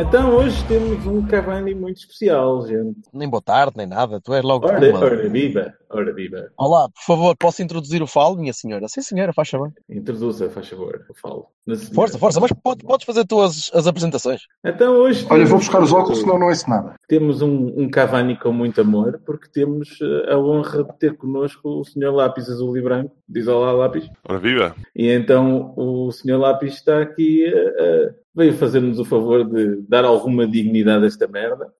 Então 0.00 0.34
hoje 0.36 0.64
temos 0.66 1.04
um 1.06 1.26
Cavani 1.26 1.74
muito 1.74 1.96
especial, 1.98 2.66
gente. 2.66 3.00
Nem 3.12 3.28
boa 3.28 3.42
tarde, 3.42 3.72
nem 3.76 3.86
nada. 3.86 4.20
Tu 4.20 4.32
és 4.32 4.44
logo 4.44 4.66
Ora, 4.66 4.78
uma. 4.90 5.00
ora 5.00 5.28
viva, 5.28 5.74
ora 5.90 6.12
viva. 6.12 6.50
Olá, 6.56 6.88
por 6.88 7.02
favor, 7.06 7.36
posso 7.36 7.62
introduzir 7.62 8.02
o 8.02 8.06
falo, 8.06 8.36
minha 8.36 8.52
senhora? 8.52 8.86
Sim, 8.88 9.02
senhora, 9.02 9.32
faz 9.32 9.48
favor. 9.48 9.72
Introduza, 9.88 10.48
faz 10.50 10.68
favor, 10.68 11.04
eu 11.08 11.14
falo. 11.14 11.46
Força, 11.94 12.18
força, 12.18 12.40
mas 12.40 12.50
pode- 12.52 12.84
podes 12.84 13.04
fazer 13.04 13.26
tu 13.26 13.40
as, 13.42 13.70
as 13.74 13.86
apresentações. 13.86 14.40
Então 14.64 14.94
hoje 14.94 15.26
Olha, 15.30 15.44
vou 15.44 15.58
buscar 15.58 15.82
os 15.82 15.92
óculos, 15.92 16.20
senão 16.20 16.38
não 16.38 16.46
ouço 16.48 16.68
nada. 16.68 16.94
Temos 17.06 17.42
um, 17.42 17.74
um 17.82 17.90
Cavani 17.90 18.38
com 18.38 18.52
muito 18.52 18.80
amor, 18.80 19.20
porque 19.26 19.48
temos 19.50 19.98
eh, 20.00 20.32
a 20.32 20.38
honra 20.38 20.82
de 20.84 20.98
ter 20.98 21.14
connosco 21.16 21.68
o 21.80 21.84
Sr. 21.84 22.10
Lápis 22.12 22.48
Azul 22.48 22.76
e 22.78 22.80
Branco. 22.82 23.14
Diz 23.28 23.46
olá, 23.48 23.72
Lápis. 23.72 24.08
Ora 24.26 24.38
viva! 24.38 24.74
E 24.96 25.08
então 25.10 25.74
o 25.76 26.10
Sr. 26.10 26.38
Lápis 26.38 26.74
está 26.74 27.02
aqui, 27.02 27.44
eh, 27.44 28.14
veio 28.34 28.54
fazer-nos 28.54 28.98
o 28.98 29.04
favor 29.04 29.44
de 29.44 29.82
dar 29.88 30.04
alguma 30.06 30.46
dignidade 30.46 31.04
a 31.04 31.06
esta 31.06 31.28
merda. 31.28 31.70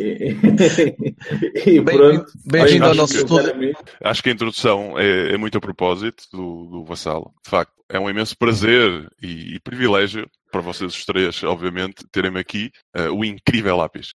E, 0.00 0.36
e 1.66 1.80
bem-vindo 1.80 2.86
ao 2.86 2.94
nosso 2.94 3.18
sinceramente, 3.18 3.78
Acho 4.02 4.22
que 4.22 4.28
a 4.28 4.32
introdução 4.32 4.98
é, 4.98 5.34
é 5.34 5.36
muito 5.36 5.58
a 5.58 5.60
propósito 5.60 6.24
do, 6.32 6.66
do 6.66 6.84
Vassalo. 6.84 7.32
De 7.44 7.50
facto, 7.50 7.72
é 7.88 7.98
um 7.98 8.10
imenso 8.10 8.36
prazer 8.36 9.08
e, 9.22 9.54
e 9.54 9.60
privilégio 9.60 10.28
para 10.50 10.60
vocês 10.60 10.94
os 10.94 11.04
três, 11.04 11.42
obviamente, 11.42 12.04
terem-me 12.10 12.40
aqui 12.40 12.70
eh, 12.94 13.08
o 13.08 13.24
incrível 13.24 13.76
lápis. 13.76 14.14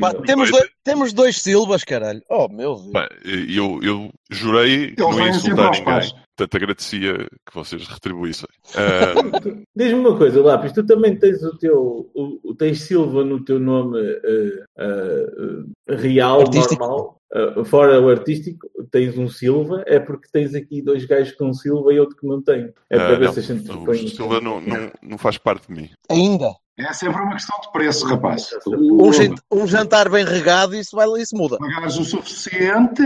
Pá, 0.00 0.14
temos, 0.14 0.50
dois, 0.50 0.70
temos 0.82 1.12
dois 1.12 1.40
Silvas, 1.40 1.84
caralho. 1.84 2.22
Oh, 2.28 2.48
meu 2.48 2.74
Deus. 2.76 2.90
Pá, 2.92 3.08
eu, 3.24 3.80
eu 3.82 4.10
jurei 4.30 4.92
que 4.92 5.00
não 5.00 5.18
ia 5.18 5.28
insultar 5.30 5.70
ninguém. 5.70 5.84
pais. 5.84 6.14
Portanto, 6.36 6.56
agradecia 6.56 7.16
que 7.46 7.54
vocês 7.54 7.86
retribuíssem. 7.86 8.48
Eh, 8.76 9.64
Diz-me 9.76 10.00
uma 10.00 10.16
coisa, 10.16 10.42
Lápis, 10.42 10.72
tu 10.72 10.84
também 10.84 11.16
tens 11.16 11.42
o 11.42 11.56
teu, 11.58 12.10
o, 12.14 12.54
tens 12.56 12.80
Silva 12.80 13.24
no 13.24 13.44
teu 13.44 13.60
nome 13.60 14.00
eh, 14.00 14.64
eh, 14.78 15.94
real, 15.94 16.40
Artístico. 16.40 16.80
normal, 16.80 17.20
Eh, 17.34 17.64
fora 17.64 18.00
o 18.00 18.08
artístico, 18.08 18.68
tens 18.92 19.18
um 19.18 19.28
Silva, 19.28 19.82
é 19.86 19.98
porque 19.98 20.28
tens 20.32 20.54
aqui 20.54 20.80
dois 20.80 21.04
gajos 21.04 21.34
com 21.34 21.52
Silva 21.52 21.92
e 21.92 21.98
outro 21.98 22.16
que 22.16 22.26
não 22.26 22.40
tem. 22.40 22.72
É 22.88 22.96
para 22.96 23.12
eh, 23.12 23.16
ver 23.16 23.24
não, 23.24 23.32
se 23.32 23.40
a 23.40 23.42
gente 23.42 23.70
o 23.70 23.84
põe. 23.84 24.08
Silva 24.08 24.40
não, 24.40 24.60
não, 24.60 24.92
não 25.02 25.18
faz 25.18 25.36
parte 25.36 25.66
de 25.66 25.74
mim. 25.74 25.90
Ainda. 26.08 26.54
É 26.76 26.92
sempre 26.92 27.22
uma 27.22 27.32
questão 27.34 27.60
de 27.60 27.70
preço, 27.70 28.04
rapaz. 28.06 28.50
Um, 28.66 29.12
jan- 29.12 29.34
um 29.52 29.66
jantar 29.66 30.08
bem 30.08 30.24
regado, 30.24 30.74
isso, 30.74 30.96
vai, 30.96 31.06
isso 31.20 31.36
muda. 31.36 31.56
Pagares 31.56 31.96
o 31.96 32.04
suficiente, 32.04 33.00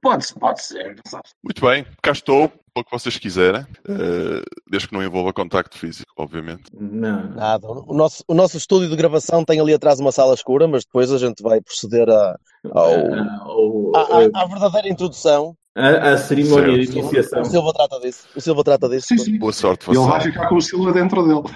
pode, 0.00 0.32
pode 0.34 0.62
ser, 0.62 0.96
sabes? 1.06 1.32
Muito 1.42 1.60
bem, 1.60 1.84
cá 2.00 2.12
estou, 2.12 2.48
pelo 2.72 2.84
que 2.84 2.90
vocês 2.92 3.18
quiserem. 3.18 3.66
eh, 3.88 4.42
desde 4.70 4.86
que 4.88 4.94
não 4.94 5.02
envolva 5.02 5.32
contacto 5.32 5.76
físico, 5.76 6.12
obviamente. 6.16 6.62
Não. 6.72 7.30
Nada. 7.34 7.66
O 7.68 7.92
nosso, 7.94 8.22
o 8.28 8.34
nosso 8.34 8.56
estúdio 8.56 8.88
de 8.88 8.94
gravação 8.94 9.44
tem 9.44 9.58
ali 9.58 9.74
atrás 9.74 9.98
uma 9.98 10.12
sala 10.12 10.32
escura, 10.34 10.68
mas 10.68 10.84
depois 10.84 11.10
a 11.10 11.18
gente 11.18 11.42
vai 11.42 11.60
proceder 11.60 12.08
a, 12.08 12.36
ao, 12.70 12.90
eh, 12.90 14.30
à- 14.34 14.42
à 14.42 14.46
verdadeira 14.46 14.88
introdução. 14.88 15.56
À, 15.76 16.12
à 16.12 16.18
cerimónia 16.18 16.78
de 16.78 16.86
Certo. 16.86 16.98
iniciação. 16.98 17.42
O 17.42 17.44
Silva 17.44 17.72
trata 17.72 18.00
disso. 18.00 18.28
O 18.34 18.40
Silva 18.40 18.64
trata 18.64 18.88
disso. 18.88 19.06
Sim, 19.08 19.18
sim. 19.18 19.38
Boa 19.38 19.52
sorte, 19.52 19.88
Ele 19.90 19.98
vai 19.98 20.20
ficar 20.20 20.48
com 20.48 20.56
o 20.56 20.60
Silva 20.62 20.92
dentro 20.92 21.22
dele. 21.26 21.54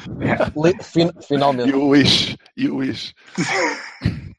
Fin- 0.82 1.10
finalmente. 1.26 1.70
E 1.70 1.74
o 1.74 1.88
Wish, 1.88 2.36
e 2.56 2.68
o 2.68 2.76
Wish. 2.76 3.12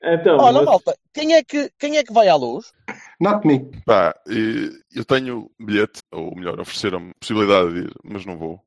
Então, 0.07 0.37
Olha, 0.37 0.57
mas- 0.59 0.65
malta, 0.65 0.95
quem 1.13 1.33
é, 1.33 1.43
que, 1.43 1.69
quem 1.79 1.97
é 1.97 2.03
que 2.03 2.13
vai 2.13 2.27
à 2.27 2.35
luz? 2.35 2.71
Not 3.19 3.45
me. 3.47 3.71
Pá, 3.85 4.13
eu 4.27 5.03
tenho 5.05 5.49
bilhete, 5.59 6.01
ou 6.11 6.35
melhor, 6.35 6.59
ofereceram-me 6.59 7.11
possibilidade 7.19 7.73
de 7.73 7.79
ir, 7.87 7.91
mas 8.03 8.25
não 8.25 8.37
vou. 8.37 8.59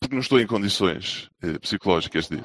Porque 0.00 0.14
não 0.14 0.20
estou 0.22 0.40
em 0.40 0.46
condições 0.46 1.28
psicológicas 1.60 2.28
de 2.28 2.36
ir. 2.36 2.44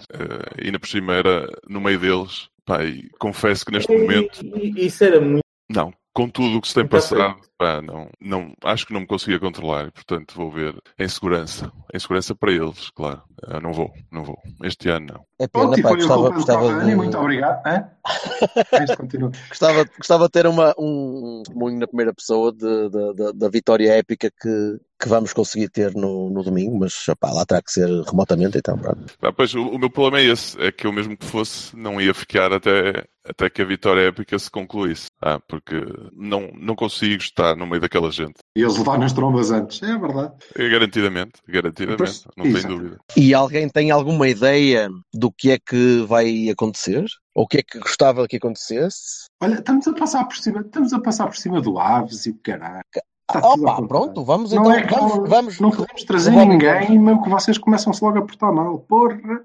E 0.61 0.65
ainda 0.65 0.79
por 0.79 0.89
cima 0.89 1.13
era 1.13 1.47
no 1.69 1.79
meio 1.79 1.97
deles. 1.99 2.49
Pá, 2.65 2.83
e 2.83 3.07
confesso 3.19 3.63
que 3.65 3.71
neste 3.71 3.95
momento, 3.95 4.43
E- 4.43 4.73
e- 4.81 4.85
Isso 4.87 5.03
era 5.03 5.21
muito. 5.21 5.43
não. 5.69 5.93
Com 6.13 6.29
tudo 6.29 6.57
o 6.57 6.61
que 6.61 6.67
se 6.69 6.73
tem 6.73 6.87
passado, 6.87 7.35
pá, 7.57 7.81
não, 7.81 8.09
não, 8.19 8.53
acho 8.63 8.85
que 8.85 8.93
não 8.93 9.01
me 9.01 9.07
conseguia 9.07 9.39
controlar. 9.39 9.91
Portanto, 9.91 10.35
vou 10.35 10.51
ver 10.51 10.75
em 10.99 11.07
segurança. 11.07 11.71
Em 11.93 11.99
segurança 11.99 12.35
para 12.35 12.51
eles, 12.51 12.89
claro. 12.91 13.21
Ah, 13.47 13.59
não 13.59 13.73
vou, 13.73 13.91
não 14.11 14.23
vou. 14.23 14.37
Este 14.63 14.89
ano 14.89 15.07
não. 15.13 15.25
É 15.39 15.47
pena, 15.47 15.77
e 15.77 15.81
pá, 15.81 15.93
gostava, 15.93 16.29
gostava, 16.29 16.85
de, 16.85 16.95
muito 16.95 17.17
obrigado. 17.17 17.61
Gostava, 19.49 19.85
gostava 19.97 20.25
de 20.25 20.31
ter 20.31 20.47
uma, 20.47 20.73
um 20.77 21.41
testemunho 21.43 21.79
na 21.79 21.87
primeira 21.87 22.13
pessoa 22.13 22.51
de- 22.51 22.89
de- 22.89 23.13
de- 23.13 23.33
da 23.33 23.49
vitória 23.49 23.91
épica 23.93 24.29
que, 24.31 24.79
que 24.99 25.09
vamos 25.09 25.33
conseguir 25.33 25.69
ter 25.69 25.93
no, 25.93 26.29
no 26.29 26.43
domingo, 26.43 26.77
mas 26.79 26.93
pá, 27.19 27.31
lá 27.31 27.45
terá 27.45 27.61
que 27.61 27.71
ser 27.71 27.87
remotamente, 28.03 28.57
então 28.57 28.77
pronto. 28.77 29.17
Pá, 29.19 29.31
pois, 29.33 29.53
o, 29.53 29.61
o 29.67 29.77
meu 29.79 29.89
problema 29.89 30.19
é 30.19 30.31
esse. 30.31 30.59
É 30.61 30.71
que 30.71 30.87
eu 30.87 30.93
mesmo 30.93 31.17
que 31.17 31.25
fosse, 31.25 31.75
não 31.75 31.99
ia 31.99 32.13
ficar 32.13 32.53
até, 32.53 33.05
até 33.27 33.49
que 33.49 33.61
a 33.61 33.65
vitória 33.65 34.07
épica 34.07 34.37
se 34.39 34.49
concluísse. 34.49 35.07
Ah, 35.21 35.39
porque 35.47 35.75
não, 36.13 36.49
não 36.53 36.75
consigo 36.75 37.21
estar 37.21 37.44
no 37.53 37.67
meio 37.67 37.81
daquela 37.81 38.09
gente. 38.09 38.35
E 38.55 38.61
eles 38.61 38.77
levaram 38.77 39.01
nas 39.01 39.11
trombas 39.11 39.51
antes. 39.51 39.83
É 39.83 39.97
verdade. 39.97 40.33
É, 40.55 40.69
Garantidamente, 40.69 41.33
garantidamente, 41.47 41.97
Pois, 41.97 42.23
não 42.37 42.43
tenho 42.45 42.57
exato. 42.57 42.73
dúvida. 42.77 42.97
E 43.17 43.33
alguém 43.33 43.67
tem 43.69 43.91
alguma 43.91 44.27
ideia 44.29 44.87
do 45.13 45.29
que 45.31 45.51
é 45.51 45.59
que 45.59 46.05
vai 46.07 46.49
acontecer? 46.49 47.05
Ou 47.35 47.43
o 47.43 47.47
que 47.47 47.57
é 47.57 47.63
que 47.63 47.77
gostava 47.79 48.25
que 48.27 48.37
acontecesse? 48.37 49.25
Olha, 49.41 49.55
estamos 49.55 49.85
a 49.87 49.93
passar 49.93 50.23
por 50.23 50.37
cima, 50.37 50.61
estamos 50.61 50.93
a 50.93 51.01
passar 51.01 51.27
por 51.27 51.35
cima 51.35 51.61
do 51.61 51.77
Aves 51.77 52.25
e 52.25 52.29
o 52.29 52.39
caralho. 52.41 52.81
Está 53.27 53.39
Ah, 53.39 53.53
tudo 53.55 53.67
a 53.67 53.73
opa, 53.79 53.87
pronto, 53.87 54.23
vamos 54.23 54.51
Não 54.51 54.61
então, 54.61 54.71
é 54.73 54.83
que 54.83 54.93
vamos, 54.93 55.15
não, 55.17 55.25
vamos. 55.25 55.59
não 55.59 55.71
podemos 55.71 56.03
trazer 56.03 56.29
Vamos. 56.31 56.47
ninguém, 56.47 56.99
mesmo 56.99 57.23
que 57.23 57.29
vocês 57.29 57.57
começam-se 57.57 58.03
logo 58.05 58.19
a 58.19 58.21
portar 58.21 58.53
mal. 58.53 58.77
Porra! 58.87 59.41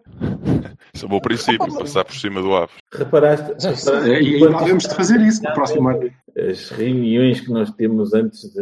Isso 0.93 1.05
é 1.05 1.07
um 1.07 1.11
bom 1.11 1.21
princípio, 1.21 1.79
passar 1.79 2.05
por 2.05 2.15
cima 2.15 2.43
do 2.43 2.55
Aves. 2.55 2.75
Reparaste? 2.93 3.55
Sim, 3.59 3.75
sim. 3.77 3.91
reparaste- 3.91 4.23
E 4.23 4.39
devemos 4.59 4.83
de 4.85 4.95
fazer 4.95 5.21
isso 5.23 5.43
no 5.43 5.55
próximo 5.55 5.89
ano. 5.89 6.11
As 6.37 6.69
reuniões 6.69 7.41
que 7.41 7.51
nós 7.51 7.71
temos 7.71 8.13
antes 8.13 8.53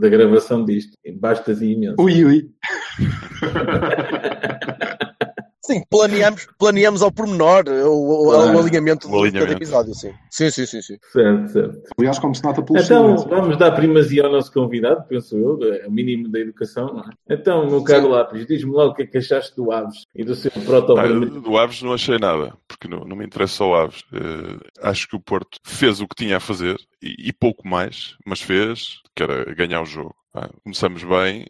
da 0.00 0.08
gravação 0.08 0.64
disto, 0.64 0.92
bastas 1.20 1.62
e 1.62 1.66
imenso. 1.72 1.94
Ui, 2.00 2.24
ui. 2.24 2.50
Sim, 5.66 5.82
planeamos, 5.88 6.46
planeamos 6.58 7.00
ao 7.02 7.10
pormenor 7.10 7.64
o, 7.68 8.26
o- 8.26 8.30
Claro. 8.30 8.54
o 8.56 8.60
alinhamento 8.60 9.06
O 9.08 9.10
de 9.10 9.16
cada 9.16 9.22
alinhamento. 9.44 9.52
episódio, 9.62 9.94
sim. 9.94 10.12
Sim, 10.30 10.50
sim, 10.50 10.66
sim, 10.66 10.82
sim. 10.82 10.96
Certo, 11.10 11.48
certo. 11.52 11.80
Aliás, 11.98 12.18
como 12.18 12.34
se 12.34 12.44
nota 12.44 12.62
pelo 12.62 12.78
Então, 12.78 13.04
silêncio. 13.16 13.28
vamos 13.30 13.56
dar 13.56 13.70
primazia 13.72 14.24
ao 14.26 14.30
nosso 14.32 14.52
convidado, 14.52 15.04
penso 15.08 15.36
eu, 15.38 15.58
é 15.72 15.86
o 15.86 15.90
mínimo 15.90 16.28
da 16.28 16.38
educação, 16.40 16.86
não 16.92 17.00
é? 17.00 17.10
Então, 17.30 17.66
meu 17.70 17.82
caro. 17.82 18.08
Lápis, 18.08 18.46
diz-me 18.46 18.72
lá 18.72 18.84
o 18.84 18.94
que 18.94 19.04
é 19.04 19.06
que 19.06 19.16
achaste 19.16 19.56
do 19.56 19.72
Aves 19.72 20.02
e 20.14 20.22
do 20.22 20.34
seu 20.34 20.50
Pá, 20.50 20.60
proto-vermelho. 20.60 21.40
do 21.40 21.56
Aves 21.56 21.80
não 21.82 21.94
achei 21.94 22.18
nada, 22.18 22.52
porque 22.68 22.86
não, 22.86 23.00
não 23.00 23.16
me 23.16 23.24
interessa 23.24 23.64
o 23.64 23.74
Aves. 23.74 24.02
Eh, 24.12 24.70
acho 24.82 25.08
que 25.08 25.16
o 25.16 25.20
Porto 25.20 25.58
fez 25.64 25.98
o 26.00 26.06
que 26.06 26.14
tinha 26.16 26.36
a 26.36 26.40
fazer 26.40 26.76
e, 27.02 27.28
e 27.28 27.32
pouco 27.32 27.66
mais, 27.66 28.16
mas 28.26 28.42
fez, 28.42 29.00
que 29.16 29.22
era 29.22 29.44
ganhar 29.54 29.80
o 29.80 29.86
jogo. 29.86 30.14
Começamos 30.64 31.04
bem, 31.04 31.46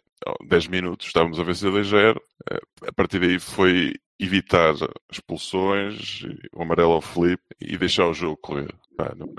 10 0.47 0.67
minutos, 0.67 1.07
estávamos 1.07 1.39
a 1.39 1.43
vencer 1.43 1.71
2-0. 1.71 2.19
Eh, 2.51 2.59
a 2.87 2.93
partir 2.93 3.19
daí 3.19 3.39
foi 3.39 3.93
evitar 4.19 4.73
expulsões, 5.11 6.23
o 6.53 6.61
amarelo 6.61 6.93
ao 6.93 7.01
Felipe 7.01 7.43
e 7.59 7.77
deixar 7.77 8.07
o 8.07 8.13
jogo 8.13 8.37
correr. 8.37 8.73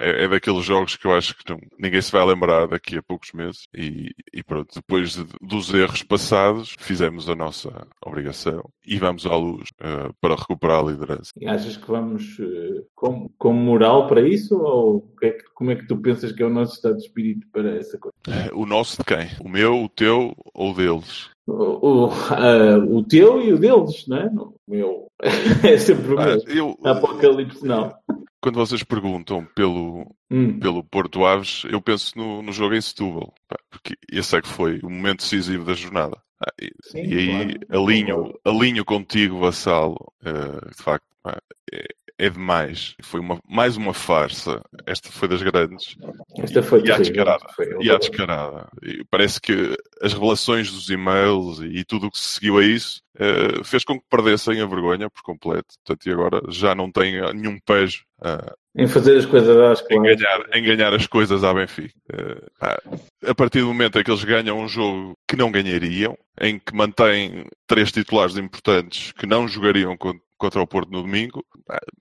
É, 0.00 0.24
é 0.24 0.28
daqueles 0.28 0.64
jogos 0.64 0.96
que 0.96 1.06
eu 1.06 1.14
acho 1.14 1.36
que 1.36 1.50
não- 1.50 1.58
ninguém 1.78 2.00
se 2.02 2.12
vai 2.12 2.24
lembrar 2.26 2.66
daqui 2.68 2.96
a 2.98 3.02
poucos 3.02 3.32
meses. 3.32 3.66
E, 3.76 4.10
e 4.32 4.42
pronto, 4.42 4.68
depois 4.74 5.14
de- 5.14 5.26
dos 5.40 5.72
erros 5.72 6.02
passados, 6.02 6.74
fizemos 6.78 7.28
a 7.28 7.34
nossa 7.34 7.86
obrigação 8.04 8.62
e 8.86 8.98
vamos 8.98 9.26
à 9.26 9.34
luz 9.36 9.68
eh, 9.80 10.10
para 10.20 10.34
recuperar 10.36 10.80
a 10.80 10.90
liderança. 10.90 11.30
E 11.40 11.46
Achas 11.46 11.76
que 11.76 11.86
vamos 11.88 12.36
eh, 12.40 12.82
com, 12.94 13.30
com 13.38 13.52
moral 13.52 14.06
para 14.06 14.20
isso? 14.26 14.56
Ou 14.58 15.10
é 15.22 15.30
que- 15.30 15.44
como 15.54 15.70
é 15.70 15.76
que 15.76 15.86
tu 15.86 15.96
pensas 15.96 16.32
que 16.32 16.42
é 16.42 16.46
o 16.46 16.50
nosso 16.50 16.74
estado 16.74 16.96
de 16.96 17.02
espírito 17.04 17.46
para 17.52 17.76
essa 17.76 17.98
coisa? 17.98 18.14
O 18.54 18.66
nosso 18.66 18.98
de 18.98 19.04
quem? 19.04 19.28
O 19.44 19.48
meu, 19.48 19.84
o 19.84 19.88
teu 19.88 20.34
ou 20.54 20.74
deles? 20.74 21.30
O, 21.46 22.06
o, 22.06 22.10
ah, 22.30 22.76
o 22.88 23.02
teu 23.04 23.40
e 23.40 23.52
o 23.52 23.58
deles, 23.58 24.04
não 24.08 24.16
é? 24.16 24.26
O 24.26 24.54
meu. 24.68 25.06
É 25.64 25.78
sempre 25.78 26.12
o 26.14 26.18
Ah, 26.18 26.26
meu. 26.26 26.42
eu, 26.48 26.78
Apocalipse, 26.84 27.64
não. 27.64 27.94
quando 28.40 28.56
vocês 28.56 28.82
perguntam 28.82 29.44
pelo, 29.54 30.14
Hum. 30.30 30.58
pelo 30.58 30.82
Porto 30.84 31.24
Aves, 31.24 31.64
eu 31.70 31.80
penso 31.80 32.16
no, 32.16 32.42
no 32.42 32.52
jogo 32.52 32.74
em 32.74 32.80
Setúbal, 32.80 33.32
pá, 33.48 33.56
porque 33.70 33.96
esse 34.10 34.36
é 34.36 34.42
que 34.42 34.48
foi 34.48 34.80
o 34.82 34.90
momento 34.90 35.20
decisivo 35.20 35.64
da 35.64 35.74
jornada. 35.74 36.20
Ah, 36.40 36.52
e, 36.60 36.70
Sim, 36.82 37.02
e 37.02 37.18
aí 37.18 37.58
claro. 37.58 37.84
alinho, 37.84 38.34
alinho 38.44 38.84
contigo, 38.84 39.38
Vassalo, 39.38 40.12
eh, 40.24 40.70
de 40.76 40.82
facto, 40.82 41.06
pá, 41.22 41.40
é, 41.72 41.86
é 42.18 42.30
demais. 42.30 42.94
Foi 43.02 43.20
uma, 43.20 43.38
mais 43.48 43.76
uma 43.76 43.92
farsa. 43.92 44.62
Esta 44.86 45.10
foi 45.10 45.28
das 45.28 45.42
grandes. 45.42 45.96
Esta 46.38 46.62
foi 46.62 46.80
e 46.80 46.90
à 46.90 46.96
terrível. 46.96 47.02
descarada. 47.24 47.46
Foi 47.54 47.66
E 47.80 47.90
à 47.90 47.98
descarada. 47.98 48.68
E 48.82 49.04
parece 49.10 49.40
que 49.40 49.76
as 50.02 50.12
revelações 50.12 50.70
dos 50.72 50.88
e-mails 50.90 51.60
e 51.60 51.84
tudo 51.84 52.06
o 52.06 52.10
que 52.10 52.18
se 52.18 52.34
seguiu 52.34 52.58
a 52.58 52.64
isso 52.64 53.00
eh, 53.18 53.62
fez 53.64 53.84
com 53.84 53.98
que 53.98 54.04
perdessem 54.10 54.60
a 54.60 54.66
vergonha 54.66 55.10
por 55.10 55.22
completo. 55.22 55.74
Portanto, 55.84 56.06
e 56.06 56.12
agora 56.12 56.40
já 56.48 56.74
não 56.74 56.90
tem 56.90 57.20
nenhum 57.34 57.58
pejo 57.66 58.04
ah, 58.22 58.54
Em 58.74 58.86
fazer 58.88 59.16
as 59.18 59.26
coisas 59.26 59.56
às 59.56 59.80
em 59.82 59.86
claras. 60.00 60.16
ganhar, 60.16 60.40
em 60.54 60.62
ganhar 60.62 60.94
as 60.94 61.06
coisas 61.06 61.44
à 61.44 61.52
Benfica. 61.52 61.94
Eh, 62.12 62.46
pá, 62.58 62.78
a 63.26 63.34
partir 63.34 63.60
do 63.60 63.66
momento 63.68 63.98
em 63.98 64.02
que 64.04 64.10
eles 64.10 64.24
ganham 64.24 64.58
um 64.58 64.68
jogo 64.68 65.14
que 65.28 65.36
não 65.36 65.50
ganhariam, 65.50 66.16
em 66.40 66.58
que 66.58 66.74
mantêm 66.74 67.46
três 67.66 67.90
titulares 67.92 68.36
importantes 68.36 69.12
que 69.12 69.26
não 69.26 69.46
jogariam 69.48 69.96
con- 69.96 70.18
contra 70.38 70.62
o 70.62 70.66
Porto 70.66 70.90
no 70.90 71.02
domingo, 71.02 71.44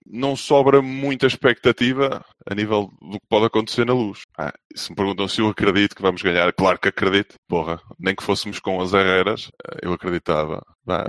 não 0.06 0.36
sobra 0.36 0.82
muita 0.82 1.28
expectativa 1.28 2.24
a 2.50 2.56
nível 2.56 2.90
do 3.02 3.20
que 3.20 3.28
pode 3.30 3.46
acontecer 3.46 3.86
na 3.86 3.94
luz. 3.94 4.22
Ah, 4.38 4.54
se 4.76 4.90
me 4.92 4.96
perguntam 4.96 5.28
se 5.28 5.42
eu 5.42 5.48
acredito 5.48 5.96
que 5.96 6.02
vamos 6.02 6.22
ganhar, 6.22 6.52
claro 6.54 6.80
que 6.80 6.90
acredito. 6.90 7.36
Porra, 7.48 7.80
nem 8.00 8.16
que 8.16 8.24
fôssemos 8.24 8.60
com 8.60 8.82
as 8.82 8.94
Herreras, 8.94 9.50
eh, 9.68 9.80
eu 9.84 9.94
acreditava. 9.94 10.62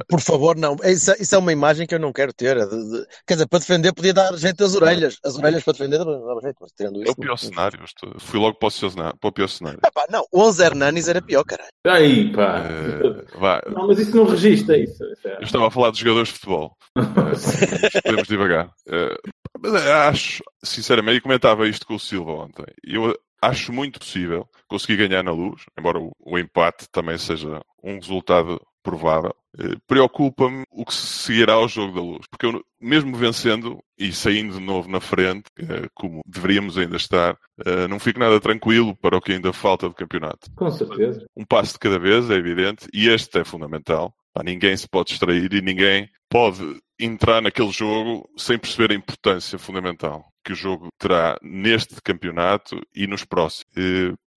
Por 0.08 0.20
favor, 0.20 0.56
não. 0.56 0.76
Isso, 0.84 1.12
isso 1.20 1.34
é 1.34 1.38
uma 1.38 1.52
imagem 1.52 1.86
que 1.86 1.94
eu 1.94 1.98
não 1.98 2.12
quero 2.12 2.32
ter. 2.32 2.56
de- 2.66 2.90
de- 2.90 3.06
quer 3.26 3.34
dizer, 3.34 3.46
para 3.48 3.58
defender 3.58 3.92
podia 3.92 4.14
dar 4.14 4.34
gente 4.36 4.62
as 4.62 4.74
orelhas. 4.74 5.18
As 5.24 5.36
orelhas 5.36 5.62
para 5.62 5.72
defender 5.74 5.98
dava 5.98 6.40
jeito, 6.42 6.56
mas 6.60 6.72
tirando 6.72 7.00
é 7.00 7.04
isso. 7.04 7.12
o 7.12 7.16
pior 7.16 7.36
cenário. 7.36 7.84
Estou- 7.84 8.14
Fui 8.18 8.38
logo 8.40 8.58
para 8.58 8.68
o, 8.68 8.70
cenário- 8.70 9.18
para 9.18 9.28
o 9.28 9.32
pior 9.32 9.48
cenário. 9.48 9.78
Ah, 9.84 9.90
pá, 9.92 10.06
não, 10.10 10.24
11 10.32 10.62
Hernanis 10.64 11.08
era 11.08 11.20
pior, 11.22 11.44
caralho. 11.44 11.68
Aí, 11.86 12.32
pá. 12.32 12.62
Vá, 13.38 13.62
Não, 13.70 13.86
mas 13.88 13.98
isso 13.98 14.16
não 14.16 14.24
registra 14.24 14.76
isso. 14.78 15.02
é- 15.24 15.36
Eu 15.36 15.42
estava 15.42 15.68
a 15.68 15.70
falar 15.70 15.90
de 15.90 16.00
jogadores 16.00 16.28
de 16.28 16.34
futebol. 16.34 16.76
Eh, 16.96 17.00
podemos 18.02 18.28
divagar. 18.28 18.70
Eh, 18.88 19.16
mas 19.60 19.74
acho, 19.86 20.42
sinceramente, 20.64 21.18
e 21.18 21.20
comentava 21.20 21.68
isto 21.68 21.86
com 21.86 21.94
o 21.94 22.00
Silva 22.00 22.32
ontem. 22.32 22.64
Eu 22.84 23.14
acho 23.42 23.72
muito 23.72 23.98
possível 23.98 24.48
conseguir 24.68 24.96
ganhar 25.08 25.22
na 25.22 25.30
luz, 25.32 25.62
embora 25.78 25.98
o, 25.98 26.10
o 26.20 26.38
empate 26.38 26.86
também 26.90 27.16
seja 27.18 27.60
um 27.82 27.96
resultado 27.96 28.60
provável. 28.86 29.34
Eh, 29.58 29.74
Preocupa-me 29.86 30.62
o 30.70 30.84
que 30.84 30.94
se 30.94 31.06
seguirá 31.06 31.54
ao 31.54 31.68
jogo 31.68 31.92
da 31.94 32.00
luz. 32.00 32.26
Porque 32.30 32.46
eu, 32.46 32.62
mesmo 32.80 33.16
vencendo 33.16 33.80
e 33.98 34.12
saindo 34.12 34.54
de 34.54 34.60
novo 34.60 34.88
na 34.88 35.00
frente, 35.00 35.44
eh, 35.58 35.88
como 35.92 36.20
deveríamos 36.24 36.78
ainda 36.78 36.96
estar, 36.96 37.36
eh, 37.66 37.88
não 37.88 37.98
fico 37.98 38.20
nada 38.20 38.40
tranquilo 38.40 38.94
para 38.96 39.16
o 39.16 39.20
que 39.20 39.32
ainda 39.32 39.52
falta 39.52 39.88
do 39.88 39.94
campeonato 39.94 40.48
Com 40.54 40.70
certeza. 40.70 41.26
um 41.36 41.44
passo 41.44 41.72
de 41.72 41.80
cada 41.80 41.98
vez, 41.98 42.30
é 42.30 42.34
evidente, 42.34 42.86
e 42.94 43.08
este 43.08 43.40
é 43.40 43.44
fundamental. 43.44 44.14
Ninguém 44.44 44.76
se 44.76 44.86
pode 44.86 45.08
distrair 45.08 45.52
e 45.52 45.62
ninguém 45.62 46.08
pode 46.30 46.78
entrar 47.00 47.40
naquele 47.40 47.70
jogo 47.70 48.28
sem 48.36 48.58
perceber 48.58 48.92
a 48.92 48.96
importância 48.96 49.58
fundamental 49.58 50.26
que 50.44 50.52
o 50.52 50.56
jogo 50.56 50.88
terá 50.98 51.38
neste 51.42 52.00
campeonato 52.02 52.78
e 52.94 53.06
nos 53.06 53.24
próximos. 53.24 53.64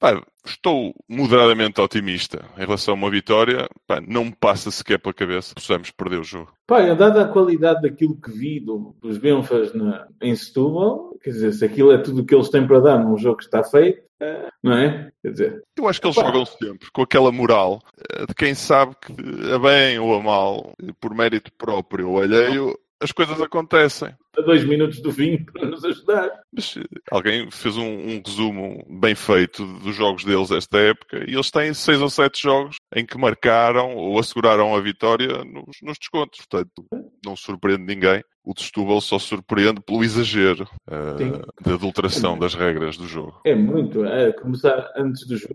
Eh, 0.01 0.15
pá, 0.15 0.23
estou 0.45 0.93
moderadamente 1.07 1.79
otimista 1.81 2.45
em 2.57 2.61
relação 2.61 2.93
a 2.93 2.97
uma 2.97 3.09
vitória. 3.09 3.67
Pá, 3.87 4.01
não 4.01 4.25
me 4.25 4.35
passa 4.35 4.71
sequer 4.71 4.99
pela 4.99 5.13
cabeça 5.13 5.49
que 5.53 5.61
possamos 5.61 5.91
perder 5.91 6.19
o 6.19 6.23
jogo. 6.23 6.51
Pá, 6.67 6.81
dada 6.93 7.23
a 7.23 7.27
qualidade 7.27 7.81
daquilo 7.81 8.15
que 8.19 8.31
vi 8.31 8.59
do- 8.59 8.95
dos 9.01 9.17
Benfas 9.17 9.73
na, 9.73 10.07
em 10.21 10.35
Setúbal, 10.35 11.17
quer 11.21 11.31
dizer, 11.31 11.53
se 11.53 11.65
aquilo 11.65 11.91
é 11.91 11.97
tudo 11.97 12.21
o 12.21 12.25
que 12.25 12.33
eles 12.35 12.49
têm 12.49 12.65
para 12.65 12.79
dar 12.79 12.97
num 12.99 13.17
jogo 13.17 13.37
que 13.37 13.43
está 13.43 13.63
feito, 13.63 14.01
eh, 14.21 14.49
não 14.63 14.73
é? 14.73 15.11
Quer 15.21 15.31
dizer, 15.31 15.63
Eu 15.77 15.87
acho 15.87 15.99
que 16.01 16.07
eles 16.07 16.15
jogam 16.15 16.45
sempre 16.45 16.89
com 16.91 17.01
aquela 17.01 17.31
moral 17.31 17.81
eh, 18.13 18.25
de 18.25 18.33
quem 18.35 18.53
sabe 18.53 18.95
que, 19.01 19.11
a 19.53 19.59
bem 19.59 19.97
ou 19.99 20.15
a 20.15 20.21
mal, 20.21 20.73
eh, 20.81 20.91
por 20.99 21.13
mérito 21.13 21.51
próprio 21.57 22.09
ou 22.09 22.21
alheio, 22.21 22.77
as 23.01 23.11
coisas 23.11 23.39
acontecem. 23.41 24.13
a 24.37 24.41
dois 24.41 24.63
minutos 24.63 25.01
do 25.01 25.11
fim 25.11 25.43
para 25.45 25.67
nos 25.67 25.83
ajudar. 25.83 26.29
Mas 26.53 26.77
eh, 26.77 26.83
alguém 27.11 27.49
fez 27.49 27.77
um, 27.77 27.85
um 27.85 28.21
resumo 28.25 28.85
bem 28.99 29.15
feito 29.15 29.65
dos 29.79 29.95
jogos 29.95 30.23
deles 30.23 30.51
esta 30.51 30.77
época 30.77 31.23
e 31.27 31.33
eles 31.33 31.49
têm 31.51 31.73
seis 31.73 32.01
ou 32.01 32.09
sete 32.09 32.41
jogos 32.41 32.77
em 32.95 33.05
que 33.05 33.17
marcaram 33.17 33.95
ou 33.95 34.19
asseguraram 34.19 34.75
a 34.75 34.81
vitória 34.81 35.43
nos, 35.43 35.77
nos 35.81 35.97
descontos. 35.97 36.39
Portanto, 36.45 36.85
não 37.25 37.35
surpreende 37.35 37.83
ninguém. 37.83 38.23
O 38.49 38.53
de 38.55 38.63
Setúbal 38.63 38.99
só 38.99 39.19
surpreende 39.19 39.79
pelo 39.79 40.03
exagero 40.03 40.67
eh, 40.89 41.17
Sim. 41.19 41.41
da 41.61 41.75
adulteração 41.75 42.35
das 42.35 42.55
regras 42.55 42.97
do 42.97 43.05
jogo. 43.05 43.39
É 43.45 43.53
muito, 43.53 44.03
é 44.03 44.33
começar 44.33 44.91
antes 44.97 45.27
do 45.27 45.37
jogo. 45.37 45.53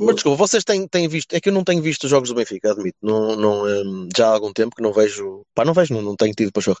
Mas 0.00 0.16
desculpa, 0.16 0.36
vocês 0.36 0.62
têm, 0.64 0.86
têm 0.86 1.08
visto. 1.08 1.32
É 1.32 1.40
que 1.40 1.48
eu 1.48 1.52
não 1.54 1.64
tenho 1.64 1.80
visto 1.80 2.04
os 2.04 2.10
jogos 2.10 2.28
do 2.28 2.34
Benfica, 2.34 2.72
admito. 2.72 2.98
Não, 3.02 3.34
não, 3.36 3.64
hum, 3.64 4.08
já 4.14 4.26
há 4.26 4.32
algum 4.32 4.52
tempo 4.52 4.76
que 4.76 4.82
não 4.82 4.92
vejo. 4.92 5.46
Pá, 5.54 5.64
não 5.64 5.72
vejo, 5.72 5.94
não, 5.94 6.02
não 6.02 6.14
tenho 6.14 6.34
tido 6.34 6.52
para 6.52 6.60
jogo. 6.60 6.80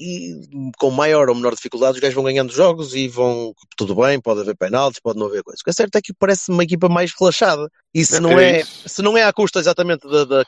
E 0.00 0.40
com 0.78 0.90
maior 0.90 1.28
ou 1.28 1.34
menor 1.34 1.54
dificuldade, 1.54 1.94
os 1.94 2.00
gajos 2.00 2.14
vão 2.14 2.24
ganhando 2.24 2.52
jogos 2.52 2.94
e 2.94 3.08
vão. 3.08 3.52
Tudo 3.76 3.94
bem, 3.94 4.20
pode 4.20 4.40
haver 4.40 4.56
penaltis, 4.56 5.00
pode 5.00 5.18
não 5.18 5.26
haver 5.26 5.42
coisas. 5.42 5.60
O 5.60 5.64
que 5.64 5.70
é 5.70 5.72
certo 5.72 5.96
é 5.96 6.00
que 6.02 6.12
parece 6.14 6.50
uma 6.50 6.64
equipa 6.64 6.88
mais 6.88 7.12
relaxada. 7.18 7.68
E 7.94 8.04
se 8.04 8.18
não 8.20 8.38
é 8.38 8.58
é, 8.58 8.60
isso. 8.62 8.88
se 8.88 9.02
não 9.02 9.18
é 9.18 9.22
à 9.22 9.32
custa 9.32 9.58
exatamente 9.58 10.08
da, 10.08 10.24
da, 10.24 10.44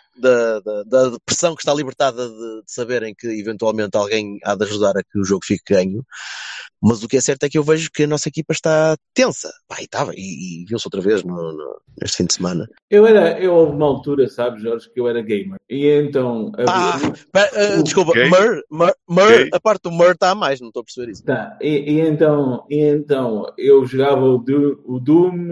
da, 0.60 0.82
da- 0.84 1.18
pressão 1.26 1.54
que 1.54 1.60
está 1.60 1.74
libertada 1.74 2.26
de, 2.26 2.34
de 2.34 2.62
saberem 2.72 3.14
que 3.14 3.26
eventualmente 3.26 3.96
alguém 3.98 4.38
há 4.44 4.54
de 4.54 4.64
ajudar 4.64 4.96
a 4.96 5.02
que 5.02 5.18
o 5.18 5.24
jogo 5.24 5.44
fique 5.44 5.74
ganho, 5.74 6.02
mas 6.82 7.02
o 7.02 7.08
que 7.08 7.18
é 7.18 7.20
certo 7.20 7.44
é 7.44 7.48
que 7.50 7.58
eu 7.58 7.62
vejo 7.62 7.90
que 7.92 8.04
a 8.04 8.06
nossa 8.06 8.30
equipa 8.30 8.54
está 8.54 8.96
tensa. 9.12 9.52
Pá, 9.68 9.76
e 9.80 9.84
estava, 9.84 10.12
e, 10.14 10.62
e 10.62 10.64
viu-se 10.66 10.86
outra 10.86 11.02
vez 11.02 11.22
no, 11.22 11.34
no- 11.34 11.80
neste 12.00 12.16
fim 12.16 12.24
de 12.24 12.32
semana. 12.34 12.66
Eu 12.90 13.06
era, 13.06 13.38
eu 13.38 13.52
houve 13.54 13.72
uma 13.76 13.86
altura, 13.86 14.26
sabes, 14.28 14.62
Jorge, 14.62 14.90
que 14.90 14.98
eu 14.98 15.06
era 15.06 15.20
gamer. 15.20 15.58
E 15.68 15.86
então. 15.86 16.50
Ah, 16.66 16.94
havia- 16.94 17.12
Pera, 17.30 17.50
ah, 17.78 17.82
desculpa, 17.82 18.12
Gay? 18.14 18.30
Mur, 18.30 18.62
Mur, 18.70 18.94
Mur, 19.06 19.30
A 19.52 19.60
parte 19.60 19.82
do 19.84 19.90
Mur 19.90 20.12
está 20.12 20.30
a 20.30 20.34
mais, 20.34 20.60
não 20.60 20.68
estou 20.68 20.80
a 20.80 20.84
perceber 20.84 21.12
isso. 21.12 21.24
Tá, 21.24 21.56
e, 21.60 21.92
e 21.94 22.00
então, 22.00 22.64
e 22.70 22.80
então 22.84 23.46
eu 23.58 23.84
jogava 23.86 24.24
o, 24.24 24.38
Do- 24.38 24.82
o 24.84 24.98
Doom 25.00 25.48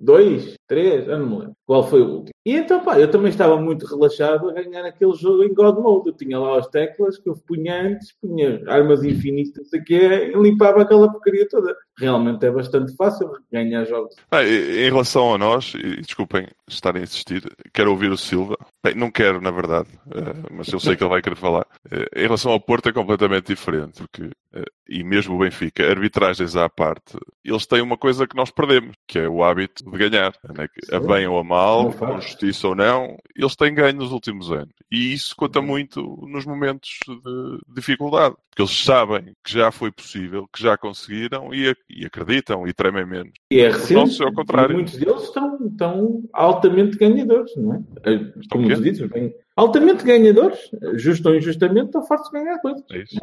2, 0.00 0.54
3, 0.68 1.08
eu 1.08 1.18
não 1.18 1.26
me 1.26 1.38
lembro 1.38 1.52
qual 1.66 1.82
foi 1.86 2.02
o 2.02 2.08
último. 2.08 2.33
E 2.44 2.54
então, 2.56 2.84
pá, 2.84 2.98
eu 3.00 3.10
também 3.10 3.30
estava 3.30 3.56
muito 3.56 3.86
relaxado 3.86 4.50
a 4.50 4.52
ganhar 4.52 4.84
aquele 4.84 5.14
jogo 5.14 5.44
em 5.44 5.54
God 5.54 5.78
Mode. 5.78 6.08
Eu 6.08 6.12
tinha 6.14 6.38
lá 6.38 6.58
as 6.58 6.66
teclas 6.68 7.16
que 7.18 7.28
eu 7.28 7.34
punha 7.46 7.82
antes, 7.82 8.12
punha 8.20 8.62
armas 8.66 9.02
infinitas, 9.02 9.62
não 9.62 9.64
sei 9.64 9.80
o 9.80 9.84
quê, 9.84 10.32
e 10.34 10.38
limpava 10.38 10.82
aquela 10.82 11.10
porcaria 11.10 11.48
toda. 11.48 11.74
Realmente 11.98 12.44
é 12.44 12.50
bastante 12.50 12.94
fácil 12.96 13.30
ganhar 13.50 13.84
jogos. 13.84 14.14
Ah, 14.30 14.42
em 14.44 14.90
relação 14.90 15.32
a 15.32 15.38
nós, 15.38 15.72
e 15.74 16.00
desculpem 16.02 16.46
estar 16.68 16.94
a 16.96 17.00
insistir, 17.00 17.42
quero 17.72 17.90
ouvir 17.92 18.10
o 18.10 18.16
Silva. 18.18 18.56
Bem, 18.82 18.94
não 18.94 19.10
quero, 19.10 19.40
na 19.40 19.50
verdade, 19.50 19.88
eh, 20.14 20.34
mas 20.50 20.68
eu 20.68 20.80
sei 20.80 20.96
que 20.96 21.02
ele 21.02 21.10
vai 21.10 21.22
querer 21.22 21.36
falar. 21.36 21.66
Eh, 21.90 22.08
Em 22.16 22.22
relação 22.24 22.52
ao 22.52 22.60
Porto 22.60 22.88
é 22.88 22.92
completamente 22.92 23.46
diferente, 23.46 24.02
porque, 24.02 24.30
eh, 24.54 24.64
e 24.88 25.04
mesmo 25.04 25.36
o 25.36 25.38
Benfica, 25.38 25.88
arbitragens 25.88 26.56
à 26.56 26.68
parte, 26.68 27.16
eles 27.44 27.64
têm 27.64 27.80
uma 27.80 27.96
coisa 27.96 28.26
que 28.26 28.36
nós 28.36 28.50
perdemos, 28.50 28.96
que 29.06 29.18
é 29.20 29.28
o 29.28 29.42
hábito 29.44 29.88
de 29.88 29.96
ganhar. 29.96 30.32
né? 30.52 30.66
A 30.92 31.00
Sim. 31.00 31.06
bem 31.06 31.26
ou 31.28 31.38
a 31.38 31.44
mal, 31.44 31.92
justiça 32.34 32.68
ou 32.68 32.74
não, 32.74 33.16
eles 33.34 33.56
têm 33.56 33.74
ganho 33.74 33.96
nos 33.96 34.12
últimos 34.12 34.50
anos. 34.50 34.74
E 34.90 35.12
isso 35.12 35.34
conta 35.36 35.60
muito 35.62 36.00
nos 36.28 36.44
momentos 36.44 36.98
de 37.06 37.58
dificuldade, 37.74 38.34
porque 38.50 38.62
eles 38.62 38.84
sabem 38.84 39.32
que 39.42 39.52
já 39.52 39.70
foi 39.70 39.90
possível, 39.90 40.46
que 40.52 40.62
já 40.62 40.76
conseguiram 40.76 41.52
e, 41.54 41.74
e 41.88 42.04
acreditam 42.04 42.66
e 42.66 42.72
tremem 42.72 43.06
menos. 43.06 43.32
E 43.50 43.60
é 43.60 43.68
Os 43.70 43.76
recente. 43.76 44.22
é 44.22 44.26
ao 44.26 44.32
contrário. 44.32 44.74
Muitos 44.74 44.96
deles 44.96 45.22
estão, 45.22 45.58
estão 45.66 46.22
altamente 46.32 46.96
ganhadores, 46.96 47.54
não 47.56 47.74
é? 47.74 47.82
Eh, 48.12 48.32
Como 48.50 48.68
tu 48.68 48.82
dizes, 48.82 49.08
bem, 49.08 49.34
altamente 49.56 50.04
ganhadores, 50.04 50.58
justo 50.94 51.28
ou 51.28 51.34
injustamente, 51.34 51.86
estão 51.86 52.04
fartos 52.06 52.30
de 52.30 52.38
ganhar 52.38 52.58
coisas. 52.58 52.84
É 52.92 52.98
isso. 52.98 53.16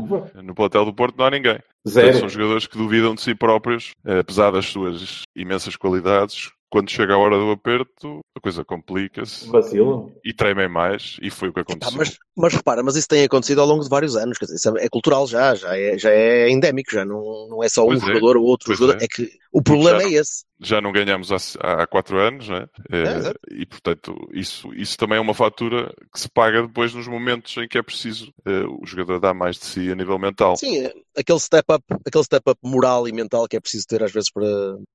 No 0.43 0.55
plantel 0.55 0.85
do 0.85 0.93
Porto 0.93 1.17
não 1.17 1.25
há 1.25 1.31
ninguém. 1.31 1.59
Zero. 1.87 2.17
São 2.19 2.29
jogadores 2.29 2.67
que 2.67 2.77
duvidam 2.77 3.15
de 3.15 3.21
si 3.21 3.35
próprios, 3.35 3.91
eh, 4.05 4.19
apesar 4.19 4.51
das 4.51 4.65
suas 4.65 5.23
imensas 5.35 5.75
qualidades. 5.75 6.51
Quando 6.71 6.89
chega 6.89 7.13
a 7.13 7.17
hora 7.17 7.37
do 7.37 7.51
aperto, 7.51 8.21
a 8.35 8.39
coisa 8.39 8.63
complica-se 8.63 9.49
Vacilam. 9.49 10.09
e 10.23 10.33
tremem 10.33 10.69
mais, 10.69 11.17
e 11.21 11.29
foi 11.29 11.49
o 11.49 11.53
que 11.53 11.59
aconteceu. 11.59 11.97
mas, 11.97 12.17
mas 12.33 12.53
repara, 12.53 12.81
mas 12.81 12.95
isso 12.95 13.09
tem 13.09 13.25
acontecido 13.25 13.59
ao 13.59 13.67
longo 13.67 13.83
de 13.83 13.89
vários 13.89 14.15
anos, 14.15 14.37
quer 14.37 14.45
dizer, 14.45 14.71
é, 14.77 14.85
é 14.85 14.89
cultural 14.89 15.27
já, 15.27 15.53
já 15.53 15.77
é, 15.77 15.97
já 15.97 16.09
é 16.09 16.49
endémico, 16.49 16.91
já 16.91 17.03
não, 17.03 17.49
não 17.49 17.61
é 17.61 17.67
só 17.67 17.83
um 17.83 17.87
Pois 17.87 18.03
é, 18.03 18.05
jogador 18.05 18.37
ou 18.37 18.45
outro 18.45 18.67
pois 18.67 18.79
jogador, 18.79 19.01
é. 19.01 19.03
é. 19.03 19.07
que 19.09 19.29
o 19.51 19.61
problema 19.61 19.99
já 20.01 20.07
é 20.07 20.13
esse. 20.13 20.43
Já 20.63 20.79
não 20.79 20.91
ganhamos 20.91 21.31
há, 21.31 21.37
há 21.59 21.87
quatro 21.87 22.19
anos, 22.19 22.47
né? 22.47 22.67
É, 22.91 23.01
exato. 23.01 23.39
e 23.51 23.65
portanto, 23.65 24.15
isso, 24.31 24.71
isso 24.75 24.95
também 24.95 25.17
é 25.17 25.21
uma 25.21 25.33
fatura 25.33 25.91
que 26.13 26.19
se 26.19 26.29
paga 26.29 26.61
depois 26.61 26.93
nos 26.93 27.07
momentos 27.07 27.57
em 27.57 27.67
que 27.67 27.77
é 27.77 27.81
preciso 27.81 28.31
eh, 28.45 28.63
o 28.65 28.85
jogador 28.85 29.19
dar 29.19 29.33
mais 29.33 29.57
de 29.57 29.65
si 29.65 29.91
a 29.91 29.95
nível 29.95 30.19
mental. 30.19 30.55
Sim, 30.57 30.85
é 30.85 30.93
aquele 31.17 31.39
step 31.39 31.65
up, 31.73 31.83
aquele 32.05 32.23
step 32.23 32.43
up 32.49 32.59
moral 32.63 33.07
e 33.07 33.11
mental 33.11 33.47
que 33.47 33.57
é 33.57 33.59
preciso 33.59 33.87
ter 33.87 34.03
às 34.03 34.11
vezes 34.11 34.31
para, 34.31 34.45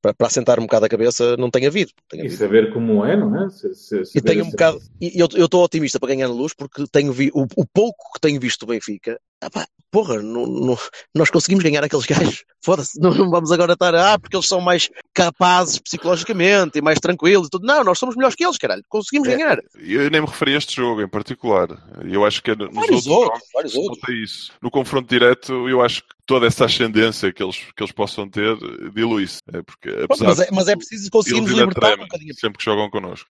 para, 0.00 0.14
para 0.14 0.26
assentar 0.28 0.58
um 0.60 0.62
bocado 0.62 0.86
a 0.86 0.88
cabeça, 0.88 1.36
não 1.36 1.50
tem 1.50 1.66
havido. 1.66 1.90
Tem 2.08 2.20
E 2.20 2.26
havido. 2.26 2.38
saber 2.38 2.72
como 2.72 3.04
é, 3.04 3.16
não 3.16 3.44
é? 3.44 3.50
Se, 3.50 3.74
se, 3.74 4.00
E 4.00 4.06
saber 4.06 4.22
tenho 4.22 4.44
um 4.44 4.50
bocado, 4.50 4.78
e 5.00 5.20
eu 5.20 5.28
eu 5.34 5.46
estou 5.46 5.64
otimista 5.64 5.98
para 5.98 6.08
ganhar 6.14 6.28
na 6.28 6.34
luz 6.34 6.54
porque 6.54 6.84
tenho 6.92 7.12
vi, 7.12 7.30
o, 7.34 7.42
o 7.56 7.66
pouco 7.66 8.12
que 8.14 8.20
tenho 8.20 8.40
visto 8.40 8.64
do 8.64 8.70
Benfica 8.72 9.18
ah, 9.46 9.50
pá, 9.50 9.66
porra, 9.90 10.20
não, 10.22 10.46
não- 10.46 10.78
nós 11.14 11.30
conseguimos 11.30 11.64
ganhar 11.64 11.82
aqueles 11.82 12.04
gajos. 12.06 12.44
Foda-se, 12.64 12.98
não, 13.00 13.14
não 13.14 13.30
vamos 13.30 13.52
agora 13.52 13.74
estar, 13.74 13.94
ah, 13.94 14.18
porque 14.18 14.36
eles 14.36 14.48
são 14.48 14.60
mais 14.60 14.90
capazes 15.14 15.78
psicologicamente 15.78 16.78
e 16.78 16.82
mais 16.82 16.98
tranquilos 16.98 17.46
e 17.46 17.50
tudo. 17.50 17.64
Não, 17.66 17.84
nós 17.84 17.98
somos 17.98 18.16
melhores 18.16 18.34
que 18.34 18.44
eles, 18.44 18.58
caralho. 18.58 18.82
Conseguimos 18.88 19.28
É. 19.28 19.36
ganhar. 19.36 19.58
Eu 19.78 20.10
nem 20.10 20.20
me 20.20 20.26
referi 20.26 20.54
a 20.54 20.58
este 20.58 20.74
jogo 20.76 21.00
em 21.00 21.08
particular. 21.08 21.68
Eu 22.04 22.24
acho 22.24 22.42
que 22.42 22.50
é 22.50 22.56
nos 22.56 22.74
Vários 22.74 23.06
outros 23.06 23.06
outros, 23.06 23.28
jogos 23.40 23.48
vários 23.54 23.74
outros. 23.76 24.14
isso. 24.16 24.52
No 24.60 24.70
confronto 24.70 25.08
direto, 25.08 25.68
eu 25.68 25.80
acho 25.80 26.02
que 26.02 26.08
toda 26.26 26.46
essa 26.48 26.64
ascendência 26.64 27.32
que 27.32 27.40
eles, 27.42 27.56
que 27.56 27.82
eles 27.82 27.92
possam 27.92 28.28
ter 28.28 28.56
dilui-se. 28.92 29.38
É 29.52 29.62
porque, 29.62 29.88
apesar 30.02 30.24
Mas 30.26 30.40
é, 30.40 30.48
mas 30.52 30.66
é 30.68 30.74
preciso 30.76 31.08
conseguirmos 31.10 31.52
libertar 31.52 31.94
um 31.94 31.98
bocadinho. 32.02 32.34
sempre 32.34 32.58
que 32.58 32.64
jogam 32.64 32.90
connosco. 32.90 33.28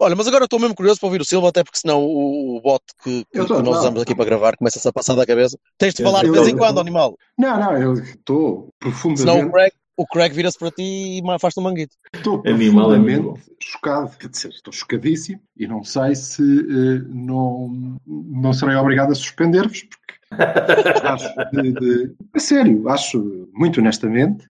Olha, 0.00 0.14
mas 0.14 0.28
agora 0.28 0.44
estou 0.44 0.60
mesmo 0.60 0.74
curioso 0.76 1.00
para 1.00 1.06
ouvir 1.08 1.20
o 1.20 1.24
Silva, 1.24 1.48
até 1.48 1.64
porque 1.64 1.78
senão 1.78 2.00
o, 2.04 2.56
o 2.56 2.60
bot 2.60 2.82
que, 3.02 3.24
que 3.24 3.38
Eu 3.38 3.46
tô- 3.46 3.54
nós 3.56 3.64
não. 3.64 3.72
usamos 3.72 4.02
aqui 4.02 4.14
para 4.14 4.24
gravar 4.24 4.56
começa-se 4.56 4.86
a 4.86 4.92
passar 4.92 5.14
da 5.16 5.26
cabeça. 5.26 5.58
Tens 5.76 5.94
de 5.94 6.02
Eu- 6.02 6.06
falar 6.06 6.22
de 6.22 6.28
eu- 6.28 6.32
vez 6.34 6.46
em 6.48 6.52
eu- 6.52 6.56
quando, 6.58 6.78
animal. 6.80 7.16
Não, 7.36 7.58
não, 7.58 7.76
eu 7.76 7.94
estou 7.94 8.68
Senão 8.68 8.68
o 8.68 8.78
profundamente, 8.78 9.50
Craig, 9.52 9.72
o 9.96 10.06
Craig 10.06 10.32
vira-se 10.32 10.58
para 10.58 10.70
ti 10.70 10.82
e 11.18 11.38
faz-te 11.40 11.58
um 11.58 11.64
manguito. 11.64 11.96
estou 12.14 12.40
Animal 12.46 12.94
é 12.94 12.98
muito 12.98 13.22
profundamente 13.22 13.52
chocado. 13.60 14.16
Quer 14.18 14.28
dizer, 14.28 14.48
estou 14.50 14.72
chocadíssimo 14.72 15.40
e 15.56 15.66
não 15.66 15.82
sei 15.82 16.14
se 16.14 16.42
eh, 16.42 17.02
não, 17.08 17.98
não 18.06 18.52
serei 18.52 18.76
obrigado 18.76 19.10
a 19.10 19.14
suspender-vos, 19.16 19.82
porque 19.82 20.18
acho 21.02 21.34
de, 21.50 21.72
de- 21.72 22.14
a 22.32 22.38
sério, 22.38 22.88
acho 22.88 23.48
muito 23.52 23.80
honestamente, 23.80 24.46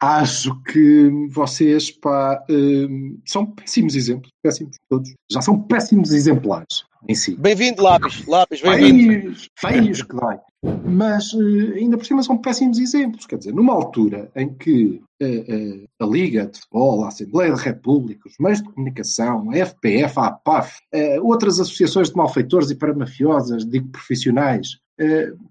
acho 0.00 0.60
que 0.62 1.10
vocês 1.30 1.90
pá, 1.90 2.44
eh, 2.48 2.88
são 3.24 3.46
péssimos 3.46 3.94
exemplos, 3.96 4.30
péssimos 4.42 4.76
todos, 4.88 5.12
já 5.30 5.40
são 5.40 5.60
péssimos 5.60 6.12
exemplares 6.12 6.84
em 7.08 7.14
si. 7.14 7.36
Bem-vindo, 7.36 7.82
Lápis. 7.82 8.24
Lápis, 8.26 8.60
bem-vindo. 8.60 9.36
Feios, 9.58 10.02
que 10.02 10.14
dói. 10.14 10.38
Mas 10.84 11.32
eh, 11.34 11.78
ainda 11.78 11.96
por 11.96 12.06
cima 12.06 12.22
são 12.22 12.38
péssimos 12.38 12.78
exemplos. 12.78 13.26
Quer 13.26 13.38
dizer, 13.38 13.54
numa 13.54 13.72
altura 13.72 14.30
em 14.36 14.54
que 14.54 15.00
eh, 15.20 15.84
a 16.00 16.06
Liga 16.06 16.46
de 16.46 16.60
Futebol, 16.60 17.04
a 17.04 17.08
Assembleia 17.08 17.52
da 17.52 17.60
República, 17.60 18.28
os 18.28 18.36
meios 18.38 18.62
de 18.62 18.68
comunicação, 18.70 19.50
a 19.50 19.54
FPF, 19.54 20.18
a 20.18 20.26
APAF, 20.26 20.78
outras 21.22 21.58
associações 21.60 22.10
de 22.10 22.16
malfeitores 22.16 22.70
e 22.70 22.76
paramafiosas, 22.76 23.64
digo 23.64 23.88
profissionais, 23.88 24.78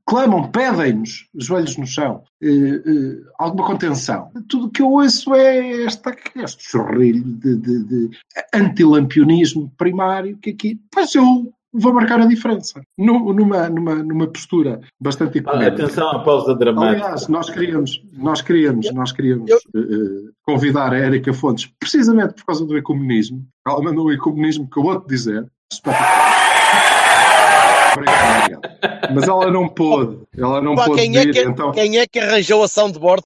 clamam, 0.06 0.50
pedem-nos, 0.52 1.26
joelhos 1.36 1.78
no 1.78 1.86
chão, 1.88 2.24
eh, 2.42 2.48
eh, 2.48 3.18
alguma 3.40 3.66
contenção. 3.68 4.30
Tudo 4.50 4.68
o 4.68 4.70
que 4.70 4.82
eu 4.82 4.92
ouço 4.92 5.34
é 5.36 5.84
esta, 5.84 6.16
este 6.36 6.64
chorrilho 6.70 7.24
de, 7.24 7.56
de, 7.56 7.84
de 7.84 8.10
antilampionismo 8.54 9.72
primário 9.78 10.38
que 10.38 10.50
aqui, 10.52 10.80
pois 10.92 11.14
eu 11.16 11.52
vou 11.74 11.94
marcar 11.94 12.20
a 12.22 12.26
diferença. 12.26 12.82
Nu- 12.98 13.32
numa, 13.34 13.70
numa, 13.70 13.96
numa 13.96 14.28
postura 14.28 14.80
bastante 15.00 15.38
Ah, 15.38 15.42
económica. 15.42 15.84
Atenção 15.84 16.10
à 16.10 16.20
pausa 16.24 16.56
dramática. 16.56 17.06
Aliás, 17.06 17.28
nós 17.28 17.50
queríamos, 17.50 18.02
nós 18.14 18.42
queríamos, 18.42 18.92
nós 18.94 19.12
queríamos 19.12 19.50
Eu- 19.50 19.58
eh, 19.76 19.80
eh, 19.80 20.32
convidar 20.44 20.94
a 20.94 20.98
Érica 20.98 21.34
Fontes 21.34 21.70
precisamente 21.80 22.34
por 22.36 22.46
causa 22.46 22.66
do 22.66 22.78
economismo. 22.78 23.46
Ela 23.68 23.82
mandou 23.82 24.06
o 24.08 24.12
economismo 24.14 24.70
que 24.70 24.78
eu 24.80 24.84
vou-te 24.84 25.08
dizer. 25.08 25.46
Obrigado. 27.98 28.62
Mas 29.14 29.28
ela 29.28 29.52
não 29.52 29.68
pôde. 29.68 30.20
Ela 30.38 30.62
não 30.62 30.76
Pá, 30.76 30.86
pôde 30.86 31.02
quem, 31.02 31.18
é 31.18 31.24
vir, 31.24 31.34
que, 31.34 31.42
então... 31.42 31.72
quem 31.72 31.98
é 31.98 32.08
que 32.08 32.20
arranjou 32.20 32.64
a 32.64 32.68
soundboard? 32.68 33.24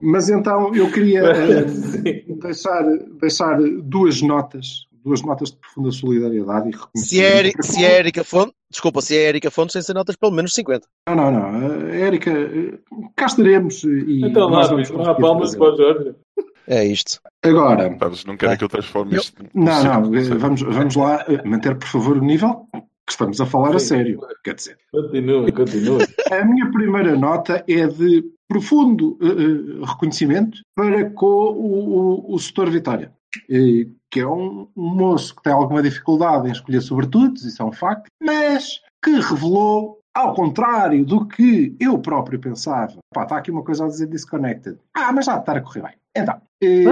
Mas 0.00 0.28
então 0.28 0.74
eu 0.74 0.90
queria 0.90 1.20
eh, 1.28 1.68
Sim. 1.68 2.38
deixar, 2.40 2.82
deixar 3.20 3.58
duas 3.82 4.22
notas, 4.22 4.86
duas 5.04 5.22
notas 5.22 5.50
de 5.50 5.58
profunda 5.58 5.90
solidariedade 5.92 6.68
e 6.68 6.72
reconhecimento. 6.72 7.06
Se 7.06 7.20
é, 7.22 7.62
se 7.62 7.84
é 7.84 7.98
Erika 7.98 8.24
Fontes, 8.24 8.54
desculpa, 8.70 9.02
se 9.02 9.16
é 9.16 9.28
Erika 9.28 9.50
Fontes, 9.50 9.74
sem 9.74 9.82
ser 9.82 9.94
notas 9.94 10.16
pelo 10.16 10.32
menos 10.32 10.54
50. 10.54 10.86
Não, 11.08 11.16
não, 11.16 11.30
não. 11.30 11.86
A 11.86 11.94
Érica, 11.94 12.30
eh, 12.30 12.78
cá 13.14 13.26
estaremos 13.26 13.84
e 13.84 14.22
Então 14.24 14.48
nós 14.48 14.70
lá, 14.70 14.76
conseguir 14.78 15.20
palmas 15.20 15.54
para 15.54 15.74
o 15.74 15.76
Jorge. 15.76 16.14
É 16.66 16.84
isto. 16.84 17.20
Agora, 17.42 17.88
não 18.26 18.36
querem 18.36 18.54
Ah. 18.54 18.56
que 18.56 18.64
eu 18.64 18.68
transforme 18.68 19.14
Eu- 19.14 19.20
isto 19.20 19.42
Não, 19.54 19.84
não, 19.84 20.14
eh, 20.14 20.22
vamos, 20.36 20.62
vamos 20.62 20.94
lá 20.96 21.24
eh, 21.28 21.42
manter, 21.46 21.76
por 21.76 21.88
favor, 21.88 22.16
o 22.18 22.24
nível 22.24 22.66
que 23.06 23.12
estamos 23.12 23.40
a 23.40 23.46
falar 23.46 23.74
a 23.74 23.78
Sim. 23.78 23.86
sério. 23.86 24.20
Quer 24.44 24.54
dizer, 24.54 24.76
Continua, 24.92 25.50
continua. 25.52 25.98
a 26.32 26.44
minha 26.44 26.70
primeira 26.70 27.16
nota 27.16 27.64
é 27.68 27.86
de 27.86 28.24
profundo 28.48 29.18
eh, 29.22 29.84
reconhecimento 29.86 30.58
para 30.76 31.10
com 31.10 31.26
o, 31.26 32.30
o, 32.30 32.34
o 32.34 32.38
setor 32.38 32.70
Vitória, 32.70 33.12
eh, 33.50 33.86
que 34.10 34.20
é 34.20 34.26
um, 34.26 34.68
um 34.76 34.94
moço 34.94 35.34
que 35.36 35.42
tem 35.42 35.52
alguma 35.52 35.82
dificuldade 35.82 36.48
em 36.48 36.52
escolher 36.52 36.80
sobretudos, 36.82 37.44
isso 37.44 37.62
é 37.62 37.64
um 37.64 37.72
facto, 37.72 38.06
mas 38.22 38.80
que 39.02 39.10
revelou, 39.12 39.99
ao 40.14 40.34
contrário 40.34 41.04
do 41.04 41.26
que 41.26 41.74
eu 41.80 41.98
próprio 41.98 42.38
pensava, 42.40 42.96
pá, 43.14 43.22
está 43.24 43.36
aqui 43.36 43.50
uma 43.50 43.62
coisa 43.62 43.84
a 43.84 43.88
dizer 43.88 44.06
disconnected. 44.08 44.76
Ah, 44.94 45.12
mas 45.12 45.26
já 45.26 45.38
está 45.38 45.52
a 45.52 45.60
correr 45.60 45.82
bem. 45.82 45.92
Então, 46.16 46.40
eh, 46.62 46.84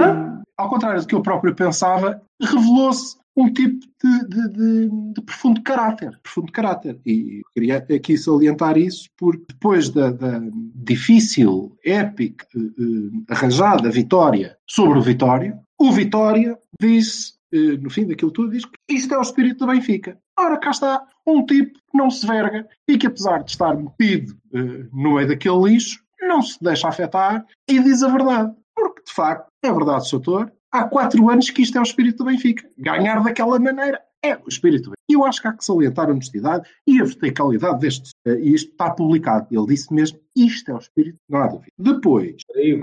ao 0.57 0.69
contrário 0.69 1.01
do 1.01 1.07
que 1.07 1.15
eu 1.15 1.21
próprio 1.21 1.53
pensava, 1.53 2.21
revelou-se 2.41 3.17
um 3.35 3.51
tipo 3.53 3.85
de, 4.03 4.27
de- 4.27 4.49
de- 4.49 5.13
de 5.13 5.21
profundo 5.21 5.61
caráter. 5.61 6.17
Profundo 6.23 6.51
caráter. 6.51 6.99
E 7.05 7.41
queria 7.53 7.77
aqui 7.77 8.17
salientar 8.17 8.77
isso, 8.77 9.07
porque 9.17 9.43
depois 9.49 9.89
da, 9.89 10.11
da 10.11 10.41
difícil, 10.75 11.77
épica, 11.85 12.45
eh, 12.55 12.59
eh, 12.59 13.33
arranjada 13.33 13.89
vitória 13.89 14.57
sobre 14.67 14.97
o 14.97 15.01
Vitória, 15.01 15.59
o 15.79 15.91
Vitória 15.91 16.57
disse, 16.81 17.33
eh, 17.53 17.77
no 17.79 17.89
fim 17.89 18.05
daquilo 18.07 18.31
tudo, 18.31 18.51
diz 18.51 18.65
que 18.65 18.71
isto 18.89 19.13
é 19.13 19.17
o 19.17 19.21
espírito 19.21 19.59
do 19.65 19.71
Benfica. 19.71 20.17
Ora, 20.39 20.57
cá 20.57 20.71
está 20.71 21.05
um 21.27 21.45
tipo 21.45 21.73
que 21.73 21.97
não 21.97 22.09
se 22.09 22.25
verga 22.25 22.67
e 22.87 22.97
que, 22.97 23.07
apesar 23.07 23.43
de 23.43 23.51
estar 23.51 23.75
metido 23.75 24.33
eh, 24.53 24.85
no 24.93 25.15
meio 25.15 25.27
daquele 25.27 25.63
lixo, 25.63 26.01
não 26.21 26.41
se 26.41 26.57
deixa 26.63 26.87
afetar 26.87 27.45
e 27.69 27.79
diz 27.81 28.01
a 28.03 28.07
verdade. 28.09 28.53
Porque, 28.75 29.01
de 29.05 29.13
facto, 29.13 29.47
é 29.63 29.71
verdade, 29.73 30.07
Soutor, 30.07 30.51
há 30.71 30.85
quatro 30.85 31.29
anos 31.29 31.49
que 31.49 31.61
isto 31.61 31.77
é 31.77 31.81
o 31.81 31.83
espírito 31.83 32.19
do 32.19 32.25
Benfica. 32.25 32.67
Ganhar 32.77 33.21
daquela 33.23 33.59
maneira 33.59 34.01
é 34.23 34.35
o 34.37 34.47
espírito 34.47 34.83
do 34.83 34.89
Benfica. 34.91 34.99
E 35.09 35.13
eu 35.13 35.25
acho 35.25 35.41
que 35.41 35.47
há 35.47 35.53
que 35.53 35.65
salientar 35.65 36.07
a 36.07 36.11
honestidade 36.11 36.69
e 36.87 37.01
a 37.01 37.03
verticalidade 37.03 37.79
deste. 37.79 38.11
E 38.25 38.53
isto 38.53 38.71
está 38.71 38.91
publicado. 38.91 39.47
Ele 39.51 39.65
disse 39.65 39.93
mesmo, 39.93 40.19
isto 40.35 40.69
é 40.71 40.73
o 40.75 40.77
espírito, 40.77 41.17
não 41.27 41.39
há 41.39 41.47
dúvida. 41.47 41.71
Depois, 41.77 42.35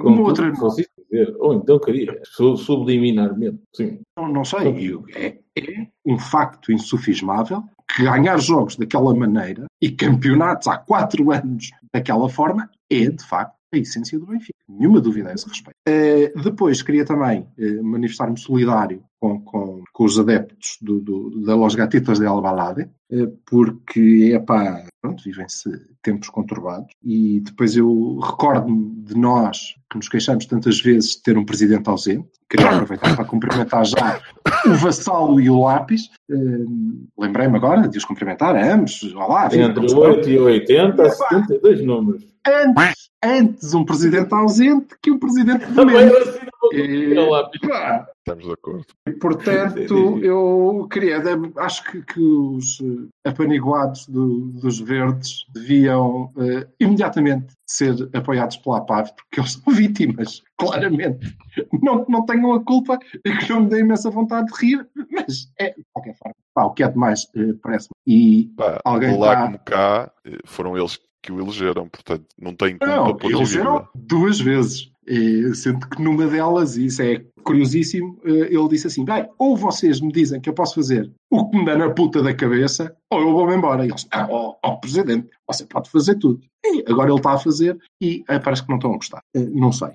Uma 0.08 0.16
outra. 0.28 0.44
Ou 1.38 1.54
então 1.54 1.78
queria, 1.78 2.20
su- 2.24 2.56
subliminarmente. 2.56 3.60
Sim. 3.74 4.00
não, 4.18 4.28
não 4.28 4.44
sei, 4.44 4.92
eu- 4.92 5.04
é, 5.14 5.38
é 5.56 5.86
um 6.04 6.18
facto 6.18 6.70
insufismável 6.70 7.64
que 7.88 8.04
ganhar 8.04 8.38
jogos 8.38 8.76
daquela 8.76 9.14
maneira 9.14 9.66
e 9.80 9.90
campeonatos 9.90 10.68
há 10.68 10.76
quatro 10.76 11.30
anos 11.30 11.70
daquela 11.92 12.28
forma 12.28 12.68
é, 12.90 13.08
de 13.10 13.24
facto, 13.24 13.56
a 13.72 13.78
essência 13.78 14.18
do 14.18 14.26
Benfica. 14.26 14.58
Nenhuma 14.68 15.00
dúvida 15.00 15.30
a 15.30 15.34
esse 15.34 15.48
respeito. 15.48 15.76
Eh, 15.86 16.32
depois, 16.42 16.82
queria 16.82 17.04
também 17.04 17.46
eh, 17.58 17.82
manifestar-me 17.82 18.38
solidário 18.38 19.02
com, 19.20 19.40
com, 19.40 19.75
com 19.96 20.04
os 20.04 20.18
adeptos 20.18 20.76
do, 20.82 21.00
do, 21.00 21.40
da 21.40 21.56
Los 21.56 21.74
Gatitos 21.74 22.18
de 22.18 22.26
Albalade, 22.26 22.86
eh, 23.10 23.28
porque, 23.46 24.30
é 24.34 24.38
pá, 24.38 24.84
pronto, 25.00 25.24
vivem-se 25.24 25.70
tempos 26.02 26.28
conturbados. 26.28 26.92
E 27.02 27.40
depois 27.40 27.74
eu 27.78 28.18
recordo-me 28.18 28.90
de 29.04 29.16
nós 29.16 29.74
que 29.90 29.96
nos 29.96 30.10
queixamos 30.10 30.44
tantas 30.44 30.82
vezes 30.82 31.12
de 31.12 31.22
ter 31.22 31.38
um 31.38 31.46
presidente 31.46 31.88
ausente. 31.88 32.28
Queria 32.50 32.72
aproveitar 32.72 33.16
para 33.16 33.24
cumprimentar 33.24 33.86
já 33.86 34.20
o 34.66 34.74
Vassalo 34.74 35.40
e 35.40 35.48
o 35.48 35.62
Lápis. 35.62 36.10
Eh, 36.30 36.34
Lembrei-me 37.18 37.56
agora 37.56 37.88
de 37.88 37.96
os 37.96 38.04
cumprimentar 38.04 38.54
a 38.54 38.74
ambos. 38.74 39.02
Olá, 39.14 39.46
Entre 39.46 39.86
estão? 39.86 39.98
8 39.98 40.28
e 40.28 40.38
80, 40.38 41.02
Epá. 41.04 41.10
72 41.10 41.82
números. 41.82 42.22
antes, 42.46 43.08
antes 43.24 43.72
um 43.72 43.82
presidente 43.82 44.34
ausente 44.34 44.94
que 45.02 45.10
um 45.10 45.18
presidente. 45.18 45.64
Vou 46.70 47.50
E, 47.54 47.68
pá, 47.68 48.06
Estamos 48.18 48.44
de 48.44 48.52
acordo. 48.52 48.84
e, 49.08 49.12
portanto, 49.12 50.18
eu 50.24 50.88
queria, 50.90 51.22
acho 51.58 51.84
que, 51.84 52.02
que 52.02 52.20
os 52.20 52.80
eh, 52.80 53.28
apaniguados 53.30 54.06
do- 54.08 54.46
dos 54.60 54.80
verdes 54.80 55.44
deviam 55.54 56.32
eh, 56.38 56.66
imediatamente 56.80 57.54
ser 57.68 57.94
apoiados 58.14 58.56
pela 58.56 58.78
APAV, 58.78 59.10
porque 59.14 59.40
eles 59.40 59.52
são 59.52 59.62
vítimas, 59.74 60.42
claramente. 60.58 61.36
Não 61.82 62.04
não 62.08 62.24
tenham 62.26 62.52
a 62.52 62.64
culpa 62.64 62.98
e 63.24 63.36
que 63.36 63.48
não 63.50 63.60
me 63.62 63.68
dê 63.70 63.80
imensa 63.80 64.10
vontade 64.10 64.46
de 64.52 64.58
rir, 64.60 64.88
mas 65.12 65.48
é, 65.58 65.70
de 65.70 65.84
qualquer 65.92 66.14
forma, 66.16 66.34
pá, 66.54 66.64
o 66.64 66.70
que 66.74 66.82
é 66.82 66.88
demais, 66.88 67.26
eh, 67.36 67.52
parece-me. 67.62 67.92
E 68.06 68.50
Pá, 68.56 68.80
Alguém 68.84 69.16
lá 69.18 69.34
tá- 69.36 69.42
como 69.46 69.58
cá, 69.60 70.12
eh, 70.24 70.38
foram 70.44 70.76
eles 70.76 70.98
que 71.26 71.32
o 71.32 71.40
elegeram, 71.40 71.88
portanto, 71.88 72.24
não 72.40 72.54
tem 72.54 72.78
culpa 72.78 72.86
Não, 72.86 73.16
por 73.16 73.30
eles 73.30 73.48
dívida. 73.48 73.68
eram 73.68 73.88
duas 73.94 74.40
vezes. 74.40 74.90
E, 75.06 75.54
sendo 75.54 75.86
que 75.88 76.02
numa 76.02 76.26
delas, 76.26 76.76
e 76.76 76.86
isso 76.86 77.02
é 77.02 77.24
curiosíssimo, 77.44 78.18
eh, 78.24 78.48
ele 78.52 78.68
disse 78.68 78.86
assim: 78.88 79.04
bem, 79.04 79.28
ou 79.38 79.56
vocês 79.56 80.00
me 80.00 80.10
dizem 80.12 80.40
que 80.40 80.48
eu 80.48 80.54
posso 80.54 80.74
fazer 80.74 81.12
o 81.30 81.48
que 81.48 81.58
me 81.58 81.64
dá 81.64 81.76
na 81.76 81.90
puta 81.90 82.22
da 82.22 82.34
cabeça, 82.34 82.94
ou 83.10 83.20
eu 83.20 83.32
vou-me 83.32 83.54
embora. 83.54 83.84
E 83.84 83.88
eles, 83.88 84.06
ah, 84.10 84.26
ó, 84.28 84.76
presidente, 84.76 85.28
você 85.48 85.64
pode 85.64 85.90
fazer 85.90 86.16
tudo. 86.16 86.40
E 86.64 86.84
agora 86.88 87.10
ele 87.10 87.18
está 87.18 87.32
a 87.32 87.38
fazer 87.38 87.78
e 88.00 88.24
eh, 88.28 88.38
parece 88.38 88.62
que 88.62 88.68
não 88.68 88.76
estão 88.76 88.92
a 88.92 88.96
gostar. 88.96 89.20
Eh, 89.34 89.48
não 89.52 89.70
sei. 89.72 89.90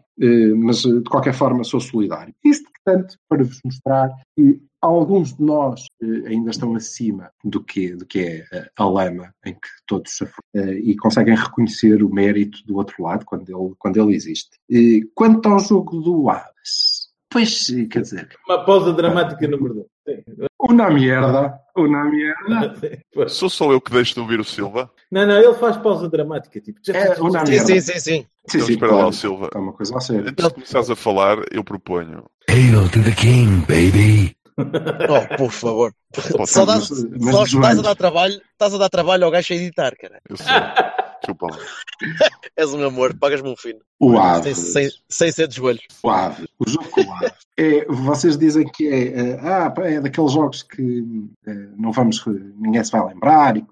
Mas, 0.56 0.82
de 0.84 1.04
qualquer 1.04 1.34
forma, 1.34 1.64
sou 1.64 1.80
solidário. 1.80 2.34
Isto, 2.46 2.70
portanto, 2.72 3.16
para 3.28 3.44
vos 3.44 3.60
mostrar 3.66 4.10
que 4.38 4.62
alguns 4.82 5.34
de 5.36 5.44
nós 5.44 5.86
eh, 6.02 6.30
ainda 6.30 6.50
estão 6.52 6.74
acima 6.76 7.32
do 7.44 7.64
que, 7.64 7.96
do 7.96 8.06
que 8.06 8.20
é 8.20 8.46
eh, 8.52 8.70
a 8.76 8.86
lama 8.86 9.34
em 9.46 9.54
que 9.54 9.68
todos 9.86 10.12
se 10.12 10.24
eh, 10.56 10.74
e 10.84 10.96
conseguem 10.98 11.36
reconhecer 11.36 12.04
o 12.04 12.10
mérito 12.14 12.66
do 12.66 12.76
outro 12.78 13.04
lado 13.04 13.26
quando 13.26 13.44
ele, 13.50 13.74
quando 13.78 13.98
ele 14.02 14.16
existe. 14.16 14.50
E 14.70 15.08
quanto 15.14 15.48
ao 15.50 15.60
jogo 15.60 16.02
do 16.02 16.30
Aves, 16.30 17.10
pois, 17.30 17.68
quer 17.92 18.02
dizer, 18.02 18.30
Uma 18.48 18.66
pausa 18.66 18.92
dramática 18.94 19.48
número 19.48 19.74
2. 19.76 19.86
Sim. 20.04 20.24
uma 20.60 20.90
merda, 20.90 21.60
uma 21.78 22.04
merda. 22.06 23.00
Pois. 23.14 23.34
Sou 23.34 23.50
só 23.50 23.72
eu 23.72 23.80
que 23.80 23.92
deixo 23.92 24.16
de 24.16 24.20
ouvir 24.20 24.40
o 24.40 24.44
Silva? 24.44 24.90
Não, 25.12 25.28
não, 25.28 25.38
ele 25.38 25.54
faz 25.54 25.78
pausa 25.78 26.10
dramática. 26.10 26.60
Tipo, 26.60 26.80
É, 26.92 27.20
uma 27.22 27.46
Sim, 27.46 27.52
merda. 27.52 27.66
sim, 27.68 27.82
sim, 27.82 28.00
sim. 28.00 28.00
Sim, 28.00 28.26
Então 28.58 28.62
sim, 28.66 28.74
espera 28.74 28.92
lá, 28.92 28.98
claro. 28.98 29.10
o 29.10 29.14
Silva. 29.14 29.50
É 29.54 29.58
uma 29.60 29.74
coisa 29.74 29.96
a 29.96 30.00
sério. 30.02 30.28
Antes 30.28 30.48
de 30.48 30.54
começares 30.56 30.90
a 30.90 30.96
falar, 30.96 31.38
eu 31.52 31.64
proponho. 31.64 32.24
Hail 32.50 32.90
to 32.90 33.04
the 33.04 33.12
king, 33.12 33.60
baby. 33.68 34.36
Oh, 35.10 35.38
por 35.38 35.52
favor. 35.52 35.94
Só, 36.46 36.46
ser, 36.46 36.66
dá, 36.66 36.82
só 36.82 37.44
estás 37.44 37.80
a 37.80 37.82
dar 37.82 37.96
trabalho, 37.96 38.42
estás 38.52 38.74
a 38.74 38.78
dar 38.78 38.90
trabalho 38.90 39.26
ao 39.26 39.32
gajo 39.32 39.54
a 39.54 39.56
editar, 39.56 39.96
cara. 39.96 40.20
Eu 40.30 40.38
sei. 40.38 40.46
Chupa 41.26 41.48
lá. 41.48 41.58
És 42.58 42.74
um 42.74 42.84
amor, 42.84 43.16
pagas-me 43.18 43.50
um 43.50 43.56
fino. 43.56 43.80
O 44.00 44.12
Sem, 44.12 44.20
Aves. 44.20 44.58
sem, 44.58 44.90
sem 45.08 45.32
ser 45.32 45.48
de 45.48 45.56
joelhos. 45.56 45.84
O 46.02 46.10
Aves. 46.10 46.48
O 46.60 46.68
jogo 46.68 46.90
com 46.90 47.02
o 47.02 47.14
Aves. 47.14 47.34
É, 47.58 47.86
vocês 47.86 48.38
dizem 48.38 48.68
que 48.68 48.88
é, 48.88 49.08
eh, 49.08 49.40
ah, 49.42 49.72
é 49.82 50.02
daqueles 50.02 50.32
jogos 50.32 50.64
que 50.64 51.06
eh, 51.46 51.68
não 51.78 51.92
vamos, 51.92 52.24
ninguém 52.58 52.84
se 52.84 52.92
vai 52.92 53.06
lembrar. 53.08 53.58
E. 53.58 53.66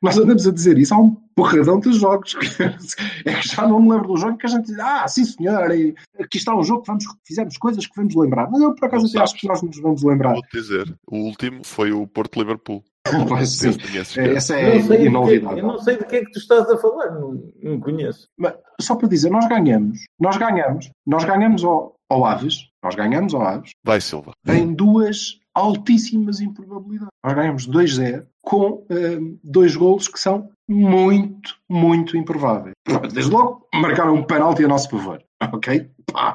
Nós 0.00 0.16
andamos 0.16 0.46
a 0.46 0.52
dizer 0.52 0.78
isso. 0.78 0.94
Há 0.94 0.98
um 0.98 1.14
porradão 1.34 1.78
de 1.78 1.92
jogos 1.92 2.34
que, 2.34 2.46
é 3.28 3.34
que 3.34 3.48
já 3.48 3.68
não 3.68 3.80
me 3.80 3.90
lembro 3.90 4.08
do 4.08 4.16
jogo 4.16 4.38
que 4.38 4.46
a 4.46 4.48
gente 4.48 4.66
diz, 4.66 4.78
ah, 4.78 5.06
sim 5.06 5.24
senhor, 5.24 5.70
e 5.72 5.94
aqui 6.18 6.38
está 6.38 6.56
um 6.56 6.62
jogo 6.62 6.80
que 6.80 6.86
vamos, 6.86 7.04
fizemos 7.26 7.58
coisas 7.58 7.86
que 7.86 7.94
vamos 7.94 8.14
lembrar. 8.14 8.50
Mas 8.50 8.62
eu 8.62 8.74
por 8.74 8.86
acaso 8.86 9.04
Não 9.04 9.10
até 9.10 9.20
acho 9.20 9.34
que 9.34 9.46
nós 9.46 9.62
nos 9.62 9.78
vamos 9.78 10.02
lembrar. 10.02 10.32
Vou-te 10.32 10.58
dizer. 10.58 10.96
O 11.06 11.18
último 11.18 11.60
foi 11.62 11.92
o 11.92 12.06
Porto 12.06 12.38
Liverpool. 12.38 12.82
Pois, 13.28 13.50
sim. 13.50 13.76
É. 14.16 14.34
Essa 14.34 14.58
é 14.58 15.04
inolvidável. 15.04 15.58
eu 15.58 15.66
não 15.66 15.78
sei 15.78 15.96
de 15.96 16.04
que 16.04 16.16
é 16.16 16.24
que 16.24 16.30
tu 16.30 16.38
estás 16.38 16.68
a 16.70 16.76
falar, 16.76 17.10
não, 17.12 17.42
não 17.62 17.80
conheço. 17.80 18.28
Mas, 18.36 18.54
só 18.80 18.96
para 18.96 19.08
dizer, 19.08 19.30
nós 19.30 19.48
ganhamos, 19.48 19.98
nós 20.18 20.36
ganhamos, 20.36 20.90
nós 21.06 21.24
ganhamos 21.24 21.64
ao, 21.64 21.96
ao 22.08 22.24
Aves, 22.24 22.68
nós 22.82 22.94
ganhamos 22.94 23.34
ao 23.34 23.42
Aves 23.42 23.70
Vai, 23.84 24.00
Silva. 24.00 24.32
em 24.48 24.74
duas 24.74 25.38
altíssimas 25.54 26.40
improbabilidades. 26.40 27.12
Nós 27.24 27.34
ganhamos 27.34 27.68
2-0 27.68 28.26
com 28.42 28.86
hum, 28.90 29.38
dois 29.42 29.74
golos 29.74 30.06
que 30.06 30.20
são 30.20 30.50
muito, 30.68 31.56
muito 31.68 32.16
improváveis. 32.16 32.74
Desde 33.12 33.30
logo, 33.30 33.66
marcaram 33.74 34.14
um 34.14 34.22
penalti 34.22 34.64
a 34.64 34.68
nosso 34.68 34.90
favor. 34.90 35.22
Ok? 35.52 35.86
Pá. 36.12 36.34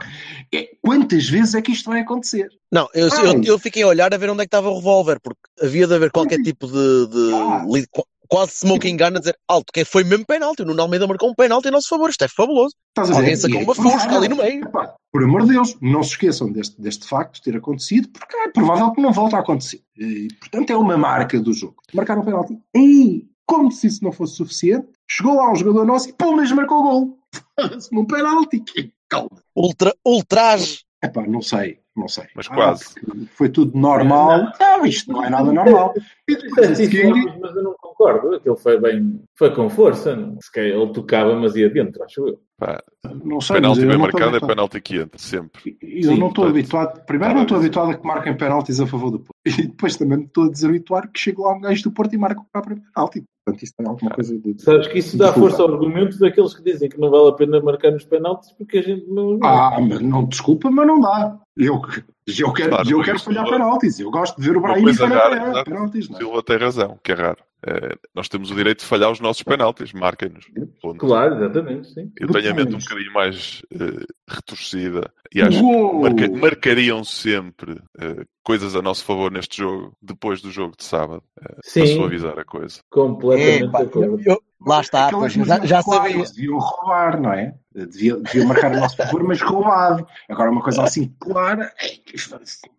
É, 0.54 0.70
Quantas 0.82 1.28
vezes 1.28 1.56
é 1.56 1.62
que 1.62 1.72
isto 1.72 1.90
vai 1.90 2.02
acontecer? 2.02 2.50
Não, 2.72 2.88
eu, 2.94 3.08
eu, 3.08 3.44
eu 3.44 3.60
fiquei 3.60 3.84
a 3.84 3.88
olhar 3.88 4.14
a 4.14 4.18
ver 4.18 4.30
onde 4.30 4.42
é 4.42 4.46
que 4.46 4.48
estava 4.48 4.70
o 4.70 4.76
revólver, 4.78 5.20
porque 5.22 5.40
havia 5.62 5.88
de 5.88 5.94
haver 5.96 6.12
qualquer 6.12 6.38
tipo 6.42 6.68
de, 6.68 7.08
de 7.08 7.34
Ah. 7.34 7.66
li- 7.68 7.88
qu- 7.92 8.06
quase 8.28 8.52
smoking 8.54 8.96
gun 8.96 9.08
a 9.16 9.20
dizer 9.20 9.36
alto, 9.48 9.74
que 9.74 9.84
foi 9.84 10.04
mesmo 10.04 10.26
penalti. 10.26 10.62
O 10.62 10.66
Nuno 10.66 10.82
Almeida 10.84 11.08
marcou 11.08 11.30
um 11.30 11.34
penalti 11.36 11.68
em 11.68 11.72
nosso 11.72 11.90
favor. 11.90 12.10
Isto 12.10 12.24
é 12.26 12.28
fabuloso. 12.28 12.76
Estás 12.90 13.12
Alguém 13.12 13.36
sacou 13.36 13.60
é 13.60 13.64
uma 13.64 13.76
fusca 13.76 14.16
ali 14.16 14.28
no 14.30 14.36
meio. 14.38 14.64
Epá, 14.66 14.94
por 15.12 15.24
amor 15.24 15.42
de 15.46 15.54
Deus, 15.54 15.76
não 15.82 16.04
se 16.04 16.12
esqueçam 16.12 16.52
deste, 16.52 16.80
deste 16.80 17.08
facto 17.08 17.42
ter 17.42 17.58
acontecido, 17.58 18.08
porque 18.10 18.36
é 18.38 18.50
provável 18.50 18.92
que 18.92 19.02
não 19.02 19.12
volte 19.12 19.36
a 19.36 19.40
acontecer. 19.40 19.82
E, 19.98 20.28
portanto, 20.40 20.70
é 20.70 20.78
uma 20.78 20.96
marca 20.98 21.40
do 21.40 21.52
jogo. 21.54 21.76
Marcaram 21.94 22.22
um 22.22 22.26
penalti. 22.26 22.58
E, 22.76 23.26
como 23.46 23.70
se 23.72 23.88
isso 23.88 24.04
não 24.04 24.12
fosse 24.14 24.36
suficiente, 24.36 24.88
chegou 25.10 25.36
lá 25.36 25.52
um 25.52 25.56
jogador 25.56 25.86
nosso 25.86 26.08
e 26.10 26.14
pum, 26.14 26.36
mesmo 26.36 26.56
marcou 26.56 26.80
o 26.80 26.84
gol. 26.84 27.18
Num 27.92 28.06
penalti. 28.06 28.60
Que 28.62 28.92
calma. 29.10 29.42
Ultra, 29.56 29.94
ultraje. 30.06 30.84
Epá, 31.04 31.26
não 31.26 31.42
sei, 31.42 31.80
não 31.96 32.08
sei. 32.08 32.26
Mas 32.36 32.48
quase. 32.48 32.94
porque 32.94 33.26
foi 33.34 33.50
tudo 33.50 33.76
normal. 33.78 34.52
Não, 34.60 34.86
isto 34.86 35.12
não 35.12 35.26
é 35.26 35.32
nada 35.32 35.52
normal. 35.52 35.94
E 36.28 36.36
depois 36.36 36.72
a 36.72 36.76
Sim, 36.76 36.84
seguir, 36.86 37.40
mas 37.40 37.56
eu 37.56 37.64
não 37.64 37.76
concordo. 37.82 38.36
Aquele 38.36 38.56
foi 38.56 38.80
bem. 38.80 39.24
Foi 39.36 39.54
com 39.54 39.68
força. 39.68 40.16
Não? 40.16 40.40
Se 40.40 40.52
calhar 40.52 40.80
ele 40.80 40.94
tocava, 40.94 41.36
mas 41.36 41.56
ia 41.56 41.70
dentro, 41.72 42.04
acho 42.04 42.28
eu. 42.28 42.40
Pá, 42.56 42.84
não 43.24 43.42
sei, 43.42 43.56
penalti 43.56 43.80
bem 43.80 43.90
não 43.90 44.00
marcado 44.00 44.38
é 44.38 44.40
penalti 44.40 44.80
que 44.80 44.98
entra, 44.98 45.18
sempre. 45.18 45.76
Eu 45.82 46.12
Sim, 46.12 46.20
não 46.20 46.28
estou 46.28 46.46
habituado. 46.46 47.04
Primeiro, 47.06 47.34
não 47.34 47.42
estou 47.42 47.58
habituado 47.58 47.90
a 47.90 47.98
que 47.98 48.06
marquem 48.06 48.38
penaltis 48.38 48.80
a 48.80 48.86
favor 48.86 49.10
do 49.10 49.20
Porto. 49.20 49.32
E 49.62 49.68
depois 49.68 49.98
também 49.98 50.22
estou 50.22 50.46
a 50.46 50.50
desabituar 50.50 51.12
que 51.12 51.20
chega 51.20 51.42
lá 51.42 51.56
um 51.56 51.62
gajo 51.62 51.82
do 51.82 51.92
Porto 51.92 52.14
e 52.14 52.18
marca 52.20 52.42
o 52.42 52.46
próprio 52.52 52.80
penalti. 52.94 53.24
Portanto, 53.44 53.64
isso 53.64 53.74
tem 53.76 53.88
alguma 53.88 54.12
coisa 54.12 54.38
de. 54.38 54.62
Sabes 54.62 54.88
que 54.88 55.00
isso 55.00 55.18
dá 55.18 55.34
força 55.34 55.64
ao 55.64 55.74
argumento 55.74 56.20
daqueles 56.20 56.54
que 56.54 56.64
dizem 56.64 56.88
que 56.88 57.00
não 57.00 57.10
vale 57.10 57.30
a 57.30 57.34
pena 57.34 57.60
marcar 57.60 57.92
nos 57.92 58.06
penaltis 58.06 58.52
porque 58.54 58.78
a 58.78 58.84
gente 58.84 59.08
não. 59.08 59.40
Ah, 59.44 59.80
mas 59.82 60.00
não, 60.00 60.26
desculpa, 60.26 60.70
mas 60.70 60.86
não 60.86 61.00
dá. 61.00 61.40
Eu, 61.58 61.82
eu 62.40 62.54
quero, 62.54 62.70
Claro, 62.70 62.90
eu 62.90 63.04
quero 63.04 63.20
falhar 63.20 63.46
penaltis. 63.50 64.00
Eu 64.00 64.10
gosto 64.10 64.40
de 64.40 64.48
ver 64.48 64.56
o 64.58 64.62
Brahim 64.62 64.86
rara, 64.94 65.20
falhar 65.38 65.64
penaltis. 65.66 66.08
Não 66.10 66.16
é? 66.18 66.20
Silva 66.20 66.44
tem 66.44 66.58
razão, 66.58 67.00
que 67.04 67.12
é 67.12 67.16
raro. 67.16 67.38
Eh, 67.68 67.96
nós 68.16 68.28
temos 68.28 68.50
o 68.50 68.56
direito 68.56 68.80
de 68.80 68.86
falhar 68.86 69.12
os 69.12 69.20
nossos 69.20 69.44
penaltis, 69.44 69.94
marquem-nos. 69.94 70.46
Ponto. 70.82 70.98
Claro, 70.98 71.36
exatamente, 71.36 71.94
sim. 71.94 72.12
Eu 72.20 72.28
tenho 72.30 72.52
a 72.52 72.54
mente 72.56 72.74
um 72.76 72.80
bocadinho 72.80 73.14
mais 73.14 73.62
eh, 73.72 74.04
retorcida 74.28 75.12
e 75.34 75.42
acho 75.42 75.58
que 75.58 75.64
Gol! 75.64 76.02
marca- 76.02 76.30
marcariam 76.32 77.04
sempre 77.04 77.80
eh, 78.00 78.26
coisas 78.44 78.76
a 78.76 78.82
nosso 78.82 79.04
favor 79.06 79.32
neste 79.32 79.58
jogo, 79.58 79.96
depois 80.02 80.42
do 80.42 80.50
jogo 80.50 80.74
de 80.76 80.84
sábado, 80.86 81.22
para 81.36 81.56
Sim, 81.64 81.86
suavizar 81.98 82.40
a 82.40 82.44
coisa. 82.46 82.80
completamente 82.90 83.70
de 83.70 83.78
acordo. 83.78 84.22
eu- 84.26 84.42
lá 84.66 84.82
está, 84.82 85.08
Aquelas 85.08 85.36
pois, 85.36 85.48
já, 85.48 85.66
já 85.66 85.82
sabia. 85.82 86.16
eles 86.16 86.32
Deviam 86.32 86.60
roubar, 86.60 87.22
não 87.22 87.34
é? 87.34 87.56
Deviam, 87.74 88.22
deviam 88.22 88.48
marcar 88.48 88.74
a 88.74 88.80
nosso 88.82 88.98
favor, 88.98 89.24
mas 89.24 89.42
roubado. 89.42 90.06
Agora, 90.30 90.52
uma 90.52 90.62
coisa 90.62 90.84
assim 90.84 91.14
clara, 91.20 91.72
é 91.82 91.88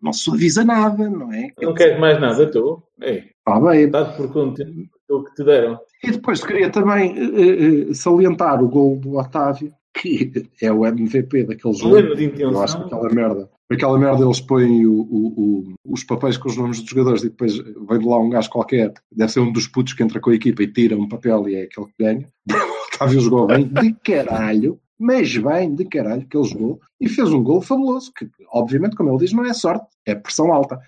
não 0.01 0.13
suaviza 0.13 0.63
nada, 0.63 1.09
não 1.09 1.33
é? 1.33 1.49
Não 1.61 1.73
queres 1.73 1.99
mais 1.99 2.19
nada, 2.21 2.49
tu? 2.49 2.83
Está 3.01 3.59
bem. 3.59 3.89
dá-te 3.89 4.17
por 4.17 4.31
contente 4.31 4.89
o 5.09 5.23
que 5.23 5.33
te 5.35 5.43
deram. 5.43 5.79
E 6.03 6.11
depois 6.11 6.43
queria 6.43 6.69
também 6.69 7.15
eh, 7.17 7.89
eh, 7.89 7.93
salientar 7.93 8.63
o 8.63 8.69
gol 8.69 8.97
do 8.97 9.17
Otávio, 9.17 9.73
que 9.93 10.49
é 10.61 10.71
o 10.71 10.85
MVP 10.85 11.43
daquele 11.43 11.73
jogo. 11.73 12.15
De 12.15 12.41
Eu 12.41 12.61
acho 12.61 12.77
que 12.77 12.83
intenção. 12.83 12.85
aquela 12.85 13.13
merda. 13.13 13.49
Aquela 13.73 13.97
merda 13.97 14.23
eles 14.23 14.39
põem 14.39 14.85
o- 14.85 15.01
o- 15.01 15.33
o- 15.37 15.73
os 15.85 16.03
papéis 16.03 16.37
com 16.37 16.49
os 16.49 16.57
nomes 16.57 16.79
dos 16.81 16.89
jogadores 16.89 17.23
e 17.23 17.29
depois 17.29 17.57
vem 17.57 17.99
de 17.99 18.05
lá 18.05 18.19
um 18.19 18.29
gajo 18.29 18.49
qualquer, 18.49 18.93
deve 19.11 19.31
ser 19.31 19.39
um 19.39 19.51
dos 19.51 19.67
putos 19.67 19.93
que 19.93 20.03
entra 20.03 20.19
com 20.19 20.29
a 20.29 20.35
equipa 20.35 20.63
e 20.63 20.71
tira 20.71 20.97
um 20.97 21.07
papel 21.07 21.47
e 21.49 21.55
é 21.55 21.63
aquele 21.63 21.87
que 21.87 21.93
ganha. 22.03 22.29
O 22.93 22.95
Otávio 22.95 23.21
jogou 23.21 23.47
bem 23.47 23.67
de 23.67 23.91
caralho, 24.05 24.79
mas 24.99 25.35
bem 25.35 25.73
de 25.73 25.83
caralho 25.85 26.27
que 26.27 26.37
ele 26.37 26.47
jogou 26.47 26.79
e 27.01 27.09
fez 27.09 27.33
um 27.33 27.43
gol 27.43 27.59
fabuloso, 27.59 28.11
que 28.15 28.29
obviamente, 28.51 28.95
como 28.95 29.09
ele 29.09 29.17
diz, 29.17 29.33
não 29.33 29.43
é 29.43 29.51
sorte, 29.53 29.87
é 30.05 30.13
pressão 30.13 30.53
alta. 30.53 30.79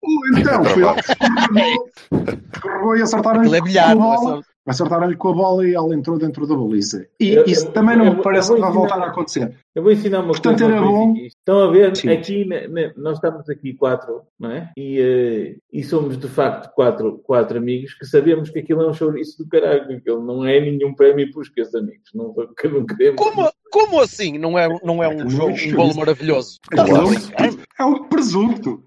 Ou 0.00 0.12
então, 0.38 0.64
foi 0.64 0.82
ele 0.82 0.94
que 2.94 2.98
e 2.98 3.02
acertaram 3.02 3.40
Aquilo 3.40 3.56
é 3.56 3.60
bilhar, 3.60 3.90
é 3.90 3.94
Acertaram-lhe 4.66 5.16
com 5.16 5.28
a 5.28 5.32
bola 5.32 5.66
e 5.66 5.74
ela 5.74 5.94
entrou 5.94 6.18
dentro 6.18 6.46
da 6.46 6.56
baliza. 6.56 7.06
E 7.20 7.30
Eu- 7.34 7.44
isso 7.44 7.66
eu- 7.66 7.72
também 7.72 7.96
não 7.96 8.06
eu- 8.06 8.14
me 8.16 8.22
parece 8.22 8.52
que 8.52 8.60
vai 8.60 8.72
voltar 8.72 8.98
a 9.00 9.06
acontecer. 9.06 9.54
Eu 9.74 9.82
vou 9.82 9.92
ensinar 9.92 10.18
uma 10.20 10.28
Portanto, 10.28 10.58
coisa. 10.58 10.72
era 10.74 10.82
bom. 10.82 11.14
Estão 11.16 11.58
a 11.62 11.70
ver? 11.70 11.96
Sim. 11.96 12.08
Aqui, 12.08 12.48
nós 12.96 13.16
estamos 13.18 13.48
aqui 13.48 13.74
quatro, 13.74 14.22
não 14.40 14.50
é? 14.50 14.70
E, 14.76 14.98
eh, 15.00 15.56
e 15.72 15.84
somos, 15.84 16.16
de 16.18 16.28
facto, 16.28 16.72
quatro, 16.74 17.18
quatro 17.18 17.58
amigos 17.58 17.94
que 17.94 18.06
sabemos 18.06 18.50
que 18.50 18.58
aquilo 18.58 18.82
é 18.82 18.88
um 18.88 18.94
chouriço 18.94 19.38
do 19.42 19.48
caralho. 19.48 19.96
Aquilo 19.96 20.24
não 20.24 20.44
é 20.44 20.58
nenhum 20.60 20.94
prémio 20.94 21.30
para 21.30 21.42
os 21.42 21.48
que 21.48 21.60
amigos. 21.60 22.10
Não, 22.14 22.34
que 22.58 22.68
não 22.68 22.84
queremos. 22.86 23.16
Como, 23.22 23.48
como 23.70 24.00
assim? 24.00 24.38
Não 24.38 24.58
é, 24.58 24.66
não 24.82 25.02
é 25.02 25.08
um, 25.08 25.18
Não 25.18 25.30
jogo, 25.30 25.50
é 25.56 25.68
um 25.68 25.76
golo 25.76 25.96
maravilhoso? 25.96 26.58
É 26.72 26.82
um-? 26.82 27.58
É 27.78 27.84
um 27.84 28.04
presunto. 28.08 28.82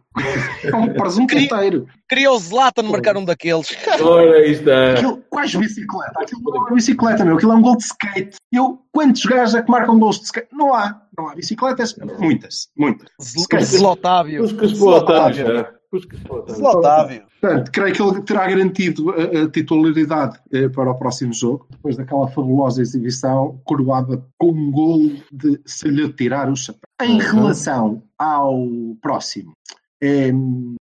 É 0.64 0.76
um 0.76 0.94
presunto 0.94 1.28
Queria- 1.28 1.46
inteiro. 1.46 1.88
Queria 2.10 2.32
o 2.32 2.38
Zlatan 2.40 2.84
marcar 2.84 3.16
um 3.16 3.24
daqueles. 3.24 3.70
Ora, 4.02 4.38
aí 4.38 4.52
está. 4.52 4.94
Aquilo, 4.94 5.24
quais 5.30 5.54
bicicleta? 5.56 6.14
Aquilo 6.20 6.42
não 6.44 6.56
é 6.56 6.60
uma 6.60 6.74
bicicleta, 6.76 7.24
meu. 7.26 7.36
Aquilo 7.36 7.52
é 7.52 7.56
um 7.56 7.62
gol 7.62 7.78
de 7.78 7.84
skate. 7.84 8.38
Eu, 8.52 8.80
quantos 8.92 9.22
gajos 9.24 9.56
é 9.56 9.62
que 9.62 9.70
marcam 9.72 10.00
gols 10.00 10.18
de 10.18 10.26
skate? 10.26 10.48
Não 10.52 10.74
há. 10.74 11.00
Não 11.18 11.30
há 11.30 11.36
bicicletas. 11.36 11.96
Muitas. 12.20 12.70
Muitas. 12.78 13.08
Zl- 13.22 13.60
Zlotávio. 13.78 14.42
Puscas 14.42 14.74
para 14.74 14.84
o 14.86 14.90
Otávio 14.90 15.46
já. 15.56 15.64
Puscas 15.92 16.20
para 16.22 16.34
o 16.34 16.40
Otávio. 16.40 16.56
Zlotávio. 16.56 17.24
Portanto, 17.40 17.72
creio 17.72 17.96
que 17.96 18.02
ele 18.02 18.22
terá 18.24 18.48
garantido 18.48 19.12
a, 19.12 19.44
a 19.44 19.50
titularidade 19.50 20.38
eh, 20.52 20.68
para 20.68 20.92
o 20.92 20.96
próximo 20.96 21.32
jogo, 21.34 21.66
depois 21.70 21.96
daquela 21.96 22.28
fabulosa 22.28 22.82
exibição, 22.82 23.62
coroada 23.64 24.22
com 24.38 24.52
um 24.52 24.70
gol 24.72 25.00
de 25.32 25.58
se 25.66 25.88
lhe 25.88 26.12
tirar 26.12 26.50
o 26.52 26.56
chapéu. 26.58 26.82
Em 27.02 27.14
Uhum. 27.14 27.18
relação 27.20 28.04
ao 28.18 28.68
próximo, 29.02 29.54
eh, 30.02 30.32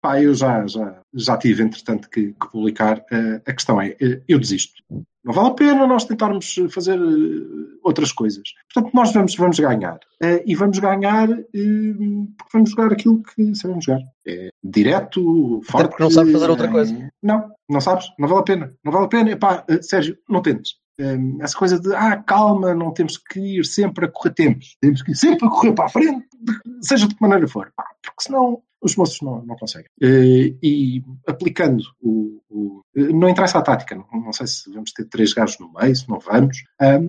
pá, 0.01 0.21
eu 0.21 0.33
já, 0.33 0.65
já, 0.67 1.01
já 1.13 1.37
tive, 1.37 1.63
entretanto, 1.63 2.09
que, 2.09 2.33
que 2.33 2.51
publicar. 2.51 3.03
eh, 3.11 3.41
a 3.45 3.53
questão 3.53 3.81
é, 3.81 3.95
eh, 4.01 4.21
eu 4.27 4.39
desisto. 4.39 4.81
Não 5.23 5.33
vale 5.33 5.49
a 5.49 5.53
pena 5.53 5.85
nós 5.85 6.05
tentarmos 6.05 6.55
fazer 6.71 6.97
eh, 6.97 7.77
outras 7.83 8.11
coisas. 8.11 8.43
Portanto, 8.73 8.93
nós 8.95 9.13
vamos, 9.13 9.35
vamos 9.35 9.59
ganhar. 9.59 9.99
E 10.45 10.55
vamos 10.55 10.79
ganhar 10.79 11.27
porque 11.27 12.51
vamos 12.53 12.69
jogar 12.71 12.91
aquilo 12.91 13.21
que 13.23 13.53
sabemos 13.55 13.85
jogar. 13.85 14.01
É 14.27 14.49
direto, 14.63 15.61
forte. 15.63 15.89
porque 15.89 16.03
não 16.03 16.11
sabes 16.11 16.31
fazer 16.31 16.49
outra 16.49 16.67
coisa. 16.67 17.11
Não, 17.21 17.51
não 17.69 17.81
sabes. 17.81 18.05
Não 18.17 18.27
vale 18.27 18.41
a 18.41 18.43
pena. 18.43 18.73
Não 18.83 18.91
vale 18.91 19.05
a 19.05 19.09
pena. 19.09 19.31
Epá, 19.31 19.65
Sérgio, 19.81 20.17
não 20.29 20.41
tentes. 20.41 20.75
Essa 21.39 21.57
coisa 21.57 21.79
de, 21.79 21.93
ah, 21.95 22.17
calma, 22.17 22.75
não 22.75 22.93
temos 22.93 23.17
que 23.17 23.59
ir 23.59 23.65
sempre 23.65 24.05
a 24.05 24.07
correr. 24.07 24.33
Temos. 24.33 24.77
Temos 24.79 25.01
que 25.01 25.11
ir 25.11 25.15
sempre 25.15 25.47
a 25.47 25.49
correr 25.49 25.73
para 25.73 25.85
a 25.85 25.89
frente, 25.89 26.27
seja 26.81 27.07
de 27.07 27.15
que 27.15 27.21
maneira 27.21 27.47
for. 27.47 27.71
Porque 28.03 28.21
senão 28.23 28.61
os 28.81 28.95
moços 28.95 29.21
não, 29.21 29.43
não 29.45 29.55
conseguem. 29.55 29.89
Eh, 30.01 30.55
E 30.61 31.03
aplicando 31.27 31.83
o, 32.01 32.41
o- 32.49 32.81
Não 32.95 33.29
interessa 33.29 33.59
a 33.59 33.61
tática, 33.61 33.95
não, 33.95 34.21
não 34.21 34.33
sei 34.33 34.47
se 34.47 34.69
vamos 34.71 34.91
ter 34.91 35.05
três 35.05 35.33
gajos 35.33 35.57
no 35.59 35.71
meio, 35.73 35.95
se 35.95 36.09
não 36.09 36.19
vamos, 36.19 36.57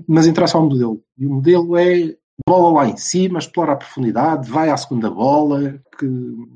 mas 0.06 0.26
interessa 0.26 0.56
ao 0.58 0.64
modelo. 0.68 1.02
E 1.18 1.26
o 1.26 1.30
modelo 1.34 1.76
é 1.76 2.14
bola 2.48 2.82
lá 2.82 2.88
em 2.88 2.96
cima, 2.96 3.38
explora 3.38 3.72
a 3.72 3.76
profundidade, 3.76 4.50
vai 4.50 4.68
à 4.70 4.76
segunda 4.76 5.10
bola, 5.10 5.80
que 5.98 6.06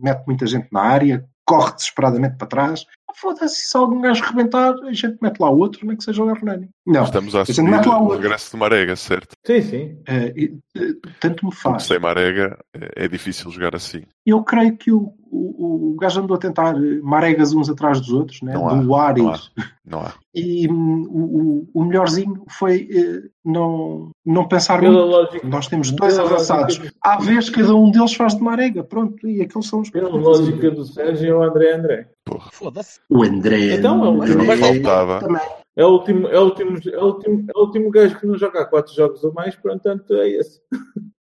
mete 0.02 0.24
muita 0.26 0.46
gente 0.46 0.68
na 0.72 0.80
área, 0.80 1.24
corre 1.44 1.74
desesperadamente 1.74 2.36
para 2.36 2.46
trás. 2.46 2.84
Foda-se, 3.14 3.68
se 3.68 3.76
algum 3.76 4.00
gajo 4.00 4.22
rebentar, 4.24 4.74
a 4.84 4.92
gente 4.92 5.16
mete 5.22 5.38
lá 5.40 5.48
outro, 5.48 5.86
nem 5.86 5.96
que 5.96 6.04
seja 6.04 6.22
o 6.22 6.28
Hernani. 6.30 6.68
Não, 6.86 7.02
Estamos 7.04 7.34
a 7.34 7.38
gente 7.40 7.52
assumir 7.52 7.70
mete 7.70 7.86
lá 7.86 7.98
o 7.98 8.02
outro. 8.04 8.18
regresso 8.20 8.50
de 8.50 8.56
Marega, 8.58 8.94
certo? 8.96 9.32
Sim, 9.46 9.62
sim. 9.62 9.98
e, 10.36 10.58
eh, 10.76 10.92
tanto 11.18 11.46
me 11.46 11.54
faz. 11.54 11.84
sem 11.84 11.98
Marega 11.98 12.58
é 12.74 13.04
é 13.04 13.08
difícil 13.08 13.50
jogar 13.50 13.74
assim. 13.74 14.02
Eu 14.26 14.42
creio 14.44 14.76
que 14.76 14.92
o, 14.92 15.14
o, 15.30 15.92
o 15.92 15.96
gajo 15.98 16.20
andou 16.20 16.36
a 16.36 16.40
tentar 16.40 16.74
eh, 16.76 17.00
maregas 17.02 17.54
uns 17.54 17.70
atrás 17.70 18.00
dos 18.00 18.10
outros, 18.12 18.42
né? 18.42 18.52
Não 18.52 18.68
há, 18.68 18.74
do 18.74 18.94
Ares. 18.94 19.22
não 19.24 19.32
há. 19.32 19.40
Não 19.86 20.00
há. 20.00 20.12
E 20.34 20.68
hum, 20.70 21.06
o, 21.08 21.20
o- 21.22 21.68
o 21.80 21.84
melhorzinho 21.84 22.44
foi 22.50 22.86
eh, 22.92 23.28
não, 23.44 24.10
não 24.24 24.46
pensar 24.46 24.78
Pela 24.80 24.92
muito. 24.92 25.06
lógica, 25.08 25.48
Nós 25.48 25.68
temos 25.68 25.90
dois 25.92 26.14
pela 26.16 26.28
avançados. 26.28 26.78
lógica- 26.78 26.96
À 27.02 27.16
vez, 27.18 27.48
cada 27.48 27.74
um 27.74 27.90
deles 27.90 28.14
faz 28.14 28.34
de 28.36 28.42
marega. 28.42 28.84
Pronto, 28.84 29.26
e 29.26 29.40
aqueles 29.40 29.66
são 29.68 29.80
os 29.80 29.88
Pela 29.90 30.08
lógica 30.10 30.70
do 30.70 30.84
Sérgio 30.84 31.30
é 31.30 31.34
o 31.36 31.42
André 31.42 31.72
André. 31.74 32.08
Porra. 32.26 32.50
Foda-se. 32.52 32.98
O 33.08 33.22
André. 33.22 33.76
Então, 33.76 34.04
é 34.04 34.08
o- 34.08 34.22
André 34.22 34.56
faltava. 34.56 35.20
também. 35.20 35.42
É 35.76 35.84
o 35.84 35.90
último, 35.90 36.26
é 36.28 36.38
o 36.40 36.44
último, 36.44 36.78
é 36.90 36.98
o 36.98 37.04
último, 37.04 37.46
é 37.54 37.58
o 37.58 37.60
último 37.64 37.90
gajo 37.90 38.18
que 38.18 38.26
não 38.26 38.36
joga 38.38 38.62
há 38.62 38.64
quatro 38.64 38.94
jogos 38.94 39.22
ou 39.22 39.32
mais, 39.32 39.54
portanto 39.54 40.14
é 40.14 40.28
esse. 40.30 40.60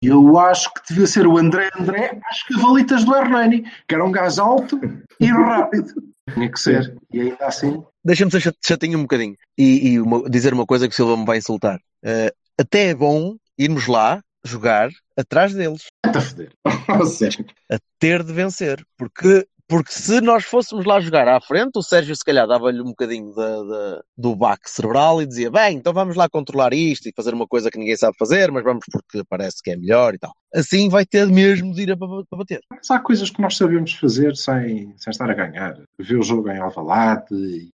Eu 0.01 0.37
acho 0.37 0.71
que 0.73 0.81
devia 0.89 1.07
ser 1.07 1.25
o 1.25 1.37
André 1.37 1.69
André 1.79 2.19
às 2.29 2.43
cavalitas 2.43 3.05
do 3.05 3.15
Hernani, 3.15 3.63
que 3.87 3.95
era 3.95 4.03
um 4.05 4.11
gajo 4.11 4.41
alto 4.41 4.79
e 5.19 5.25
rápido. 5.27 5.93
Tinha 6.33 6.51
que 6.51 6.59
ser. 6.59 6.95
E 7.13 7.21
ainda 7.21 7.45
assim. 7.45 7.81
Deixa-me 8.03 8.29
ser 8.31 8.41
chat- 8.41 8.57
chatinho 8.63 8.99
um 8.99 9.03
bocadinho 9.03 9.35
e, 9.57 9.91
e 9.93 9.99
uma- 10.01 10.29
dizer 10.29 10.53
uma 10.53 10.65
coisa 10.65 10.87
que 10.87 10.93
o 10.93 10.95
Silva 10.95 11.15
me 11.17 11.25
vai 11.25 11.37
insultar. 11.37 11.79
Eh, 12.03 12.33
até 12.59 12.89
é 12.89 12.95
bom 12.95 13.35
irmos 13.57 13.87
lá 13.87 14.21
jogar 14.43 14.89
atrás 15.17 15.53
deles, 15.53 15.85
Está 16.05 16.19
a 16.19 16.21
foder. 16.21 16.51
A 17.71 17.77
ter 17.99 18.23
de 18.23 18.33
vencer, 18.33 18.83
porque, 18.97 19.45
porque 19.71 19.91
se 19.93 20.19
nós 20.19 20.43
fôssemos 20.43 20.85
lá 20.85 20.99
jogar 20.99 21.27
à 21.29 21.39
frente, 21.39 21.71
o 21.77 21.81
Sérgio 21.81 22.13
se 22.15 22.25
calhar 22.25 22.45
dava-lhe 22.45 22.81
um 22.81 22.85
bocadinho 22.85 23.33
da- 23.33 23.63
da- 23.63 24.01
do 24.17 24.35
baque 24.35 24.69
cerebral 24.69 25.21
e 25.21 25.25
dizia: 25.25 25.49
Bem, 25.49 25.77
então 25.77 25.93
vamos 25.93 26.15
lá 26.17 26.27
controlar 26.29 26.73
isto 26.73 27.07
e 27.07 27.13
fazer 27.15 27.33
uma 27.33 27.47
coisa 27.47 27.71
que 27.71 27.79
ninguém 27.79 27.95
sabe 27.95 28.17
fazer, 28.19 28.51
mas 28.51 28.63
vamos 28.63 28.83
porque 28.91 29.23
parece 29.29 29.63
que 29.63 29.71
é 29.71 29.77
melhor 29.77 30.13
e 30.13 30.19
tal. 30.19 30.33
Assim 30.53 30.89
vai 30.89 31.05
ter 31.05 31.25
mesmo 31.27 31.73
de 31.73 31.83
ir 31.83 31.91
a, 31.93 31.97
para 31.97 32.07
bater. 32.37 32.59
Mas 32.69 32.91
há 32.91 32.99
coisas 32.99 33.29
que 33.29 33.41
nós 33.41 33.55
sabemos 33.55 33.93
fazer 33.93 34.35
sem, 34.35 34.93
sem 34.97 35.11
estar 35.11 35.29
a 35.29 35.33
ganhar. 35.33 35.77
Ver 35.97 36.17
o 36.17 36.23
jogo 36.23 36.49
em 36.49 36.59
Alvalade. 36.59 37.23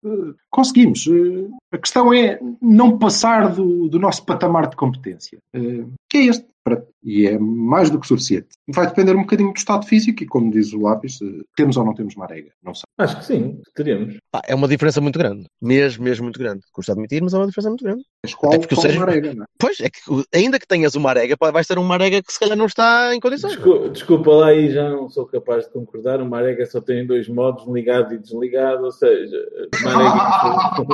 eh, 0.06 0.10
conseguimos. 0.50 1.06
Eh, 1.08 1.50
a 1.74 1.78
questão 1.78 2.14
é 2.14 2.40
não 2.62 2.98
passar 2.98 3.50
do, 3.54 3.90
do 3.90 4.00
nosso 4.00 4.26
patamar 4.26 4.68
de 4.70 4.78
competência. 4.78 5.38
Eh, 5.54 5.84
que 6.10 6.18
é 6.20 6.26
este. 6.28 6.46
Para- 6.64 6.84
E 7.04 7.26
é 7.26 7.38
mais 7.40 7.90
do 7.90 8.00
que 8.00 8.06
suficiente. 8.08 8.50
Vai 8.70 8.86
depender 8.88 9.16
um 9.16 9.22
bocadinho 9.22 9.52
do 9.52 9.58
estado 9.58 9.86
físico 9.88 10.22
e, 10.22 10.28
como 10.28 10.52
diz 10.52 10.72
o 10.72 10.80
lápis, 10.82 11.20
eh, 11.22 11.42
temos 11.56 11.76
ou 11.76 11.84
não 11.84 11.96
temos 11.96 12.14
marega. 12.16 12.52
Não 12.64 12.76
sei. 12.76 12.84
Acho 13.00 13.18
que 13.20 13.26
sim, 13.26 13.60
teremos. 13.74 14.18
Pá, 14.32 14.42
é 14.48 14.54
uma 14.54 14.68
diferença 14.68 15.02
muito 15.02 15.18
grande. 15.18 15.46
Mesmo, 15.60 16.04
mesmo 16.04 16.24
muito 16.26 16.40
grande. 16.40 16.62
Custa 16.72 16.92
admitir, 16.92 17.24
mas 17.24 17.34
é 17.34 17.38
uma 17.38 17.48
diferença 17.48 17.70
muito 17.70 17.84
grande. 17.84 18.04
Mas 18.24 18.36
qual, 18.36 18.54
Até 18.54 18.68
qual 18.68 18.82
Sérgio- 18.82 19.00
marega, 19.00 19.34
não 19.34 19.44
é? 19.44 19.48
Pois, 19.58 19.80
é 19.80 19.90
que 19.90 20.00
ainda 20.34 20.60
que 20.60 20.68
tenhas 20.68 20.94
uma 20.94 21.10
arega, 21.10 21.36
vais 21.52 21.66
ter 21.66 21.80
uma 21.80 21.96
arega 21.96 22.22
que 22.22 22.32
se 22.32 22.40
calhar 22.40 22.56
não 22.56 22.68
está 22.68 23.16
em 23.16 23.20
condições. 23.20 23.54
Desculpa, 23.54 23.90
desculpa 23.90 24.32
lá 24.32 24.54
e 24.54 24.70
já 24.72 24.88
não 24.90 25.10
sou 25.10 25.26
capaz 25.26 25.66
de 25.66 25.72
concordar. 25.72 26.22
O 26.22 26.30
Marega 26.30 26.66
só 26.68 26.80
tem 26.80 27.06
dois 27.08 27.28
modos, 27.28 27.66
ligado 27.68 28.14
e 28.14 28.20
desligado, 28.20 28.84
ou 28.86 28.92
seja, 28.92 29.38
Marega 29.84 30.86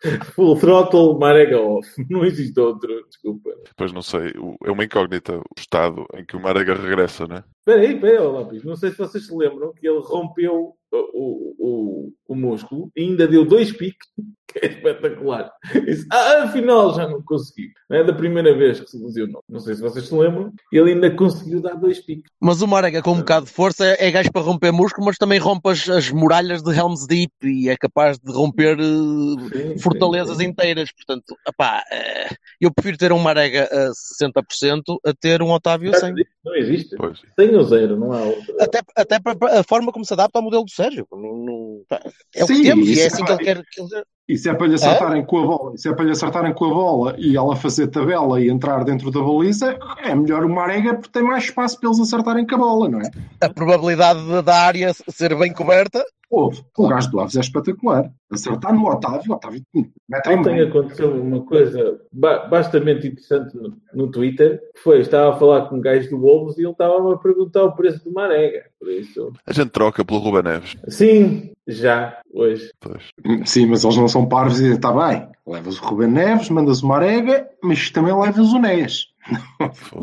full, 0.34 0.56
throttle, 0.58 1.18
Marega 1.18 1.60
off. 1.60 1.86
Não 2.08 2.24
existe 2.24 2.58
outro, 2.58 3.04
desculpa. 3.08 3.50
Depois 3.68 3.92
não 3.92 4.02
sei, 4.02 4.32
é 4.64 4.70
uma 4.70 4.84
incógnita 4.84 5.40
estado 5.56 6.06
em 6.14 6.24
que 6.24 6.36
o 6.36 6.40
Marega 6.40 6.74
regressa, 6.74 7.26
né? 7.26 7.44
Espera 7.58 7.80
aí, 7.82 7.94
espera 7.94 8.20
aí, 8.20 8.26
ó, 8.26 8.30
Lápis. 8.30 8.64
Não 8.64 8.76
sei 8.76 8.90
se 8.90 8.98
vocês 8.98 9.26
se 9.26 9.34
lembram 9.34 9.72
que 9.72 9.86
ele 9.86 10.00
rompeu 10.00 10.74
o, 10.92 10.98
o, 10.98 11.54
o, 11.58 12.12
o 12.28 12.34
músculo 12.34 12.90
e 12.96 13.02
ainda 13.02 13.26
deu 13.26 13.44
dois 13.44 13.72
piques, 13.72 14.08
que 14.48 14.58
é 14.58 14.68
espetacular. 14.68 15.50
Disse, 15.84 16.06
ah, 16.12 16.44
afinal 16.44 16.94
já 16.94 17.08
não 17.08 17.22
consegui. 17.22 17.70
Não 17.88 17.98
é 17.98 18.04
da 18.04 18.12
primeira 18.12 18.56
vez 18.56 18.80
que 18.80 18.90
se 18.90 18.98
lesionou. 18.98 19.42
Não 19.48 19.60
sei 19.60 19.74
se 19.74 19.80
vocês 19.80 20.06
se 20.06 20.14
lembram. 20.14 20.52
Ele 20.72 20.92
ainda 20.92 21.10
conseguiu 21.14 21.60
dar 21.60 21.74
dois 21.74 22.00
piques. 22.00 22.30
Mas 22.40 22.60
uma 22.60 22.78
arega 22.78 23.02
com 23.02 23.12
um 23.12 23.18
bocado 23.18 23.46
de 23.46 23.52
força 23.52 23.86
é, 23.86 24.08
é 24.08 24.10
gajo 24.10 24.32
para 24.32 24.42
romper 24.42 24.72
músculo, 24.72 25.06
mas 25.06 25.16
também 25.16 25.38
rompe 25.38 25.70
as, 25.70 25.88
as 25.88 26.10
muralhas 26.10 26.62
de 26.62 26.76
Helm's 26.76 27.06
Deep 27.06 27.32
e 27.44 27.68
é 27.68 27.76
capaz 27.76 28.18
de 28.18 28.32
romper 28.32 28.76
eh, 28.78 29.74
Sim, 29.74 29.78
fortalezas 29.78 30.36
sim, 30.36 30.44
sim. 30.44 30.50
inteiras. 30.50 30.90
Portanto, 30.92 31.36
epá, 31.46 31.82
eh, 31.92 32.34
eu 32.60 32.72
prefiro 32.72 32.98
ter 32.98 33.12
uma 33.12 33.30
arega 33.30 33.68
a 33.70 33.90
60% 34.22 34.82
a 35.06 35.12
ter 35.14 35.42
um 35.42 35.50
Otávio 35.50 35.90
a 35.90 35.94
100%. 35.94 36.14
Não 36.44 36.56
existe. 36.56 36.96
Pois. 36.96 37.20
Tem 37.36 37.54
ou 37.54 37.62
zero, 37.64 37.96
não 37.96 38.12
há 38.12 38.22
outra. 38.22 38.64
Até, 38.64 38.80
até 38.96 39.20
para 39.20 39.30
para 39.40 39.60
a 39.60 39.62
forma 39.64 39.92
como 39.92 40.04
se 40.04 40.12
adapta 40.12 40.38
ao 40.38 40.42
modelo 40.42 40.64
do 40.64 40.70
Sérgio. 40.82 41.06
Não- 41.12 41.36
não- 41.36 41.80
pá, 41.88 42.00
é 42.34 42.44
o 42.44 42.46
que 42.46 42.62
temos 42.62 42.88
e 42.88 42.92
isso 42.92 43.00
é 43.00 43.04
é 43.04 43.06
assim 43.06 43.24
que 43.24 43.32
ele 43.32 43.44
quer. 43.44 43.62
que 43.70 43.80
ele- 44.28 44.38
se 44.38 44.48
é 44.48 44.54
para 44.54 44.66
lhe 44.68 44.74
acertarem 44.76 45.24
com 45.24 45.38
a 45.38 45.46
bola, 45.46 45.76
se 45.76 45.88
é 45.88 45.92
para 45.94 46.04
lhe 46.04 46.10
acertarem 46.12 46.52
com 46.54 46.64
a 46.64 46.68
bola 46.68 47.16
e 47.18 47.36
ela 47.36 47.56
fazer 47.56 47.88
tabela 47.88 48.40
e 48.40 48.48
entrar 48.48 48.84
dentro 48.84 49.10
da 49.10 49.20
baliza, 49.20 49.76
é 50.04 50.14
melhor 50.14 50.44
uma 50.44 50.62
arega 50.62 50.94
porque 50.94 51.10
tem 51.10 51.22
mais 51.22 51.44
espaço 51.44 51.80
para 51.80 51.88
eles 51.88 52.00
acertarem 52.00 52.46
com 52.46 52.54
a 52.54 52.58
bola, 52.58 52.88
não 52.88 53.00
é? 53.00 53.10
A 53.40 53.48
probabilidade 53.48 54.24
de- 54.24 54.42
da 54.42 54.56
área 54.62 54.92
ser 55.08 55.36
bem 55.36 55.52
coberta 55.52 56.04
Houve. 56.30 56.62
O 56.78 56.86
gajo 56.88 57.10
do 57.10 57.18
Aves 57.20 57.36
é 57.36 57.40
espetacular. 57.40 58.10
Acertar 58.30 58.72
no 58.72 58.86
Otávio, 58.88 59.32
o 59.32 59.34
Otávio 59.34 59.60
mete 59.74 60.28
em 60.30 60.38
Ontem 60.38 60.60
aconteceu 60.60 61.10
uma 61.20 61.42
coisa 61.42 62.00
ba- 62.12 62.46
bastante 62.46 62.88
interessante 63.08 63.56
no, 63.56 63.76
no 63.92 64.08
Twitter, 64.10 64.60
que 64.74 64.80
foi, 64.80 65.00
estava 65.00 65.34
a 65.34 65.38
falar 65.38 65.62
com 65.68 65.76
um 65.76 65.80
gajo 65.80 66.08
do 66.10 66.20
Wolves 66.20 66.56
e 66.56 66.62
ele 66.62 66.70
estava 66.70 67.12
a 67.12 67.18
perguntar 67.18 67.64
o 67.64 67.72
preço 67.72 68.04
de 68.04 68.08
uma 68.10 68.22
arega. 68.24 68.62
Por 68.78 68.88
isso, 68.90 69.32
A 69.44 69.52
gente 69.52 69.70
troca 69.70 70.04
pelo 70.04 70.20
Ruben 70.20 70.44
Neves. 70.44 70.76
sim, 70.88 71.50
já, 71.66 72.18
hoje. 72.32 72.70
Pois. 72.80 73.08
Sim, 73.44 73.66
mas 73.66 73.82
eles 73.84 73.96
não 73.96 74.06
são 74.08 74.26
parvos 74.26 74.58
e 74.58 74.62
dizem, 74.62 74.76
está 74.76 74.92
bem, 74.92 75.28
levas 75.46 75.78
o 75.80 75.84
Ruben 75.84 76.08
Neves, 76.12 76.48
mandas 76.48 76.80
uma 76.82 76.96
arega, 76.96 77.48
mas 77.62 77.90
também 77.90 78.16
levas 78.16 78.52
o 78.52 78.58
Nés. 78.60 79.08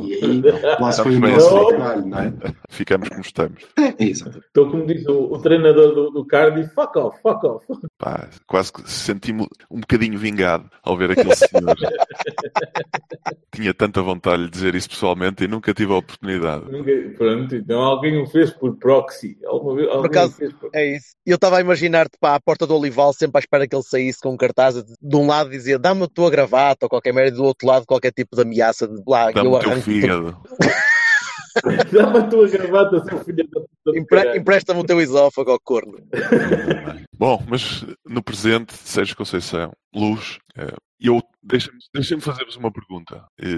E 0.04 0.14
aí, 0.14 0.42
lá 0.80 0.92
se 0.92 1.02
foi 1.04 1.18
o 1.18 1.20
Bem, 1.20 1.32
nosso 1.34 1.68
caralho, 1.70 2.06
não 2.06 2.20
é? 2.20 2.34
Ficamos 2.70 3.10
como 3.10 3.22
estamos. 3.22 3.64
É, 4.00 4.04
exato. 4.04 4.42
Então, 4.52 4.70
como 4.70 4.86
diz 4.86 5.06
o, 5.08 5.34
o 5.34 5.42
treinador 5.42 5.94
do, 5.96 6.12
do 6.12 6.26
Cardiff, 6.26 6.74
fuck 6.76 6.98
off, 7.00 7.20
fuck 7.22 7.46
off. 7.48 7.66
Pá, 7.98 8.30
quase 8.46 8.72
que 8.74 8.90
senti-me 8.90 9.48
um 9.72 9.80
bocadinho 9.80 10.20
vingado 10.20 10.70
ao 10.84 10.96
ver 10.98 11.12
aquele 11.12 11.34
senhor. 11.36 11.76
Tinha 13.54 13.74
tanta 13.74 14.02
vontade 14.02 14.44
de 14.46 14.50
dizer 14.52 14.76
isso 14.76 14.90
pessoalmente 14.90 15.44
e 15.44 15.48
nunca 15.48 15.74
tive 15.74 15.94
a 15.94 15.98
oportunidade. 15.98 16.70
Ninguém- 16.72 17.14
Pronto, 17.14 17.56
então 17.56 17.80
alguém 17.82 18.22
o 18.22 18.28
fez 18.28 18.52
por 18.52 18.76
proxy. 18.78 19.38
Alguma 19.46 19.76
vez, 19.76 19.88
alguém 19.90 20.06
acaso- 20.12 20.38
por... 20.60 20.70
É 20.74 20.96
isso. 20.96 21.16
Eu 21.26 21.36
estava 21.36 21.58
a 21.58 21.62
imaginar-te 21.62 22.18
para 22.20 22.36
a 22.36 22.40
porta 22.40 22.68
do 22.68 22.76
Olival, 22.76 23.14
sempre 23.14 23.38
à 23.38 23.40
espera 23.40 23.68
que 23.68 23.76
ele 23.76 23.84
saísse 23.84 24.20
com 24.20 24.32
um 24.34 24.38
cartaz. 24.38 24.76
De 25.02 25.16
um 25.16 25.26
lado 25.26 25.50
dizia 25.50 25.80
dá-me 25.80 26.04
a 26.04 26.08
tua 26.08 26.30
gravata 26.30 26.86
ou 26.86 26.90
qualquer 26.90 27.14
merda, 27.14 27.32
e 27.36 27.38
do 27.38 27.44
outro 27.44 27.68
lado 27.68 27.86
qualquer 27.86 28.12
tipo 28.12 28.36
de 28.36 28.42
ameaça 28.44 28.88
de 28.88 29.02
lá. 29.10 29.32
Dá-me 29.32 29.48
eu 29.50 29.54
o 29.54 29.60
teu 29.60 29.70
arranco- 29.72 29.84
fígado. 29.86 30.38
Dá-me 31.92 32.18
a 32.20 32.24
tua 32.28 32.48
gravata, 32.48 33.04
seu 33.04 33.20
filho 33.24 33.48
da 33.50 33.60
puta. 33.62 33.98
Empre-. 34.00 34.38
Empresta-me 34.38 34.80
o 34.80 34.84
teu 34.84 35.02
esófago 35.02 35.52
ao 35.52 35.60
corno. 35.60 35.98
Bom, 37.18 37.44
mas 37.48 37.84
no 38.06 38.22
presente, 38.22 38.74
Sérgio 38.74 39.16
Conceição, 39.18 39.72
Luz, 39.94 40.38
eu 41.00 41.22
deixa-me 41.44 41.78
deixa 41.94 42.20
fazer-vos 42.20 42.56
uma 42.56 42.72
pergunta. 42.72 43.24
Eh, 43.40 43.58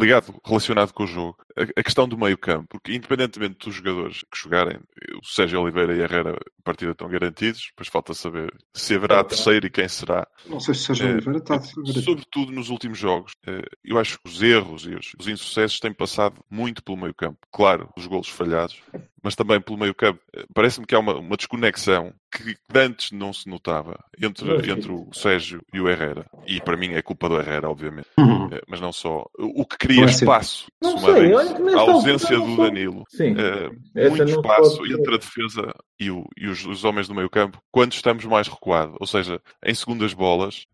ligado, 0.00 0.34
relacionado 0.44 0.92
com 0.92 1.04
o 1.04 1.06
jogo, 1.06 1.36
a, 1.56 1.80
a 1.80 1.82
questão 1.82 2.08
do 2.08 2.16
meio 2.16 2.36
campo, 2.38 2.66
porque 2.70 2.94
independentemente 2.94 3.58
dos 3.66 3.74
jogadores 3.74 4.22
que 4.32 4.38
jogarem, 4.38 4.76
eh, 4.76 5.16
o 5.22 5.26
Sérgio 5.26 5.60
Oliveira 5.60 5.94
e 5.94 6.00
a 6.00 6.04
Herrera 6.04 6.32
a 6.32 6.62
partida 6.64 6.92
estão 6.92 7.08
garantidos, 7.08 7.66
depois 7.70 7.88
falta 7.88 8.14
saber 8.14 8.52
se 8.74 8.94
haverá 8.94 9.16
Tá, 9.16 9.24
tá. 9.24 9.28
terceiro 9.30 9.66
e 9.66 9.70
quem 9.70 9.88
será. 9.88 10.26
Não 10.46 10.60
sei 10.60 10.74
se 10.74 10.84
Sérgio 10.84 11.06
É, 11.08 11.12
Oliveira 11.12 11.38
está 11.38 11.56
a 11.56 11.60
Sobretudo 11.60 12.52
nos 12.52 12.70
últimos 12.70 12.98
jogos, 12.98 13.32
eh, 13.46 13.62
eu 13.84 13.98
acho 13.98 14.18
que 14.18 14.28
os 14.28 14.42
erros 14.42 14.86
e 14.86 14.94
os, 14.94 15.12
os 15.18 15.28
insucessos 15.28 15.78
têm 15.80 15.92
passado 15.92 16.42
muito 16.50 16.82
pelo 16.82 16.96
meio 16.98 17.14
campo. 17.14 17.38
Claro, 17.52 17.90
os 17.96 18.06
golos 18.06 18.28
falhados, 18.28 18.80
mas 19.22 19.34
também 19.34 19.60
pelo 19.60 19.78
meio 19.78 19.94
campo. 19.94 20.20
Eh, 20.34 20.44
Parece-me 20.54 20.86
que 20.86 20.94
há 20.94 20.98
uma, 20.98 21.14
uma 21.18 21.36
desconexão 21.36 22.12
que 22.30 22.56
antes 22.74 23.10
não 23.12 23.32
se 23.32 23.48
notava 23.48 23.98
entre, 24.22 24.70
entre 24.70 24.92
o 24.92 25.08
Sérgio 25.12 25.62
e 25.72 25.80
o 25.80 25.88
Herrera. 25.88 26.26
E 26.46 26.60
para 26.60 26.76
mim 26.76 26.92
é 26.92 27.00
culpa 27.02 27.28
do 27.28 27.38
Herrera, 27.40 27.70
obviamente. 27.70 28.08
Uhum. 28.18 28.48
Eh, 28.52 28.60
Mas 28.68 28.80
não 28.80 28.92
só. 28.92 29.24
O 29.38 29.64
que 29.66 29.78
cria 29.78 30.00
Não 30.02 30.08
é 30.08 30.10
espaço, 30.10 30.66
Não 30.82 30.98
sei, 30.98 31.32
olha 31.32 31.54
que 31.54 31.62
a 31.74 31.80
ausência 31.80 32.38
não 32.38 32.46
do 32.46 32.56
sou- 32.56 32.64
Danilo. 32.66 33.04
Sim. 33.08 33.34
Essa 33.94 34.08
muito 34.16 34.30
espaço 34.30 34.76
pode- 34.78 34.92
entre 34.94 35.14
a 35.14 35.18
defesa 35.18 35.74
e, 35.98 36.10
o- 36.10 36.24
e 36.36 36.46
os, 36.46 36.64
os 36.66 36.84
homens 36.84 37.08
do 37.08 37.14
meio 37.14 37.30
campo 37.30 37.60
quando 37.72 37.92
estamos 37.92 38.24
mais 38.24 38.46
recuados. 38.48 38.94
Ou 39.00 39.06
seja, 39.06 39.40
em 39.64 39.74
segundas 39.74 40.12
bolas, 40.14 40.66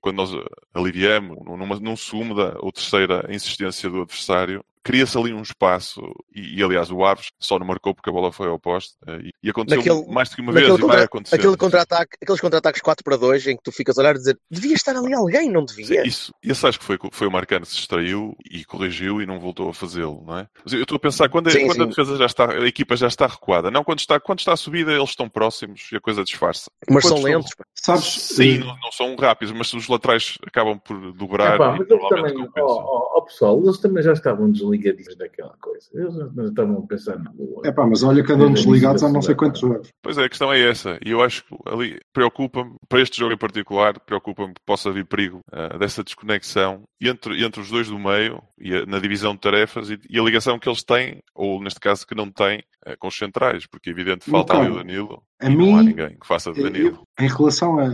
quando 0.00 0.16
nós 0.16 0.30
aliviamos 0.74 1.36
numa, 1.44 1.78
num 1.80 1.96
segunda 1.96 2.56
ou 2.60 2.70
terceira 2.72 3.26
insistência 3.30 3.88
do 3.90 4.02
adversário, 4.02 4.64
cria-se 4.82 5.16
ali 5.16 5.32
um 5.32 5.42
espaço, 5.42 6.00
e, 6.34 6.58
e, 6.58 6.62
aliás 6.62 6.90
o 6.90 7.04
Aves 7.04 7.28
só 7.38 7.58
não 7.58 7.66
marcou 7.66 7.94
porque 7.94 8.10
a 8.10 8.12
bola 8.12 8.32
foi 8.32 8.48
ao 8.48 8.58
poste, 8.58 8.94
eh, 9.06 9.18
e, 9.26 9.30
e 9.44 9.50
aconteceu 9.50 9.78
Naquele- 9.78 10.12
mais 10.12 10.28
do 10.30 10.36
que 10.36 10.42
uma 10.42 10.52
vez, 10.52 10.66
e 10.66 10.68
Naquele 10.70 10.86
vai 10.86 10.96
contra- 10.96 11.04
acontecer. 11.06 11.34
aquele 11.36 11.56
contra-ataque, 11.56 12.16
aqueles 12.22 12.40
contra-ataques 12.40 12.80
4 12.82 13.04
para 13.04 13.16
2 13.16 13.46
em 13.46 13.56
que 13.56 13.62
tu 13.62 13.70
ficas 13.72 13.96
a 13.98 14.02
olhar 14.02 14.14
e 14.16 14.18
dizer 14.18 14.38
devia 14.50 14.74
estar 14.74 14.96
ali 14.96 15.14
alguém, 15.14 15.50
não 15.50 15.66
Sim, 15.66 15.76
devia. 15.82 16.06
isso, 16.06 16.32
esse 16.42 16.66
acho 16.66 16.78
que 16.78 16.84
foi, 16.84 16.98
foi 17.12 17.26
o 17.26 17.30
Marcano 17.30 17.64
que 17.64 17.70
se 17.72 17.76
distraiu 17.76 18.36
e 18.50 18.64
corrigiu 18.64 19.22
e 19.22 19.26
não 19.26 19.38
voltou 19.38 19.68
a 19.68 19.74
fazê-lo, 19.74 20.22
não 20.26 20.38
é? 20.38 20.48
Eu 20.72 20.82
estou 20.82 20.96
a 20.96 21.00
pensar, 21.00 21.28
quando, 21.28 21.48
a- 21.48 21.50
Sim, 21.50 21.66
quando 21.66 21.80
a 21.82 21.84
sim. 21.84 21.88
defesa 21.90 22.16
já 22.16 22.26
está, 22.26 22.50
a 22.52 22.66
equipa 22.66 22.96
já 22.96 23.06
está 23.06 23.26
recuada, 23.26 23.70
não 23.70 23.84
quando 23.84 24.00
está, 24.00 24.18
quando 24.18 24.40
está 24.40 24.52
a 24.52 24.56
subida 24.56 24.92
eles 24.92 25.10
estão 25.10 25.28
próximos 25.28 25.88
e 25.92 25.96
a 25.96 26.00
coisa 26.00 26.24
disfarça. 26.24 26.70
Mas 26.90 27.04
Quando 27.04 27.08
são 27.08 27.16
estão- 27.18 27.32
lentos. 27.38 27.54
pá. 27.54 27.64
Sabes? 27.74 28.04
Sim, 28.04 28.56
eh, 28.56 28.58
não, 28.58 28.76
não 28.82 28.92
são 28.92 29.14
rápidos, 29.16 29.52
mas 29.56 29.72
os 29.72 29.88
laterais 29.88 30.38
acabam 30.46 30.78
por 30.78 31.12
dobrar 31.12 31.54
Epá, 31.56 31.74
e 31.74 31.78
mas 31.78 31.90
eles 31.90 32.08
também, 32.08 32.32
ó, 32.36 32.46
compensam. 32.46 32.66
ó, 32.68 33.18
ó, 33.18 33.20
pessoal, 33.22 33.60
eles 33.62 33.78
também 33.78 34.02
já 34.02 34.12
estavam 34.12 34.50
desligadinhos 34.76 35.16
daquela 35.16 35.54
coisa. 35.60 35.88
Eles 35.94 36.14
já 36.14 36.44
estavam 36.44 36.78
a 36.78 36.86
pensar 36.86 37.18
na 37.18 37.30
boa. 37.30 37.66
Epá, 37.66 37.86
mas 37.86 38.02
olha 38.02 38.24
que 38.24 38.32
andam 38.32 38.52
desligados 38.52 39.02
há 39.02 39.08
não 39.08 39.22
sei 39.22 39.34
quantos 39.34 39.60
jogos. 39.60 39.88
Pois 40.02 40.18
é, 40.18 40.24
a 40.24 40.28
questão 40.28 40.52
é 40.52 40.60
essa. 40.68 40.98
E 41.04 41.10
eu 41.10 41.22
acho 41.22 41.44
que 41.44 41.54
ali 41.66 42.00
preocupa-me, 42.12 42.74
para 42.88 43.00
este 43.00 43.18
jogo 43.18 43.32
em 43.34 43.38
particular, 43.38 43.98
preocupa-me 44.00 44.54
que 44.54 44.60
possa 44.64 44.88
haver 44.88 45.04
perigo 45.06 45.40
ah, 45.52 45.76
dessa 45.78 46.02
desconexão 46.02 46.82
entre, 47.00 47.44
entre 47.44 47.60
os 47.60 47.70
dois 47.70 47.88
do 47.88 47.98
meio 47.98 48.42
e 48.58 48.74
a- 48.74 48.86
na 48.86 48.98
divisão 48.98 49.34
de 49.34 49.40
tarefas 49.40 49.90
e, 49.90 49.98
e 50.08 50.18
a 50.18 50.22
ligação 50.22 50.58
que 50.58 50.68
eles 50.68 50.82
têm, 50.82 51.20
ou 51.34 51.62
neste 51.62 51.80
caso 51.80 52.06
que 52.06 52.14
não 52.14 52.30
têm, 52.30 52.62
com 52.98 53.08
os 53.08 53.16
centrais, 53.16 53.66
porque 53.66 53.90
é 53.90 53.92
evidente 53.92 54.28
falta 54.30 54.54
ali 54.54 54.62
o 54.62 54.72
Então, 54.72 54.76
Danilo 54.84 55.22
a 55.40 55.46
e 55.50 55.54
não 55.56 55.76
há 55.76 55.78
mim- 55.82 55.86
ninguém 55.88 56.08
que 56.20 56.26
faça 56.26 56.52
de 56.52 56.60
Eu- 56.60 56.64
Danilo. 56.70 57.02
Em 57.20 57.28
relação, 57.28 57.78
a, 57.78 57.86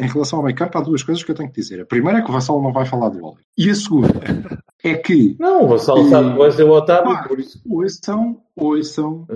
em 0.00 0.06
relação 0.08 0.38
ao 0.38 0.44
meio 0.44 0.56
campo, 0.56 0.76
há 0.78 0.80
duas 0.80 1.02
coisas 1.02 1.22
que 1.22 1.30
eu 1.30 1.34
tenho 1.34 1.50
que 1.50 1.60
dizer. 1.60 1.80
A 1.80 1.86
primeira 1.86 2.18
é 2.18 2.22
que 2.22 2.30
o 2.30 2.32
Vassal 2.32 2.60
não 2.62 2.72
vai 2.72 2.84
falar 2.86 3.08
do 3.10 3.24
Oli. 3.24 3.42
E 3.56 3.70
a 3.70 3.74
segunda 3.74 4.08
é 4.84 4.94
que 4.94 5.36
Não, 5.38 5.64
o 5.64 5.68
Vassal 5.68 6.04
sabe 6.08 6.32
que 6.32 6.38
vai 6.38 6.50
ser 6.50 6.64
o 6.64 6.70
Otávio, 6.70 7.12
Pá. 7.14 7.22
por 7.28 7.38
isso. 7.38 7.60
ouçam, 7.68 8.40
ouçam, 8.56 9.26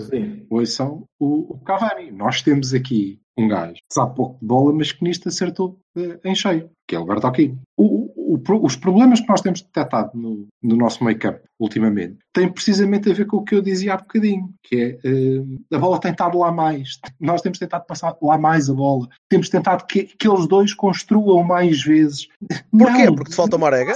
ouçam 0.51 1.05
o, 1.19 1.55
o 1.55 1.59
Cavani. 1.61 2.11
Nós 2.11 2.43
temos 2.43 2.73
aqui 2.75 3.21
um 3.39 3.49
gajo 3.49 3.75
que 3.75 3.81
sabe 3.95 4.15
pouco 4.17 4.39
de 4.41 4.47
bola, 4.47 4.73
mas 4.73 4.93
que 4.93 5.03
nisto 5.05 5.29
acertou 5.29 5.79
eh, 5.97 6.19
em 6.25 6.35
cheio, 6.35 6.71
que 6.87 6.95
é 6.95 6.99
o 6.99 7.07
Bertocchini. 7.07 7.59
O, 7.77 8.11
o- 8.35 8.41
os 8.65 8.77
problemas 8.77 9.21
que 9.21 9.29
nós 9.29 9.41
temos 9.41 9.61
detectado 9.63 10.11
no, 10.15 10.47
no 10.63 10.77
nosso 10.77 10.99
campo 11.17 11.41
ultimamente 11.59 12.19
têm 12.35 12.51
precisamente 12.53 13.11
a 13.11 13.15
ver 13.15 13.27
com 13.27 13.39
o 13.39 13.45
que 13.45 13.55
eu 13.55 13.63
dizia 13.63 13.95
há 13.95 13.97
bocadinho, 13.97 14.51
que 14.63 14.77
é 14.77 14.99
eh, 15.05 15.77
a 15.77 15.79
bola 15.79 15.99
tem 16.01 16.11
estado 16.13 16.39
lá 16.39 16.53
mais. 16.53 16.99
Nós 17.19 17.41
temos 17.43 17.59
tentado 17.59 17.87
passar 17.87 18.15
lá 18.21 18.37
mais 18.39 18.69
a 18.69 18.75
bola. 18.75 19.09
Temos 19.29 19.49
tentado 19.49 19.87
que, 19.87 20.05
que 20.05 20.29
eles 20.29 20.47
dois 20.47 20.75
construam 20.75 21.43
mais 21.43 21.83
vezes. 21.83 22.29
Porquê? 22.71 23.07
Não, 23.07 23.15
Porque 23.15 23.31
te 23.31 23.37
falta 23.37 23.57
não 23.57 23.65
uma 23.67 23.67
arega? 23.75 23.95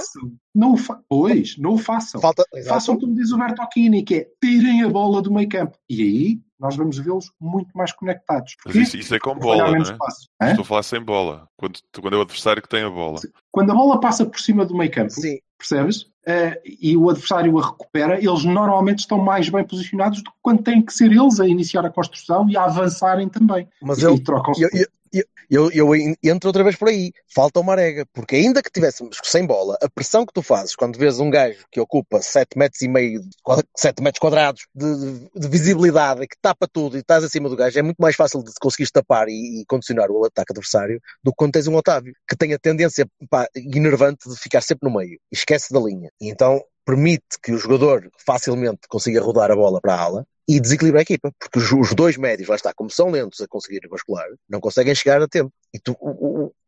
Não 0.53 0.73
o 0.73 0.77
fa 0.77 0.99
pois, 1.09 1.57
não 1.57 1.73
o 1.73 1.77
façam. 1.77 2.19
Falta. 2.21 2.43
Façam 2.67 2.97
como 2.97 3.13
diz 3.15 3.31
o 3.31 3.37
Bertocchini, 3.37 4.03
que 4.03 4.15
é 4.15 4.27
tirem 4.43 4.83
a 4.83 4.89
bola 4.89 5.14
do 5.21 5.31
meio 5.31 5.49
campo. 5.49 5.77
E 5.89 6.01
aí 6.01 6.39
nós 6.59 6.75
vamos 6.75 6.97
vê-los 6.97 7.31
muito 7.39 7.75
mais 7.77 7.91
conectados. 7.91 8.55
Mas 8.65 8.73
Porquê? 8.73 8.79
isso, 8.79 8.97
isso 8.97 9.15
é 9.15 9.19
com 9.19 9.31
Porque 9.31 9.45
bola, 9.45 9.71
não 9.71 9.77
é? 9.77 9.81
espaço. 9.81 10.29
Estou 10.41 10.61
a 10.61 10.65
falar 10.65 10.83
sem 10.83 11.01
bola. 11.01 11.47
Quando, 11.57 11.79
quando 12.01 12.13
é 12.15 12.17
o 12.17 12.21
adversário 12.21 12.61
que 12.61 12.69
tem 12.69 12.83
a 12.83 12.89
bola. 12.89 13.19
Quando 13.51 13.71
a 13.71 13.75
bola 13.75 13.99
passa 13.99 14.25
por 14.25 14.39
cima 14.39 14.65
do 14.65 14.75
meio 14.75 14.91
campo, 14.91 15.11
Sim, 15.11 15.39
percebes? 15.57 16.07
Eh, 16.27 16.59
e 16.81 16.97
o 16.97 17.09
adversário 17.09 17.57
a 17.59 17.65
recupera, 17.67 18.17
eles 18.17 18.43
normalmente 18.43 18.99
estão 18.99 19.19
mais 19.19 19.47
bem 19.47 19.63
posicionados 19.63 20.23
do 20.23 20.31
que 20.31 20.37
quando 20.41 20.63
têm 20.63 20.81
que 20.81 20.91
ser 20.91 21.11
eles 21.11 21.39
a 21.39 21.47
iniciar 21.47 21.85
a 21.85 21.89
construção 21.89 22.49
e 22.49 22.57
a 22.57 22.63
avançarem 22.63 23.29
também. 23.29 23.67
mas 23.81 23.99
e, 23.99 24.03
eu, 24.03 24.15
e 24.15 24.61
eu, 24.63 24.69
eu, 24.73 24.87
eu, 25.49 25.71
eu, 25.71 25.95
entro 26.23 26.49
outra 26.49 26.63
vez 26.63 26.75
por 26.75 26.89
aí. 26.89 27.11
Falta 27.33 27.59
uma 27.59 27.73
arega. 27.73 28.05
Porque 28.13 28.35
ainda 28.35 28.61
que 28.61 28.71
tivéssemos 28.71 29.17
sem 29.23 29.45
bola, 29.45 29.77
a 29.81 29.89
pressão 29.89 30.25
que 30.25 30.33
tu 30.33 30.41
fazes 30.41 30.75
quando 30.75 30.97
vês 30.97 31.19
um 31.19 31.29
gajo 31.29 31.65
que 31.71 31.79
ocupa 31.79 32.21
7 32.21 32.57
metros 32.57 32.81
e 32.81 32.87
meio, 32.87 33.21
7 33.75 34.01
metros 34.01 34.19
quadrados 34.19 34.65
de, 34.73 34.95
de- 34.95 35.29
de 35.35 35.47
visibilidade 35.47 36.23
e 36.23 36.27
que 36.27 36.37
tapa 36.41 36.67
tudo 36.71 36.97
e 36.97 36.99
estás 36.99 37.23
acima 37.23 37.49
do 37.49 37.55
gajo, 37.55 37.77
é 37.77 37.81
muito 37.81 37.97
mais 37.97 38.15
fácil 38.15 38.43
de 38.43 38.51
conseguires 38.59 38.91
tapar 38.91 39.27
e, 39.27 39.61
e 39.61 39.65
condicionar 39.65 40.09
o 40.09 40.25
ataque 40.25 40.51
adversário 40.51 40.99
do 41.23 41.31
que 41.31 41.37
quando 41.37 41.53
tens 41.53 41.67
um 41.67 41.75
Otávio, 41.75 42.13
que 42.27 42.35
tem 42.35 42.53
a 42.53 42.59
tendência 42.59 43.07
pá, 43.29 43.47
enervante 43.55 44.29
de 44.29 44.35
ficar 44.37 44.61
sempre 44.61 44.89
no 44.89 44.97
meio. 44.97 45.19
E 45.31 45.35
esquece 45.35 45.73
da 45.73 45.79
linha. 45.79 46.09
E 46.19 46.29
então 46.29 46.61
permite 46.85 47.23
que 47.41 47.51
o 47.51 47.57
jogador 47.57 48.09
facilmente 48.25 48.81
consiga 48.87 49.21
rodar 49.21 49.51
a 49.51 49.55
bola 49.55 49.81
para 49.81 49.95
a 49.95 50.01
ala 50.01 50.27
e 50.47 50.59
desequilibra 50.59 51.01
a 51.01 51.03
equipa, 51.03 51.31
porque 51.39 51.59
os, 51.59 51.93
dois 51.93 52.17
médios, 52.17 52.47
lá 52.47 52.55
está, 52.55 52.73
como 52.73 52.89
são 52.89 53.09
lentos 53.09 53.41
a 53.41 53.47
conseguir 53.47 53.87
bascular, 53.89 54.27
não 54.47 54.59
conseguem 54.59 54.93
chegar 54.93 55.21
a 55.21 55.27
tempo. 55.27 55.51
E 55.73 55.79
tu, 55.79 55.97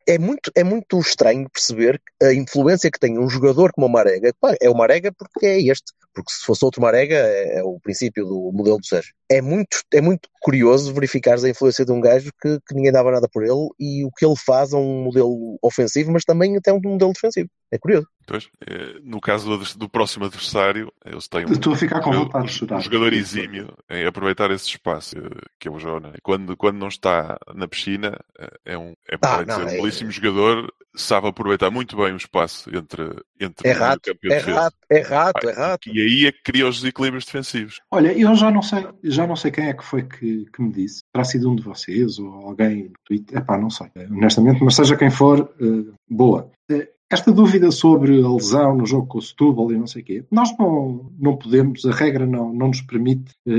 é, 0.08 0.18
muito, 0.18 0.52
é 0.56 0.64
muito 0.64 1.00
estranho 1.00 1.50
perceber 1.50 2.02
a 2.22 2.34
influência 2.34 2.90
que 2.92 3.00
tem 3.00 3.20
um 3.20 3.30
jogador 3.30 3.72
como 3.74 3.88
o 3.88 3.90
Marega. 3.90 4.34
Pá, 4.40 4.56
é 4.62 4.70
o 4.70 4.76
Marega 4.76 5.12
porque 5.12 5.46
é 5.46 5.62
este, 5.62 5.94
porque 6.14 6.32
se 6.32 6.46
fosse 6.46 6.64
outro 6.66 6.82
Marega 6.82 7.16
é, 7.16 7.60
é 7.60 7.64
o 7.64 7.80
princípio 7.80 8.26
do 8.26 8.52
modelo 8.54 8.78
do 8.78 8.86
Sérgio. 8.86 9.14
É 9.30 9.42
muito, 9.42 9.82
é 9.94 10.02
muito 10.02 10.30
curioso 10.42 10.94
verificares 10.94 11.44
a 11.44 11.50
influência 11.50 11.86
de 11.86 11.92
um 11.92 12.00
gajo 12.00 12.32
que, 12.42 12.58
que 12.66 12.74
ninguém 12.74 12.92
dava 12.92 13.12
nada 13.12 13.28
por 13.32 13.44
ele 13.44 13.68
e 13.80 14.06
o 14.06 14.12
que 14.12 14.26
ele 14.26 14.36
faz 14.38 14.74
a 14.74 14.78
um 14.78 15.04
modelo 15.04 15.60
ofensivo, 15.62 16.12
mas 16.12 16.24
também 16.24 16.56
até 16.56 16.72
um 16.72 16.80
modelo 16.82 17.12
defensivo. 17.12 17.50
É 17.70 17.78
curioso. 17.78 18.08
Pois, 18.26 18.48
eh, 18.66 19.00
no 19.04 19.20
caso 19.20 19.58
do, 19.58 19.78
do 19.78 19.90
próximo 19.90 20.24
adversário, 20.26 20.92
eles 21.06 21.28
têm 21.28 21.46
um, 21.46 21.52
Estou 21.52 21.74
a 21.74 21.78
ficar 21.78 22.00
com 22.02 22.12
um- 22.12 22.24
vontade 22.24 22.48
de 22.48 22.74
um 22.74 22.80
jogador 22.80 23.12
exímio 23.14 23.74
em 23.90 24.06
aproveitar 24.06 24.50
esse 24.52 24.68
espaço, 24.68 25.18
eh, 25.18 25.42
que 25.60 25.68
é 25.68 25.72
o 25.72 25.78
Jona. 25.80 26.14
E 26.16 26.22
Quando, 26.22 26.56
quando 26.56 26.78
não 26.78 26.88
está 26.88 27.38
na 27.54 27.68
piscina, 27.68 28.18
eh, 28.40 28.52
é 28.66 28.78
um, 28.78 28.94
é, 29.10 29.18
Ah, 29.22 29.44
não, 29.46 29.66
dizer, 29.66 29.78
é- 29.78 29.82
um 29.82 29.88
belíssimo 30.04 30.12
jogador, 30.12 30.74
sabe 30.96 31.28
aproveitar 31.28 31.70
muito 31.72 31.96
bem 31.98 32.14
o 32.14 32.18
espaço 32.18 32.70
entre, 32.76 33.04
entre 33.40 33.68
É 33.70 33.76
o 33.76 33.80
rato, 33.80 34.02
campo 34.02 34.20
e 34.24 34.32
a 34.32 34.36
é 34.36 34.40
defesa. 34.40 34.60
rato, 34.60 34.78
é 34.90 35.00
rato, 35.02 35.50
é 35.50 35.54
Ah, 35.54 35.68
rato. 35.70 35.90
E 35.90 36.02
aí 36.02 36.26
é 36.28 36.32
que 36.32 36.42
cria 36.44 36.68
os 36.68 36.78
desequilíbrios 36.82 37.26
defensivos. 37.26 37.80
Olha, 37.92 38.12
eu 38.18 38.34
já 38.36 38.50
não 38.52 38.62
sei, 38.62 38.88
já 39.04 39.26
não 39.28 39.36
sei 39.36 39.52
quem 39.52 39.68
é 39.68 39.74
que 39.74 39.84
foi 39.84 40.04
que, 40.04 40.46
que 40.54 40.62
me 40.62 40.72
disse. 40.72 41.02
Terá 41.14 41.24
sido 41.24 41.52
um 41.52 41.56
de 41.56 41.64
vocês 41.64 42.20
ou 42.20 42.28
alguém 42.48 42.84
no 42.86 42.94
Twitter? 43.06 43.38
Epá, 43.38 43.58
não 43.58 43.70
sei, 43.70 43.88
honestamente, 44.12 44.64
mas 44.64 44.76
seja 44.76 44.96
quem 44.98 45.10
for, 45.10 45.54
eh, 45.62 45.92
boa. 46.10 46.52
Eh, 46.72 46.90
esta 47.10 47.32
dúvida 47.32 47.72
sobre 47.72 48.22
a 48.22 48.28
lesão 48.30 48.76
no 48.76 48.86
jogo 48.86 49.08
com 49.08 49.18
o 49.18 49.22
Setúbal 49.22 49.72
e 49.72 49.78
não 49.78 49.88
sei 49.88 50.02
o 50.02 50.06
quê, 50.06 50.26
nós 50.30 50.50
não, 50.60 51.10
não 51.18 51.38
podemos, 51.38 51.86
a 51.86 51.92
regra 51.92 52.26
não, 52.26 52.52
não 52.54 52.68
nos 52.68 52.82
permite 52.82 53.32
eh, 53.48 53.54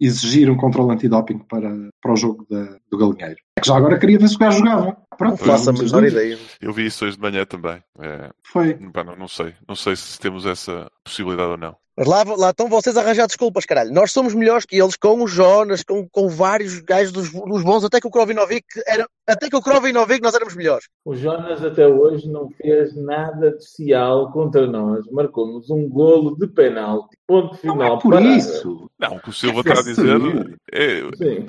exigir 0.00 0.48
um 0.50 0.56
controle 0.56 0.92
antidoping 0.92 1.36
para, 1.38 1.70
para 2.00 2.12
o 2.12 2.16
jogo 2.16 2.46
da- 2.48 2.78
do 2.90 2.96
Galinheiro. 2.96 3.40
É 3.58 3.60
que 3.60 3.66
já 3.66 3.76
agora 3.76 3.98
queria 3.98 4.20
ver 4.20 4.28
se 4.28 4.36
o 4.36 4.38
gajo 4.38 4.58
jogava. 4.58 4.96
Pronto, 5.18 5.40
Não 5.40 5.46
faço 5.46 5.70
a 5.70 5.72
menor 5.72 6.04
ideia. 6.04 6.38
Eu 6.60 6.72
vi 6.72 6.86
isso 6.86 7.04
hoje 7.04 7.16
de 7.16 7.20
manhã 7.22 7.44
também. 7.44 7.82
É, 8.00 8.30
Foi. 8.44 8.74
pá, 8.92 9.02
não, 9.02 9.16
não 9.16 9.26
sei. 9.26 9.52
Não 9.68 9.74
sei 9.74 9.96
se 9.96 10.16
temos 10.20 10.46
essa 10.46 10.88
possibilidade 11.02 11.50
ou 11.50 11.56
não. 11.56 11.76
Mas 11.98 12.06
lá, 12.06 12.24
lá 12.36 12.50
estão 12.50 12.68
vocês 12.68 12.96
a 12.96 13.00
arranjar 13.00 13.26
desculpas, 13.26 13.64
caralho. 13.66 13.92
Nós 13.92 14.12
somos 14.12 14.32
melhores 14.34 14.64
que 14.64 14.76
eles 14.80 14.96
com 14.96 15.20
o 15.22 15.26
Jonas, 15.26 15.82
com, 15.82 16.08
com 16.08 16.28
vários 16.28 16.78
gajos 16.80 17.12
dos, 17.12 17.30
dos 17.32 17.62
bons, 17.62 17.84
até 17.84 18.00
que 18.00 18.06
o 18.06 18.10
Krovinovic 18.10 18.64
era, 18.86 19.06
até 19.26 19.48
que 19.50 19.56
o 19.56 19.60
Krovinovic 19.62 20.22
nós 20.22 20.34
éramos 20.34 20.54
melhores. 20.54 20.84
O 21.04 21.14
Jonas 21.14 21.64
até 21.64 21.86
hoje 21.88 22.28
não 22.28 22.48
fez 22.50 22.94
nada 22.96 23.50
de 23.50 23.56
especial 23.58 24.30
contra 24.32 24.66
nós. 24.66 25.04
Marcou-nos 25.10 25.68
um 25.70 25.88
golo 25.88 26.36
de 26.36 26.46
penalti. 26.46 27.16
Ponto 27.26 27.50
Não 27.66 27.74
final. 27.74 27.96
é 27.98 28.00
por 28.00 28.10
parada. 28.12 28.26
isso. 28.36 28.90
Não, 28.98 29.16
o 29.16 29.20
que 29.20 29.28
o 29.28 29.32
Silva 29.34 29.62
Quer 29.62 29.74
está 29.76 29.80
a 29.80 29.84
dizer 29.84 30.58
é. 30.72 31.00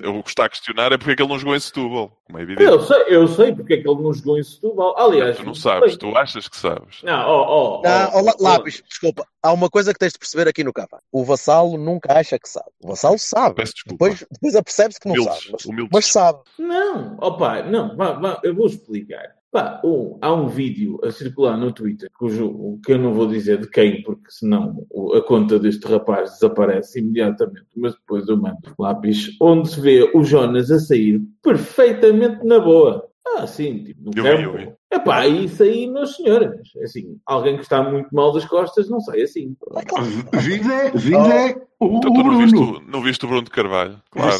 Eu 0.04 0.18
o 0.20 0.24
que 0.24 0.30
está 0.30 0.46
a 0.46 0.50
questionar 0.50 0.92
é 0.92 0.98
porque 0.98 1.12
é 1.12 1.16
que 1.16 1.22
ele 1.22 1.30
não 1.32 1.40
jogou 1.40 1.56
em 1.56 1.60
Setúbal, 1.60 2.12
como 2.26 2.38
é 2.38 2.42
evidente. 2.42 2.70
Eu 2.70 2.82
sei, 2.82 3.04
eu 3.08 3.28
sei 3.30 3.56
porque 3.56 3.76
é 3.76 3.78
que 3.78 3.88
ele 3.90 4.02
não 4.02 4.14
jogou 4.14 4.38
em 4.38 4.44
Setúbal. 4.44 4.94
Aliás, 4.98 5.38
tu 5.38 5.46
não 5.46 5.54
sabes, 5.56 5.96
tu 5.96 6.16
achas 6.18 6.48
que 6.50 6.58
sabes. 6.58 7.02
Não, 7.04 7.14
ó, 7.14 7.46
ó, 7.48 7.82
Ah, 7.86 8.12
ó, 8.14 8.18
ó, 8.20 8.22
lá- 8.22 8.34
ó, 8.40 8.44
lápis, 8.44 8.84
desculpa. 8.88 9.26
Há 9.42 9.54
uma 9.54 9.70
coisa 9.70 9.94
que 9.94 10.00
tens 10.00 10.12
de 10.14 10.20
perceber 10.20 10.39
aqui 10.48 10.64
no 10.64 10.74
capa. 10.74 11.02
O 11.12 11.24
vassalo 11.24 11.78
nunca 11.78 12.14
acha 12.14 12.38
que 12.40 12.48
sabe. 12.48 12.70
O 12.84 12.90
vassalo 12.90 13.18
sabe. 13.18 13.56
Peço 13.56 13.74
desculpa. 13.74 14.06
Depois, 14.06 14.28
depois 14.32 14.56
apercebe-se 14.56 15.00
que 15.00 15.08
não 15.08 15.16
Humildes, 15.16 15.36
sabe. 15.36 15.52
Mas, 15.52 15.66
humildes. 15.66 15.90
mas 15.94 16.06
sabe. 16.06 16.40
Não, 16.58 17.18
opa, 17.20 17.64
não, 17.64 17.96
vá, 17.96 18.14
vá, 18.14 18.40
eu 18.44 18.56
vou 18.56 18.68
explicar. 18.68 19.40
Pá, 19.52 19.82
um, 19.84 20.16
há 20.22 20.32
um 20.32 20.48
vídeo 20.48 21.00
a 21.04 21.10
circular 21.10 21.58
no 21.58 21.72
Twitter, 21.72 22.08
cujo, 22.20 22.80
que 22.86 22.94
eu 22.94 23.00
não 23.00 23.16
vou 23.16 23.26
dizer 23.26 23.60
de 23.60 23.68
quem, 23.68 24.04
porque 24.04 24.30
senão 24.30 24.86
a 25.16 25.22
conta 25.22 25.58
deste 25.58 25.88
rapaz 25.88 26.34
desaparece 26.34 27.00
imediatamente, 27.00 27.66
mas 27.76 27.96
depois 27.96 28.28
eu 28.28 28.38
mando 28.38 28.60
lápis, 28.78 29.36
onde 29.42 29.70
se 29.70 29.82
vê 29.82 30.12
o 30.14 30.24
Jonas 30.24 30.70
a 30.70 30.80
sair 30.80 31.20
perfeitamente 31.42 32.46
na 32.46 32.60
boa. 32.60 33.09
Ah, 33.28 33.46
sim, 33.46 33.84
tipo, 33.84 34.02
no 34.06 34.12
Eu 34.16 34.38
vi, 34.38 34.44
eu 34.44 34.52
vi. 34.54 34.66
campo. 34.66 34.78
Epá, 34.92 35.28
isso 35.28 35.62
aí, 35.62 35.88
meus 35.88 36.16
senhores. 36.16 36.50
Assim, 36.84 37.18
alguém 37.26 37.56
que 37.58 37.62
está 37.64 37.84
muito 37.84 38.14
mal 38.14 38.34
das 38.34 38.44
costas 38.46 38.90
não 38.90 39.00
sai 39.00 39.22
assim. 39.22 39.56
Vida 40.42 40.74
é, 40.74 40.92
vida 40.92 41.18
é 41.28 41.56
o, 41.80 41.98
Então 41.98 42.12
tu 42.12 42.18
não 42.18 42.24
Bruno. 42.24 42.38
viste, 42.40 42.58
o- 42.58 42.82
não 42.88 43.02
viste 43.02 43.24
o 43.26 43.28
Bruno 43.28 43.44
de 43.44 43.52
Carvalho? 43.52 44.02
Claro. 44.10 44.34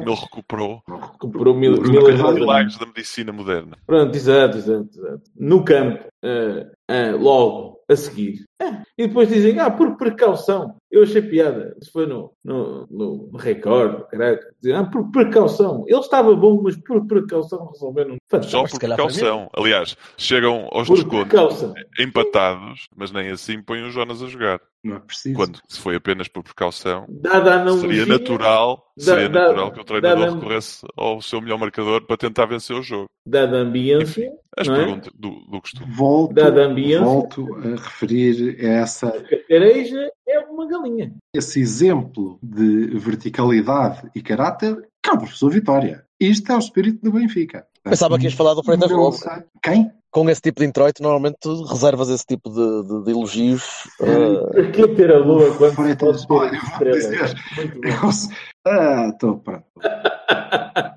Ele 0.00 0.14
recuperou. 0.14 0.82
Comprou 1.18 1.54
mil, 1.54 1.74
Bruno 1.76 1.90
mil 1.92 2.06
Carvalho. 2.06 2.34
Milagres 2.36 2.78
da 2.78 2.86
medicina 2.86 3.32
moderna. 3.32 3.76
Pronto, 3.86 4.14
exato, 4.16 4.56
exato, 4.56 4.88
exato. 4.94 5.22
No 5.36 5.62
campo, 5.64 6.04
ah, 6.24 6.66
ah, 6.92 7.16
logo 7.16 7.72
a 7.88 7.96
seguir. 7.96 8.44
Ah, 8.60 8.82
e 8.96 9.06
depois 9.08 9.28
dizem, 9.28 9.58
ah, 9.58 9.70
por 9.70 9.96
precaução. 9.96 10.76
Eu 10.90 11.02
achei 11.02 11.20
piada. 11.22 11.76
Isso 11.80 11.90
foi 11.92 12.06
no, 12.06 12.32
no, 12.44 12.86
no 12.90 13.36
Record, 13.36 14.06
caraca. 14.08 14.46
Diziam, 14.62 14.80
Ah, 14.80 14.84
por 14.84 15.10
precaução. 15.10 15.84
Ele 15.88 15.98
estava 15.98 16.34
bom, 16.36 16.60
mas 16.62 16.76
por 16.76 17.06
precaução 17.06 17.66
resolveram. 17.72 18.16
Só 18.30 18.36
Fantástico. 18.38 18.70
por 18.70 18.78
precaução. 18.78 19.48
Aliás, 19.56 19.96
chegam 20.16 20.68
aos 20.70 20.86
Por 20.86 20.94
descontos 20.96 21.28
precaução. 21.28 21.74
empatados, 21.98 22.88
mas 22.96 23.10
nem 23.10 23.30
assim 23.30 23.60
põem 23.62 23.82
o 23.84 23.90
Jonas 23.90 24.22
a 24.22 24.26
jogar. 24.26 24.60
Não 24.84 24.96
é 24.96 24.98
preciso. 24.98 25.36
Quando 25.36 25.60
se 25.68 25.78
foi 25.80 25.94
apenas 25.94 26.26
por 26.26 26.42
precaução, 26.42 27.06
Dada 27.08 27.52
a 27.52 27.60
analogia, 27.62 27.88
seria 28.04 28.06
natural, 28.06 28.84
da- 28.96 29.04
seria 29.04 29.28
da- 29.28 29.40
natural 29.42 29.72
que 29.72 29.80
o 29.80 29.84
treinador 29.84 30.26
da- 30.26 30.34
recorresse 30.34 30.84
ao 30.96 31.22
seu 31.22 31.40
melhor 31.40 31.58
marcador 31.58 32.04
para 32.04 32.16
tentar 32.16 32.46
vencer 32.46 32.74
o 32.76 32.82
jogo. 32.82 33.06
dada 33.24 33.58
a 33.58 33.60
ambiência, 33.60 34.32
As 34.58 34.66
não 34.66 34.74
é? 34.74 34.78
perguntas 34.78 35.12
do, 35.14 35.30
do 35.48 35.60
costume. 35.60 35.86
Volto, 35.94 36.34
Dada 36.34 36.64
a 36.64 36.66
ambiência. 36.66 37.04
volto 37.04 37.54
a 37.54 37.68
referir 37.80 38.56
a 38.60 38.68
essa, 38.68 39.06
a 39.08 39.48
careja 39.48 40.10
é 40.28 40.40
uma 40.40 40.66
galinha. 40.66 41.14
esse 41.32 41.60
exemplo 41.60 42.38
de 42.42 42.86
verticalidade 42.98 44.10
e 44.14 44.20
caráter 44.20 44.76
que 45.02 45.10
é 45.10 45.12
o 45.12 45.18
professor 45.18 45.50
Vitória. 45.50 46.04
Isto 46.20 46.52
é 46.52 46.56
o 46.56 46.58
espírito 46.58 47.00
do 47.02 47.12
Benfica. 47.12 47.66
Pensava 47.82 48.16
que 48.18 48.24
ias 48.24 48.34
falar 48.34 48.54
do 48.54 48.62
Freitas 48.62 48.90
Lobo. 48.90 49.16
Quem? 49.62 49.90
Com 50.12 50.28
esse 50.28 50.42
tipo 50.42 50.60
de 50.60 50.66
introito, 50.66 51.02
normalmente 51.02 51.36
tu 51.40 51.64
reservas 51.64 52.10
esse 52.10 52.26
tipo 52.26 52.50
de, 52.50 52.86
de- 52.86 53.04
de 53.04 53.10
elogios. 53.12 53.88
eh, 54.02 54.52
Para 54.52 54.70
que 54.70 54.88
ter 54.88 55.10
a 55.10 55.18
lua 55.18 55.56
quando 55.56 55.74
Freitas, 55.74 56.26
pode 56.26 56.52
olha, 56.54 56.60
ter 56.78 56.96
estrelas? 56.96 58.28
eu, 58.66 58.70
ah, 58.72 59.08
estou 59.08 59.38
pronto. 59.38 59.64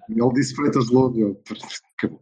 Ele 0.09 0.33
disse 0.33 0.53
Freitas 0.55 0.89
Lobo. 0.89 1.17
Eu 1.19 1.41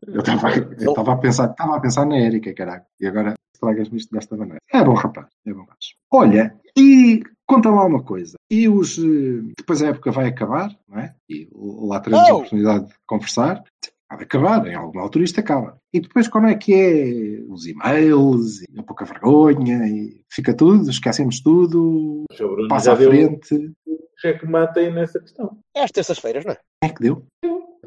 eu 0.07 0.19
estava 0.19 0.49
eu 0.55 0.89
estava 0.89 1.13
a 1.13 1.17
pensar, 1.17 1.49
estava 1.49 1.75
a 1.75 1.79
pensar 1.79 2.05
na 2.05 2.15
Érica, 2.17 2.53
caraca. 2.53 2.85
E 3.01 3.07
agora 3.07 3.33
estragas-me 3.55 3.97
isto 3.97 4.11
desta 4.13 4.37
maneira. 4.37 4.59
É 4.71 4.83
bom 4.83 4.93
rapaz, 4.93 5.27
é 5.47 5.51
bom 5.53 5.61
rapaz. 5.61 5.95
Olha, 6.11 6.55
e 6.77 7.23
conta 7.47 7.69
lá 7.71 7.85
uma 7.85 8.03
coisa. 8.03 8.35
E 8.51 8.69
os. 8.69 8.99
eh, 8.99 9.53
Depois 9.57 9.81
a 9.81 9.87
época 9.87 10.11
vai 10.11 10.27
acabar, 10.27 10.69
não 10.87 10.99
é? 10.99 11.15
E 11.27 11.49
lá 11.55 11.99
teremos 11.99 12.29
a 12.29 12.33
Oh! 12.33 12.37
oportunidade 12.37 12.85
de 12.87 12.93
conversar. 13.07 13.63
Vai 14.15 14.23
acabar, 14.25 14.67
em 14.67 14.75
alguma 14.75 15.01
altura 15.03 15.25
isto 15.25 15.39
acaba. 15.39 15.77
E 15.93 15.99
depois 15.99 16.27
como 16.27 16.47
é 16.47 16.55
que 16.55 16.73
é 16.73 17.43
os 17.51 17.65
e-mails, 17.65 18.61
e 18.61 18.79
a 18.79 18.83
pouca 18.83 19.05
vergonha, 19.05 19.87
e 19.87 20.21
fica 20.31 20.55
tudo, 20.55 20.89
esquecemos 20.89 21.41
tudo, 21.41 22.23
Bruno 22.37 22.67
passa 22.67 22.91
à 22.91 22.95
deu 22.95 23.09
frente. 23.09 23.73
cheque 24.19 24.45
mate 24.47 24.79
aí 24.79 24.91
nessa 24.91 25.19
questão. 25.19 25.57
é 25.75 25.83
às 25.83 25.91
terças-feiras, 25.91 26.45
não 26.45 26.53
é? 26.53 26.55
Quem 26.81 26.91
é 26.91 26.93
que 26.93 27.01
deu? 27.01 27.25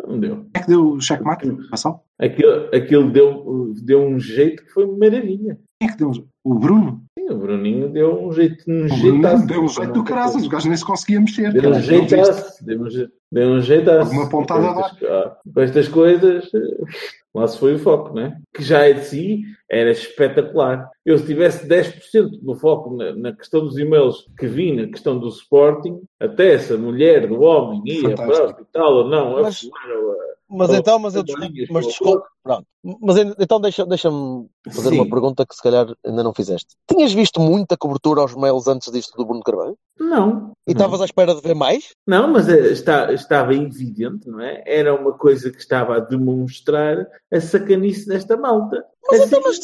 Não 0.06 0.20
deu. 0.20 0.46
É 0.54 0.60
que 0.60 0.68
deu 0.68 0.92
o 0.92 1.00
checkmate? 1.00 1.48
Passou? 1.70 2.04
Aquilo, 2.18 2.68
aquilo 2.74 3.10
deu, 3.10 3.74
deu 3.82 4.02
um 4.02 4.20
jeito 4.20 4.64
que 4.64 4.70
foi 4.70 4.86
maravilha. 4.86 5.58
É 5.82 5.88
que 5.88 5.96
deu? 5.96 6.12
O 6.48 6.54
Bruno? 6.54 7.02
Sim, 7.18 7.28
o 7.30 7.38
Bruninho 7.38 7.88
deu 7.88 8.22
um 8.24 8.32
jeito, 8.32 8.62
um 8.70 8.84
O 8.84 8.88
jeitaço. 8.88 9.46
Deu 9.48 9.62
um 9.64 9.68
jeito 9.68 9.92
do 9.92 10.04
caraças, 10.04 10.44
o 10.46 10.48
gajo 10.48 10.68
nem 10.68 10.76
se 10.76 10.84
conseguia 10.84 11.20
mexer. 11.20 11.52
Deu 11.52 11.70
um 11.72 11.80
jeitaço. 11.80 12.64
Deu 12.64 12.80
um, 12.82 12.88
deu 13.32 13.48
um 13.50 13.60
jeitaço. 13.60 14.08
Alguma 14.10 14.28
pontada 14.28 14.72
com 14.72 14.80
estas, 14.80 15.08
ah, 15.10 15.36
com 15.52 15.60
estas 15.60 15.88
coisas, 15.88 16.48
lá 17.34 17.48
se 17.48 17.58
foi 17.58 17.74
o 17.74 17.78
foco, 17.80 18.14
né? 18.14 18.38
Que 18.54 18.62
já 18.62 18.86
é 18.88 18.92
de 18.92 19.04
si 19.06 19.42
era 19.68 19.90
espetacular. 19.90 20.88
Eu, 21.04 21.18
se 21.18 21.26
tivesse 21.26 21.66
10% 21.66 22.40
do 22.40 22.54
foco 22.54 22.94
na, 22.96 23.12
na 23.12 23.32
questão 23.32 23.62
dos 23.62 23.76
e-mails 23.76 24.24
que 24.38 24.46
vi 24.46 24.72
na 24.76 24.86
questão 24.86 25.18
do 25.18 25.26
Sporting, 25.28 26.00
até 26.20 26.56
se 26.58 26.74
a 26.74 26.78
mulher 26.78 27.26
do 27.26 27.40
homem 27.40 27.82
ia 27.84 28.14
para 28.14 28.28
o 28.28 28.44
hospital 28.44 28.94
ou 28.98 29.08
não, 29.08 29.38
a 29.38 29.42
Mas- 29.42 29.58
fumar 29.62 29.90
ou 29.98 30.12
a 30.12 30.26
Mas 30.48 30.70
Oh, 30.70 30.74
então, 30.76 30.98
mas 31.00 31.16
eu 31.16 31.24
bolinhas, 31.24 31.68
mas 31.68 31.86
desculpa, 31.88 32.24
pronto. 32.44 32.64
Mas 33.02 33.16
en- 33.16 33.34
então 33.40 33.60
deixa- 33.60 33.84
deixa-me 33.84 34.46
fazer 34.70 34.90
Sim. 34.90 34.96
uma 35.00 35.08
pergunta 35.08 35.44
que 35.46 35.54
se 35.54 35.62
calhar 35.62 35.86
ainda 36.04 36.22
não 36.22 36.34
fizeste. 36.34 36.74
Tinhas 36.88 37.12
visto 37.12 37.40
muita 37.40 37.76
cobertura 37.76 38.20
aos 38.20 38.34
mails 38.34 38.66
antes 38.68 38.90
disto 38.92 39.16
do 39.16 39.24
Bruno 39.24 39.42
Carvalho? 39.42 39.76
Não. 39.98 40.52
E 40.68 40.72
estavas 40.72 41.00
à 41.00 41.04
espera 41.06 41.34
de 41.34 41.40
ver 41.40 41.54
mais? 41.54 41.90
Não, 42.06 42.28
mas 42.28 42.48
eh, 42.48 42.72
está, 42.72 43.12
estava 43.12 43.54
evidente, 43.54 44.28
não 44.28 44.40
é? 44.40 44.62
Era 44.66 44.94
uma 44.94 45.12
coisa 45.12 45.50
que 45.50 45.58
estava 45.58 45.96
a 45.96 46.00
demonstrar 46.00 47.06
a 47.32 47.40
sacanice 47.40 48.06
desta 48.06 48.36
malta. 48.36 48.84
Mas 49.08 49.20
Assim, 49.20 49.28
então, 49.28 49.40
mas 49.44 49.56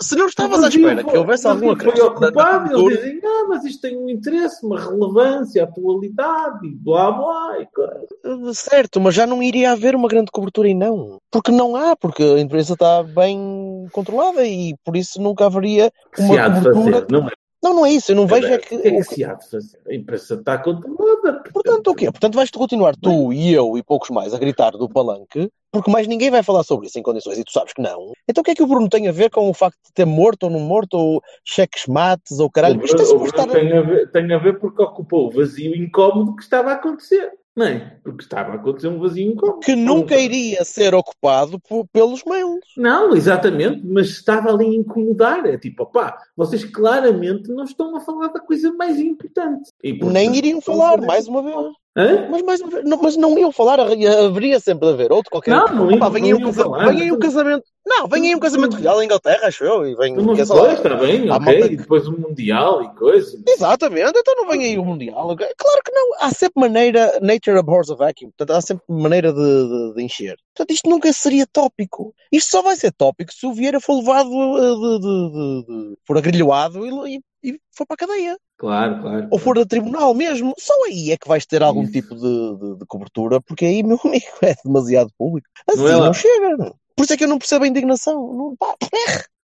se, 0.00 0.16
não 0.16 0.26
estavas 0.26 0.64
à 0.64 0.68
espera 0.68 1.02
eu- 1.02 1.06
que 1.06 1.16
houvesse 1.18 1.46
alguma 1.46 1.76
coisa 1.76 1.98
na 1.98 2.04
ocupado, 2.06 2.70
cobertura, 2.70 2.94
eles 2.94 3.04
dizem, 3.14 3.20
ah, 3.30 3.44
mas 3.48 3.64
isto 3.64 3.80
tem 3.82 3.96
um 3.98 4.08
interesse, 4.08 4.64
uma 4.64 4.80
relevância, 4.80 5.62
atualidade, 5.64 6.66
e 6.66 6.70
blá 6.74 7.12
blá, 7.12 7.60
e 7.60 7.66
coisa. 7.66 8.54
Certo, 8.54 8.98
mas 8.98 9.14
já 9.14 9.26
não 9.26 9.42
iria 9.42 9.72
haver 9.72 9.94
uma 9.94 10.08
grande 10.08 10.30
cobertura 10.32 10.68
e 10.68 10.74
não. 10.74 11.18
Porque 11.36 11.52
não 11.52 11.76
há, 11.76 11.94
porque 11.94 12.22
a 12.22 12.40
imprensa 12.40 12.72
está 12.72 13.02
bem 13.02 13.86
controlada 13.92 14.42
e 14.42 14.74
por 14.82 14.96
isso 14.96 15.20
nunca 15.20 15.44
haveria 15.44 15.92
uma 16.18 16.28
se 16.28 16.38
há 16.38 16.48
de 16.48 16.54
cobertura. 16.60 16.92
fazer, 17.00 17.06
não 17.12 17.28
é? 17.28 17.32
Não, 17.62 17.74
não 17.74 17.84
é 17.86 17.90
isso, 17.92 18.12
eu 18.12 18.16
não 18.16 18.26
vejo 18.26 18.46
é 18.48 18.56
que. 18.56 18.74
O 18.74 18.80
que 18.80 18.88
é 18.88 18.96
que 18.96 19.02
se 19.02 19.22
há 19.22 19.34
de 19.34 19.50
fazer? 19.50 19.78
A 19.86 19.94
imprensa 19.94 20.34
está 20.34 20.56
controlada. 20.56 21.42
Portanto, 21.52 21.90
o 21.90 21.94
quê? 21.94 22.06
Portanto, 22.10 22.36
vais-te 22.36 22.56
continuar 22.56 22.94
tu 22.96 23.34
e 23.34 23.52
eu 23.52 23.76
e 23.76 23.82
poucos 23.82 24.08
mais 24.08 24.32
a 24.32 24.38
gritar 24.38 24.70
do 24.70 24.88
palanque, 24.88 25.50
porque 25.70 25.90
mais 25.90 26.06
ninguém 26.06 26.30
vai 26.30 26.42
falar 26.42 26.62
sobre 26.62 26.86
isso 26.86 26.98
em 26.98 27.02
condições 27.02 27.36
e 27.36 27.44
tu 27.44 27.52
sabes 27.52 27.74
que 27.74 27.82
não. 27.82 28.12
Então 28.26 28.40
o 28.40 28.44
que 28.44 28.52
é 28.52 28.54
que 28.54 28.62
o 28.62 28.66
Bruno 28.66 28.88
tem 28.88 29.06
a 29.06 29.12
ver 29.12 29.28
com 29.28 29.50
o 29.50 29.52
facto 29.52 29.76
de 29.84 29.92
ter 29.92 30.06
morto 30.06 30.44
ou 30.44 30.50
não 30.50 30.60
morto, 30.60 30.94
ou 30.94 31.22
cheques 31.44 31.84
mates, 31.86 32.38
ou 32.40 32.50
caralho? 32.50 32.80
O 32.80 32.84
Isto 32.86 32.96
é 32.96 33.04
Bruno- 33.04 33.14
o 33.14 33.30
Bruno 33.30 33.52
tem, 33.52 33.72
a 33.76 33.82
ver, 33.82 34.10
tem 34.10 34.32
a 34.32 34.38
ver 34.38 34.58
porque 34.58 34.82
ocupou 34.82 35.26
o 35.26 35.30
vazio 35.30 35.76
incómodo 35.76 36.34
que 36.34 36.42
estava 36.42 36.70
a 36.70 36.74
acontecer. 36.76 37.30
Não 37.56 37.64
é? 37.66 37.96
Porque 38.04 38.22
estava 38.22 38.52
a 38.52 38.54
acontecer 38.56 38.88
um 38.88 38.98
vazio 39.00 39.32
incómodo. 39.32 39.60
Que 39.60 39.74
nunca 39.74 40.18
iria 40.18 40.62
ser 40.62 40.94
ocupado 40.94 41.58
por- 41.58 41.86
pelos 41.88 42.22
mails. 42.24 42.60
Não, 42.76 43.14
exatamente, 43.16 43.80
mas 43.82 44.08
estava 44.08 44.50
ali 44.50 44.66
a 44.66 44.74
incomodar. 44.74 45.46
É 45.46 45.56
tipo, 45.56 45.84
opá, 45.84 46.18
vocês 46.36 46.64
claramente 46.66 47.48
não 47.50 47.64
estão 47.64 47.96
a 47.96 48.00
falar 48.00 48.28
da 48.28 48.40
coisa 48.40 48.70
mais 48.74 49.00
importante. 49.00 49.70
E, 49.82 49.94
portanto, 49.94 50.12
Nem 50.14 50.36
iriam 50.36 50.60
falar, 50.60 51.00
mais 51.00 51.26
uma 51.26 51.42
vez. 51.42 51.56
Hã? 51.96 52.28
Mas, 52.44 52.60
vez, 52.60 52.84
não, 52.84 52.98
mas 53.00 53.16
não 53.16 53.38
iam 53.38 53.50
falar, 53.50 53.80
haveria 53.80 54.60
sempre 54.60 54.86
de 54.86 54.92
haver 54.92 55.10
outro 55.10 55.30
qualquer. 55.30 55.52
Não, 55.52 55.66
não 55.74 55.94
Opa, 55.94 56.10
vem 56.10 56.30
não 56.30 56.38
aí 56.38 56.44
um 56.44 56.52
falar. 56.52 56.88
vem 56.90 57.00
aí 57.02 57.10
um 57.12 57.18
casamento. 57.18 57.64
Não, 57.86 58.06
vem 58.06 58.26
aí 58.28 58.34
um 58.34 58.38
casamento 58.40 58.76
real 58.76 59.00
em 59.00 59.06
Inglaterra, 59.06 59.46
acho 59.46 59.64
eu. 59.64 59.86
E 59.86 59.94
vem, 59.94 60.14
quer 60.34 60.44
foi, 60.46 60.56
saber. 60.58 60.72
está 60.74 60.94
bem, 60.96 61.30
ok. 61.30 61.60
E 61.72 61.76
depois 61.76 62.06
o 62.06 62.12
Mundial 62.12 62.82
e 62.82 62.90
coisa. 62.96 63.40
Exatamente, 63.48 64.12
então 64.18 64.34
não 64.36 64.46
vem 64.48 64.64
aí 64.64 64.78
o 64.78 64.84
Mundial. 64.84 65.30
ok? 65.30 65.46
Claro 65.56 65.80
que 65.82 65.92
não. 65.92 66.10
Há 66.20 66.30
sempre 66.30 66.60
maneira, 66.60 67.18
nature 67.22 67.58
abhors 67.58 67.88
a 67.90 67.94
vacuum. 67.94 68.30
Portanto, 68.36 68.50
há 68.56 68.60
sempre 68.60 68.84
maneira 68.88 69.32
de, 69.32 69.38
de- 69.40 69.94
de 69.94 70.02
encher. 70.02 70.36
Portanto, 70.54 70.74
isto 70.74 70.90
nunca 70.90 71.10
seria 71.14 71.46
tópico. 71.46 72.12
Isto 72.30 72.50
só 72.50 72.60
vai 72.62 72.76
ser 72.76 72.92
tópico 72.92 73.32
se 73.32 73.46
o 73.46 73.54
Vieira 73.54 73.80
for 73.80 73.96
levado 73.98 74.28
eh, 74.28 74.74
de, 74.74 74.98
de, 75.00 75.30
de, 75.30 75.66
de- 75.92 75.96
for 76.06 76.18
agrilhoado 76.18 77.06
e, 77.06 77.16
e, 77.42 77.50
e 77.52 77.60
for 77.72 77.86
para 77.86 77.94
a 77.94 77.98
cadeia. 78.06 78.36
Claro, 78.58 79.00
claro. 79.02 79.28
Ou 79.30 79.38
for 79.38 79.58
a 79.58 79.66
tribunal 79.66 80.14
mesmo. 80.14 80.54
Só 80.58 80.72
aí 80.86 81.10
é 81.12 81.16
que 81.16 81.28
vais 81.28 81.44
ter 81.44 81.62
algum 81.62 81.82
Isso. 81.82 81.92
tipo 81.92 82.14
de, 82.14 82.56
de- 82.58 82.78
de 82.78 82.86
cobertura, 82.86 83.40
porque 83.40 83.64
aí, 83.66 83.82
meu 83.82 83.98
amigo, 84.04 84.24
é 84.42 84.54
demasiado 84.64 85.10
público. 85.18 85.46
Assim 85.68 85.78
Não 85.82 85.88
é 85.88 86.06
não, 86.06 86.12
chega. 86.14 86.74
Por 86.96 87.02
isso 87.04 87.12
é 87.12 87.16
que 87.16 87.24
eu 87.24 87.28
não 87.28 87.38
percebo 87.38 87.64
a 87.64 87.68
indignação. 87.68 88.32
Não, 88.32 88.56
pá, 88.56 88.74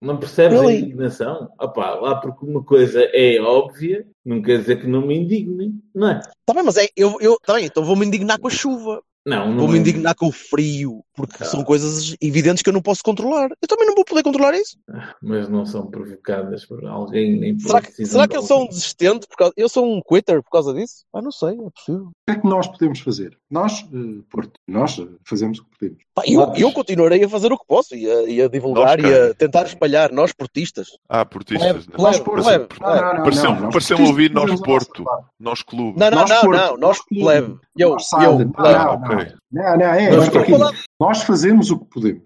Não 0.01 0.17
percebes 0.17 0.57
a 0.57 0.61
Really? 0.61 0.79
indignação? 0.81 1.49
Opá, 1.59 1.95
lá 1.95 2.15
porque 2.21 2.45
uma 2.45 2.63
coisa 2.63 3.01
é 3.13 3.39
óbvia, 3.41 4.07
não 4.25 4.41
quer 4.41 4.59
dizer 4.59 4.79
que 4.79 4.87
não 4.87 5.05
me 5.05 5.17
indigne, 5.17 5.73
não 5.93 6.07
é? 6.09 6.21
Tá 6.45 6.53
bem, 6.53 6.63
mas 6.63 6.77
é, 6.77 6.87
eu, 6.95 7.17
eu, 7.19 7.37
tá 7.45 7.53
bem, 7.55 7.65
então 7.65 7.83
vou-me 7.83 8.05
indignar 8.05 8.39
com 8.39 8.47
a 8.47 8.51
chuva. 8.51 9.01
Não, 9.25 9.49
não 9.51 9.57
Vou-me 9.59 9.77
é. 9.77 9.81
indignar 9.81 10.15
com 10.15 10.27
o 10.27 10.31
frio, 10.31 11.03
porque 11.15 11.43
Ah. 11.43 11.45
são 11.45 11.63
coisas 11.63 12.15
evidentes 12.19 12.63
que 12.63 12.69
eu 12.69 12.73
não 12.73 12.81
posso 12.81 13.01
controlar. 13.03 13.49
Eu 13.61 13.67
também 13.67 13.85
não 13.85 13.93
vou 13.93 14.03
poder 14.03 14.23
controlar 14.23 14.55
isso. 14.55 14.77
Mas 15.21 15.47
não 15.47 15.63
são 15.65 15.85
provocadas 15.85 16.65
por 16.65 16.83
alguém 16.85 17.39
nem 17.39 17.55
por 17.55 17.67
Será 17.67 17.81
que, 17.81 18.05
será 18.05 18.27
que 18.27 18.35
eu 18.35 18.41
sou 18.41 18.63
um 18.63 18.67
desistente? 18.67 19.27
Por 19.27 19.37
causa, 19.37 19.53
eu 19.55 19.69
sou 19.69 19.85
um 19.85 20.01
quitter 20.01 20.41
por 20.41 20.49
causa 20.49 20.73
disso? 20.73 21.05
Ah, 21.13 21.21
não 21.21 21.31
sei, 21.31 21.49
é 21.51 21.69
possível. 21.69 22.05
O 22.05 22.11
que 22.25 22.31
é 22.31 22.35
que 22.39 22.47
nós 22.47 22.67
podemos 22.67 22.99
fazer? 22.99 23.37
Nós, 23.49 23.85
eh, 23.93 24.21
Porto, 24.29 24.53
nós 24.67 24.97
eh, 24.97 25.05
fazemos 25.23 25.59
o 25.59 25.65
que 25.65 25.69
podemos. 25.77 26.03
Pá, 26.15 26.23
eu, 26.25 26.39
Nós- 26.39 26.59
eu 26.59 26.71
continuarei 26.71 27.23
a 27.23 27.29
fazer 27.29 27.51
o 27.53 27.57
que 27.59 27.65
posso 27.67 27.95
e 27.95 28.09
a, 28.09 28.23
e 28.23 28.41
a 28.41 28.47
divulgar 28.47 28.99
Nós, 28.99 29.11
e 29.11 29.13
a 29.13 29.33
tentar 29.35 29.63
espalhar, 29.65 30.11
nós 30.11 30.33
portistas. 30.33 30.87
Ah, 31.07 31.23
portistas. 31.25 31.85
Né? 31.87 31.93
plebe, 31.95 32.19
Porto. 32.21 32.43
plebe, 32.43 32.67
Não, 32.81 32.89
não, 32.89 33.13
não, 33.13 33.23
Pareceu- 33.69 33.97
nós 33.99 34.09
ouvir 34.09 34.31
nós 34.31 34.59
Porto. 34.61 35.03
Nós 35.39 35.61
clube. 35.61 35.99
Não, 35.99 36.09
não, 36.09 36.17
Nós 36.21 36.29
não, 36.29 36.41
não, 36.43 36.51
nós 36.51 36.79
nós 36.79 36.99
clube. 37.01 37.23
plebe. 37.23 37.55
Eu, 37.77 37.89
Nós 37.91 38.11
eu, 38.13 38.37
Não, 39.11 39.17
plebe. 39.17 39.35
não, 39.51 39.77
não, 39.77 39.85
é, 39.85 40.11
Nós 40.11 40.27
é 40.27 40.39
a 40.39 40.71
Nós 40.99 41.23
fazemos 41.23 41.71
o 41.71 41.79
que 41.79 41.85
podemos. 41.89 42.23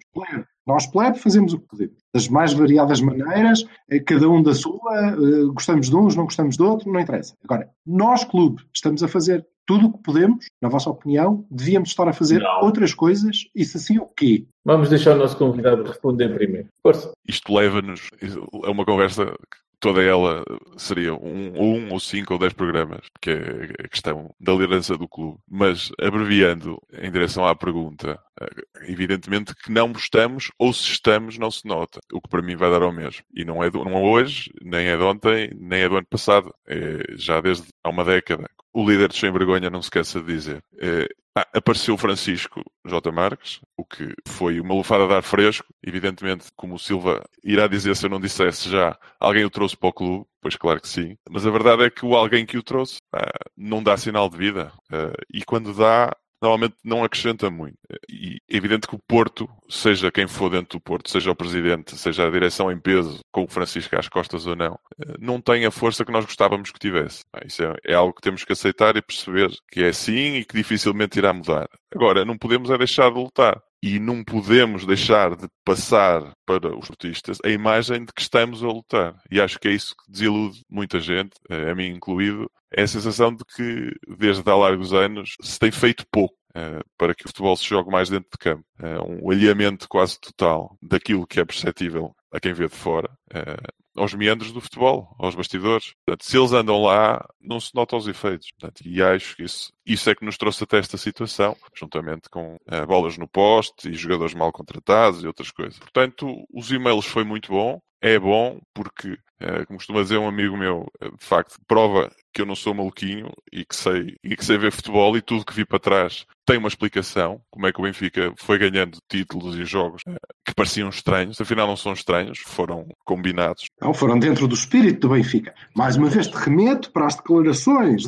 Nós, 0.67 0.87
plebe, 0.87 1.19
fazemos 1.19 1.53
o 1.53 1.59
que 1.59 1.67
podemos. 1.67 1.95
Das 2.13 2.27
mais 2.27 2.53
variadas 2.53 2.99
maneiras, 2.99 3.63
eh, 3.89 3.99
cada 3.99 4.27
um 4.27 4.41
da 4.41 4.53
sua, 4.55 4.79
eh, 4.97 5.45
gostamos 5.53 5.89
de 5.89 5.95
uns, 5.95 6.15
não 6.15 6.23
gostamos 6.23 6.57
de 6.57 6.63
outro, 6.63 6.91
não 6.91 6.99
interessa. 6.99 7.35
Agora, 7.43 7.69
nós, 7.85 8.23
clube, 8.23 8.63
estamos 8.73 9.03
a 9.03 9.07
fazer 9.07 9.45
tudo 9.65 9.87
o 9.87 9.93
que 9.93 10.03
podemos, 10.03 10.45
na 10.61 10.69
vossa 10.69 10.89
opinião, 10.89 11.45
devíamos 11.49 11.89
estar 11.89 12.07
a 12.07 12.13
fazer 12.13 12.39
Não. 12.39 12.61
outras 12.63 12.93
coisas, 12.93 13.45
e 13.55 13.65
se 13.65 13.77
assim, 13.77 13.97
o 13.97 14.05
quê? 14.05 14.45
Vamos 14.63 14.89
deixar 14.89 15.15
o 15.15 15.19
nosso 15.19 15.37
convidado 15.37 15.83
responder 15.83 16.29
primeiro. 16.35 16.67
Força. 16.81 17.11
Isto 17.27 17.53
leva-nos. 17.53 18.09
É 18.21 18.69
uma 18.69 18.85
conversa 18.85 19.25
que 19.25 19.57
toda 19.85 20.01
ela 20.01 20.43
seria 20.77 21.13
um, 21.13 21.53
ou 21.55 21.77
um 21.77 21.93
ou 21.93 21.99
cinco 21.99 22.33
ou 22.33 22.39
dez 22.39 22.53
programas, 22.53 23.01
que 23.21 23.29
é 23.29 23.85
a 23.85 23.87
questão 23.87 24.33
da 24.39 24.51
liderança 24.51 24.97
do 24.97 25.07
clube. 25.07 25.37
Mas, 25.47 25.91
abreviando 26.01 26.81
em 26.91 27.11
direção 27.11 27.45
à 27.45 27.55
pergunta, 27.55 28.19
eh, 28.41 28.63
evidentemente 28.87 29.53
que 29.53 29.71
não 29.71 29.91
estamos, 29.91 30.51
ou 30.57 30.73
se 30.73 30.91
estamos, 30.91 31.37
não 31.37 31.51
se 31.51 31.67
nota. 31.67 31.99
O 32.11 32.19
que 32.19 32.27
para 32.27 32.41
mim 32.41 32.55
vai 32.55 32.71
dar 32.71 32.81
ao 32.81 32.91
mesmo. 32.91 33.23
E 33.31 33.45
não 33.45 33.63
é, 33.63 33.69
não 33.69 33.95
é 33.95 34.01
hoje, 34.01 34.49
nem 34.59 34.87
é 34.87 34.97
de 34.97 35.03
ontem, 35.03 35.51
nem 35.55 35.81
é 35.81 35.89
do 35.89 35.97
ano 35.97 36.07
passado. 36.09 36.51
É 36.65 37.15
já 37.15 37.39
desde 37.39 37.67
há 37.83 37.89
uma 37.89 38.03
década. 38.03 38.49
O 38.73 38.89
líder 38.89 39.09
de 39.09 39.17
sem 39.17 39.31
vergonha 39.31 39.69
não 39.69 39.83
se 39.83 39.87
esqueça 39.87 40.19
de 40.19 40.25
dizer. 40.25 40.63
É, 40.79 41.07
ah, 41.37 41.47
apareceu 41.53 41.97
Francisco 41.97 42.63
J. 42.85 43.11
Marques, 43.11 43.59
o 43.77 43.83
que 43.83 44.13
foi 44.27 44.59
uma 44.61 44.73
lufada 44.73 45.05
de 45.05 45.13
ar 45.13 45.21
fresco. 45.23 45.67
Evidentemente, 45.85 46.45
como 46.55 46.75
o 46.75 46.79
Silva 46.79 47.23
irá 47.43 47.67
dizer 47.67 47.95
se 47.95 48.05
eu 48.05 48.09
não 48.09 48.19
dissesse 48.19 48.69
já, 48.69 48.97
alguém 49.19 49.43
o 49.43 49.49
trouxe 49.49 49.75
para 49.75 49.89
o 49.89 49.93
clube. 49.93 50.25
Pois 50.41 50.55
claro 50.55 50.79
que 50.79 50.87
sim. 50.87 51.17
Mas 51.29 51.45
a 51.45 51.51
verdade 51.51 51.83
é 51.83 51.89
que 51.89 52.05
o 52.05 52.15
alguém 52.15 52.45
que 52.45 52.57
o 52.57 52.63
trouxe 52.63 52.99
ah, 53.13 53.31
não 53.57 53.83
dá 53.83 53.97
sinal 53.97 54.29
de 54.29 54.37
vida. 54.37 54.71
Ah, 54.91 55.13
e 55.33 55.43
quando 55.43 55.73
dá, 55.73 56.15
normalmente 56.45 56.75
não 56.83 57.03
acrescenta 57.03 57.49
muito. 57.49 57.77
E 58.09 58.37
é 58.49 58.55
evidente 58.55 58.87
que 58.87 58.95
o 58.95 58.99
Porto, 58.99 59.49
seja 59.67 60.11
quem 60.11 60.27
for 60.27 60.49
dentro 60.49 60.77
do 60.77 60.81
Porto, 60.81 61.09
seja 61.09 61.31
o 61.31 61.35
presidente, 61.35 61.97
seja 61.97 62.27
a 62.27 62.29
direção 62.29 62.71
em 62.71 62.79
peso, 62.79 63.19
com 63.31 63.43
o 63.43 63.47
Francisco 63.47 63.97
às 63.97 64.07
costas 64.07 64.45
ou 64.45 64.55
não, 64.55 64.79
eh, 64.99 65.15
não 65.19 65.41
tem 65.41 65.65
a 65.65 65.71
força 65.71 66.05
que 66.05 66.11
nós 66.11 66.25
gostávamos 66.25 66.71
que 66.71 66.79
tivesse. 66.79 67.23
Isso 67.45 67.63
é, 67.63 67.75
é 67.83 67.93
algo 67.95 68.13
que 68.13 68.21
temos 68.21 68.43
que 68.43 68.53
aceitar 68.53 68.95
e 68.95 69.01
perceber 69.01 69.49
que 69.71 69.83
é 69.83 69.89
assim 69.89 70.35
e 70.35 70.45
que 70.45 70.55
dificilmente 70.55 71.17
irá 71.17 71.33
mudar. 71.33 71.67
Agora, 71.93 72.23
não 72.23 72.37
podemos 72.37 72.69
é 72.69 72.77
deixar 72.77 73.09
de 73.09 73.17
lutar 73.17 73.61
e 73.85 73.99
não 73.99 74.23
podemos 74.23 74.83
deixar 74.83 75.35
de 75.35 75.47
passar 75.63 76.33
para 76.43 76.75
os 76.75 76.87
portistas 76.87 77.37
a 77.45 77.49
imagem 77.49 78.03
de 78.03 78.11
que 78.11 78.21
estamos 78.23 78.63
a 78.63 78.67
lutar. 78.67 79.15
E 79.29 79.39
acho 79.39 79.59
que 79.59 79.67
é 79.67 79.71
isso 79.71 79.93
que 79.95 80.11
desilude 80.11 80.63
muita 80.67 80.99
gente, 80.99 81.35
eh, 81.47 81.69
a 81.69 81.75
mim 81.75 81.89
incluído, 81.89 82.49
é 82.75 82.81
a 82.81 82.87
sensação 82.87 83.31
de 83.31 83.45
que 83.45 83.91
desde 84.17 84.49
há 84.49 84.55
largos 84.55 84.91
anos 84.91 85.35
se 85.39 85.59
tem 85.59 85.71
feito 85.71 86.03
pouco 86.11 86.35
Uh, 86.55 86.79
para 86.97 87.13
que 87.13 87.25
o 87.25 87.27
futebol 87.27 87.53
se 87.57 87.65
jogue 87.65 87.91
mais 87.91 88.09
dentro 88.09 88.29
de 88.31 88.37
campo. 88.37 88.63
Uh, 88.79 89.25
um 89.25 89.29
alinhamento 89.29 89.89
quase 89.89 90.17
total 90.17 90.77
daquilo 90.81 91.27
que 91.27 91.41
é 91.41 91.43
perceptível 91.43 92.15
a 92.31 92.39
quem 92.39 92.53
vê 92.53 92.69
de 92.69 92.73
fora, 92.73 93.09
uh, 93.33 93.84
aos 93.95 94.13
meandros 94.13 94.51
do 94.51 94.61
futebol, 94.61 95.15
aos 95.17 95.35
bastidores. 95.35 95.93
Portanto, 96.05 96.25
se 96.25 96.37
eles 96.37 96.51
andam 96.51 96.81
lá, 96.81 97.25
não 97.39 97.59
se 97.59 97.73
nota 97.73 97.95
os 97.95 98.07
efeitos. 98.07 98.51
Portanto, 98.51 98.81
e 98.85 99.01
acho 99.01 99.35
que 99.35 99.43
isso, 99.43 99.71
isso 99.85 100.09
é 100.09 100.15
que 100.15 100.25
nos 100.25 100.37
trouxe 100.37 100.63
até 100.63 100.77
esta 100.79 100.97
situação, 100.97 101.55
juntamente 101.73 102.29
com 102.29 102.57
bolas 102.87 103.17
no 103.17 103.27
poste 103.27 103.89
e 103.89 103.93
jogadores 103.93 104.33
mal 104.33 104.51
contratados 104.51 105.23
e 105.23 105.27
outras 105.27 105.51
coisas. 105.51 105.79
Portanto, 105.79 106.45
os 106.53 106.71
e-mails 106.71 107.05
foi 107.05 107.23
muito 107.23 107.51
bom. 107.51 107.79
É 108.01 108.19
bom 108.19 108.59
porque, 108.71 109.17
como 109.65 109.79
costuma 109.79 110.03
dizer 110.03 110.17
um 110.17 110.27
amigo 110.27 110.55
meu, 110.55 110.85
de 111.01 111.25
facto, 111.25 111.57
prova 111.67 112.11
que 112.35 112.41
eu 112.41 112.45
não 112.45 112.53
sou 112.53 112.73
maluquinho 112.73 113.31
e 113.49 113.63
que 113.63 113.73
sei, 113.73 114.17
e 114.21 114.35
que 114.35 114.43
sei 114.43 114.57
ver 114.57 114.73
futebol 114.73 115.15
e 115.15 115.21
tudo 115.21 115.45
que 115.45 115.53
vi 115.53 115.63
para 115.63 115.79
trás 115.79 116.25
tem 116.45 116.57
uma 116.57 116.67
explicação. 116.67 117.39
Como 117.49 117.65
é 117.65 117.71
que 117.71 117.79
o 117.79 117.83
Benfica 117.83 118.33
foi 118.35 118.57
ganhando 118.57 118.97
títulos 119.09 119.55
e 119.55 119.63
jogos 119.63 120.01
eh, 120.05 120.17
que 120.45 120.53
pareciam 120.53 120.89
estranhos, 120.89 121.39
afinal 121.39 121.65
não 121.65 121.77
são 121.77 121.93
estranhos, 121.93 122.39
foram 122.39 122.85
combinados. 123.05 123.67
Não, 123.81 123.93
foram 123.93 124.19
dentro 124.19 124.49
do 124.49 124.53
espírito 124.53 125.07
do 125.07 125.13
Benfica. 125.13 125.55
Mais 125.73 125.95
uma 125.95 126.09
vez 126.09 126.27
te 126.27 126.35
remeto 126.35 126.91
para 126.91 127.05
as 127.05 127.15
declarações 127.15 128.03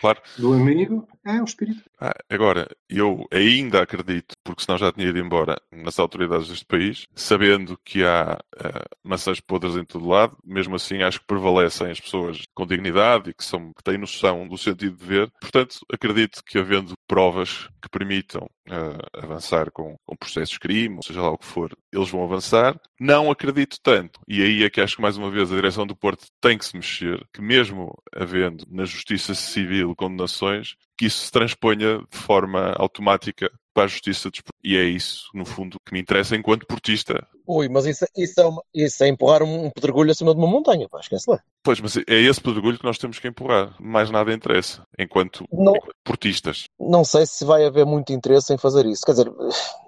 claro. 0.00 0.20
do 0.38 0.52
amigo, 0.52 1.06
é 1.24 1.40
o 1.40 1.44
espírito. 1.44 1.82
Ah, 2.00 2.14
agora, 2.28 2.68
eu 2.88 3.26
ainda 3.30 3.82
acredito, 3.82 4.34
porque 4.42 4.64
senão 4.64 4.78
já 4.78 4.92
tinha 4.92 5.08
ido 5.08 5.18
embora 5.18 5.60
nas 5.70 5.98
autoridades 5.98 6.48
deste 6.48 6.64
país, 6.64 7.06
sabendo 7.14 7.78
que 7.84 8.04
há 8.04 8.38
uh, 8.56 8.96
maçãs 9.04 9.40
podres 9.40 9.76
em 9.76 9.84
todo 9.84 10.08
lado, 10.08 10.36
mesmo 10.44 10.74
assim 10.74 11.02
acho 11.02 11.20
que 11.20 11.26
prevalecem 11.26 11.90
as 11.90 12.00
pessoas 12.00 12.42
com 12.54 12.66
dignidade 12.66 13.30
e 13.30 13.34
que, 13.34 13.44
são, 13.44 13.72
que 13.72 13.82
têm 13.84 13.98
noção 13.98 14.48
do 14.48 14.58
sentido 14.58 14.96
de 14.96 15.06
ver. 15.06 15.30
Portanto, 15.40 15.78
acredito 15.92 16.42
que 16.44 16.58
havendo 16.58 16.94
provas 17.06 17.68
que 17.80 17.88
permitam 17.88 18.48
uh, 18.68 19.18
avançar 19.22 19.70
com, 19.70 19.96
com 20.06 20.16
processos 20.16 20.54
de 20.54 20.60
crime, 20.60 20.96
ou 20.96 21.02
seja 21.02 21.22
lá 21.22 21.30
o 21.30 21.38
que 21.38 21.46
for, 21.46 21.72
eles 21.92 22.10
vão 22.10 22.24
avançar. 22.24 22.78
Não 22.98 23.30
acredito 23.30 23.78
tanto, 23.82 24.20
e 24.26 24.42
aí 24.42 24.64
é 24.64 24.70
que 24.70 24.80
acho 24.80 24.96
que 24.96 25.02
mais 25.02 25.16
uma 25.16 25.30
vez 25.30 25.52
a 25.52 25.54
direção 25.54 25.86
do 25.86 25.96
Porto 25.96 26.26
tem 26.40 26.56
que 26.56 26.64
se 26.64 26.76
mexer, 26.76 27.24
que 27.32 27.42
mesmo 27.42 27.96
havendo 28.14 28.64
na 28.70 28.84
justiça 28.84 29.01
civil 29.34 29.94
condenações, 29.96 30.74
que 30.96 31.06
isso 31.06 31.26
se 31.26 31.30
transponha 31.30 31.98
de 32.10 32.18
forma 32.18 32.74
automática 32.76 33.50
para 33.74 33.84
a 33.84 33.86
justiça 33.86 34.30
desportiva. 34.30 34.52
E 34.62 34.76
é 34.76 34.84
isso, 34.84 35.28
no 35.34 35.44
fundo, 35.44 35.78
que 35.84 35.92
me 35.92 36.00
interessa 36.00 36.36
enquanto 36.36 36.66
portista. 36.66 37.26
Ui, 37.46 37.68
mas 37.68 37.86
isso, 37.86 38.04
isso, 38.16 38.40
é, 38.40 38.46
uma, 38.46 38.62
isso 38.72 39.02
é 39.02 39.08
empurrar 39.08 39.42
um 39.42 39.70
pedregulho 39.70 40.10
acima 40.10 40.32
de 40.32 40.38
uma 40.38 40.46
montanha, 40.46 40.88
pá, 40.88 41.00
esquece 41.00 41.28
lá. 41.28 41.40
Pois, 41.62 41.80
mas 41.80 41.96
é 41.96 42.02
esse 42.08 42.40
pedregulho 42.40 42.78
que 42.78 42.84
nós 42.84 42.98
temos 42.98 43.18
que 43.18 43.28
empurrar. 43.28 43.74
Mais 43.80 44.10
nada 44.10 44.32
interessa, 44.32 44.82
enquanto, 44.98 45.44
não, 45.50 45.74
enquanto 45.74 45.94
portistas. 46.04 46.64
Não 46.78 47.04
sei 47.04 47.26
se 47.26 47.44
vai 47.44 47.64
haver 47.64 47.86
muito 47.86 48.12
interesse 48.12 48.52
em 48.52 48.58
fazer 48.58 48.86
isso. 48.86 49.02
Quer 49.04 49.12
dizer, 49.12 49.32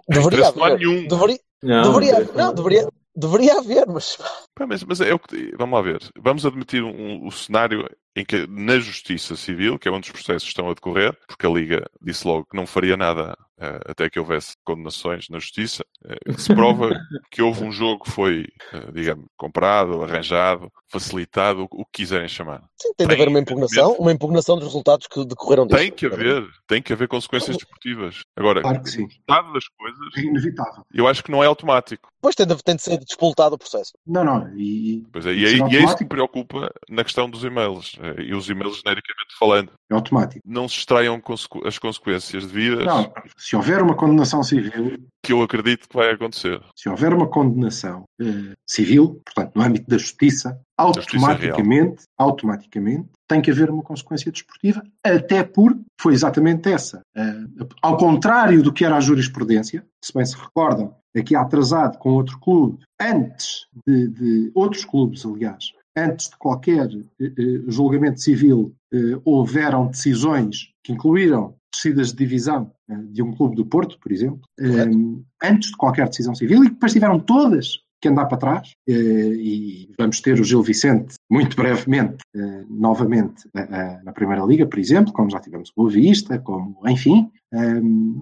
deveria 0.09 0.49
haver. 0.49 0.59
Não 0.59 0.65
há 0.65 0.77
nenhum. 0.77 1.07
Deveria, 1.07 1.39
Não, 1.63 1.83
deveria, 1.83 2.33
não, 2.35 2.55
deveria, 2.55 2.89
deveria 3.15 3.59
haver, 3.59 3.87
mas... 3.87 4.17
Pá, 4.55 4.67
mas, 4.67 4.85
mas 4.85 5.01
é 5.01 5.13
o 5.13 5.19
que. 5.19 5.55
Vamos 5.57 5.75
lá 5.75 5.83
ver. 5.83 6.01
Vamos 6.17 6.47
admitir 6.47 6.83
um, 6.83 7.27
um 7.27 7.31
cenário 7.31 7.89
em 8.17 8.25
que 8.25 8.47
na 8.47 8.79
Justiça 8.79 9.37
Civil, 9.37 9.79
que 9.79 9.89
é 9.89 9.91
onde 9.91 10.09
os 10.09 10.13
processos 10.13 10.49
estão 10.49 10.71
a 10.71 10.75
decorrer, 10.75 11.17
porque 11.27 11.47
a 11.47 11.51
Liga 11.51 11.91
disse 12.01 12.27
logo 12.27 12.47
que 12.47 12.57
não 12.57 12.67
faria 12.67 12.97
nada 12.97 13.37
até 13.59 14.11
que 14.11 14.19
houvesse 14.19 14.55
condenações 14.65 15.29
na 15.29 15.39
Justiça, 15.39 15.85
uh, 16.05 16.39
se 16.41 16.55
prova 16.55 16.91
que 17.31 17.41
houve 17.43 17.63
um 17.65 17.71
jogo 17.73 18.05
que 18.05 18.11
foi, 18.11 18.47
uh, 18.73 18.93
digamos, 18.93 19.27
comprado, 19.37 20.03
arranjado, 20.03 20.71
facilitado, 20.91 21.63
o, 21.63 21.69
o 21.83 21.85
que 21.87 22.03
quiserem 22.03 22.29
chamar. 22.29 22.63
Sim, 22.81 22.93
tem, 22.97 23.07
de 23.07 23.15
haver 23.15 23.29
uma 23.29 23.39
impugnação, 23.41 23.93
uma 23.95 24.13
impugnação 24.13 24.57
dos 24.57 24.67
resultados 24.67 25.07
que 25.07 25.25
decorreram 25.25 25.67
disso. 25.67 25.79
Tem 25.79 25.91
que 25.93 26.07
haver, 26.07 26.47
tem 26.67 26.83
que 26.83 26.93
haver 26.93 27.09
consequências 27.09 27.57
desportivas. 27.57 28.23
Agora, 28.37 28.61
Claro 28.63 28.83
que 28.83 28.91
sim. 28.91 29.07
metade 29.07 29.53
das 29.53 29.65
coisas, 29.69 29.99
É 30.17 30.21
inevitável. 30.21 30.85
eu 30.93 31.07
acho 31.09 31.23
que 31.23 31.31
não 31.31 31.43
é 31.43 31.47
automático. 31.47 32.11
Depois 32.17 32.35
tem 32.35 32.47
de, 32.47 32.57
tem 32.63 32.77
de 32.77 32.83
ser 32.83 32.99
despoltado 32.99 33.55
o 33.55 33.59
processo. 33.59 33.93
Não, 34.07 34.25
não. 34.25 34.49
E, 34.57 35.05
Pois 35.13 35.27
é, 35.27 35.33
e, 35.33 35.45
Isso 35.45 35.65
é, 35.65 35.69
e 35.71 35.77
é 35.77 35.85
isso 35.85 35.97
que 35.97 36.05
me 36.05 36.09
preocupa 36.09 36.73
na 36.89 37.05
questão 37.05 37.29
dos 37.29 37.45
e-mails. 37.45 37.97
eh, 38.01 38.23
E 38.23 38.35
os 38.35 38.49
e-mails 38.49 38.77
genericamente 38.77 39.35
falando. 39.39 39.73
é 39.91 39.95
automático. 39.95 40.41
Não 40.45 40.67
se 40.69 40.79
extraiam 40.79 41.21
consequ- 41.21 41.67
as 41.67 41.79
consequências 41.79 42.47
devidas 42.47 42.87
Não, 42.87 43.13
se 43.45 43.55
houver 43.55 43.83
uma 43.83 43.95
condenação 43.95 44.43
civil, 44.43 44.97
que 45.23 45.31
eu 45.31 45.43
acredito 45.43 45.87
que 45.87 45.95
vai 45.95 46.13
acontecer. 46.13 46.63
se 46.75 46.89
houver 46.89 47.13
uma 47.13 47.29
condenação 47.29 48.05
eh, 48.19 48.55
civil, 48.67 49.21
portanto, 49.23 49.53
no 49.55 49.63
âmbito 49.63 49.87
da 49.87 49.99
justiça, 49.99 50.59
justiça 50.97 51.27
automaticamente, 51.27 52.05
automaticamente 52.19 53.11
tem 53.29 53.43
que 53.43 53.51
haver 53.51 53.69
uma 53.69 53.83
consequência 53.83 54.33
desportiva, 54.33 54.83
até 55.05 55.45
porque 55.45 55.83
foi 56.01 56.15
exatamente 56.15 56.73
essa. 56.73 57.03
Eh, 57.15 57.45
ao 57.83 57.99
contrário 57.99 58.63
do 58.63 58.73
que 58.73 58.83
era 58.83 58.97
a 58.97 59.01
jurisprudência, 59.01 59.85
se 60.03 60.15
bem 60.15 60.25
se 60.25 60.37
recordam, 60.37 60.97
aqui 61.15 61.37
atrasado 61.37 61.99
com 61.99 62.13
outro 62.13 62.41
clube, 62.41 62.79
antes 62.99 63.67
de, 63.87 64.09
de 64.09 64.53
outros 64.55 64.87
clubes, 64.87 65.27
aliás, 65.27 65.71
antes 65.95 66.31
de 66.31 66.37
qualquer 66.39 66.89
eh, 67.21 67.33
julgamento 67.69 68.21
civil, 68.21 68.75
eh, 68.93 69.19
houveram 69.23 69.89
decisões 69.89 70.71
que 70.83 70.93
incluíram 70.93 71.55
descidas 71.75 72.09
de 72.09 72.17
divisão 72.17 72.71
eh, 72.89 72.97
de 73.11 73.23
um 73.23 73.33
clube 73.33 73.57
do 73.57 73.67
Porto, 73.67 73.99
por 74.01 74.13
exemplo, 74.13 74.41
eh, 74.59 74.87
antes 75.43 75.71
de 75.71 75.77
qualquer 75.77 76.09
decisão 76.09 76.35
civil 76.35 76.65
e 76.65 76.69
que 76.69 76.75
depois 76.75 76.93
tiveram 76.93 77.19
todas 77.19 77.83
que 78.01 78.09
andar 78.09 78.27
para 78.27 78.39
trás 78.39 78.73
eh, 78.87 78.93
e 78.93 79.91
vamos 79.99 80.21
ter 80.21 80.39
o 80.39 80.45
Gil 80.45 80.63
Vicente 80.63 81.15
muito 81.31 81.57
brevemente 81.57 82.19
novamente 82.69 83.49
na 84.05 84.13
Primeira 84.13 84.45
Liga, 84.45 84.67
por 84.67 84.79
exemplo, 84.79 85.13
como 85.13 85.31
já 85.31 85.41
tivemos 85.41 85.71
o 85.71 85.73
Boa 85.77 85.91
Vista, 85.91 86.39
como, 86.39 86.77
enfim, 86.87 87.31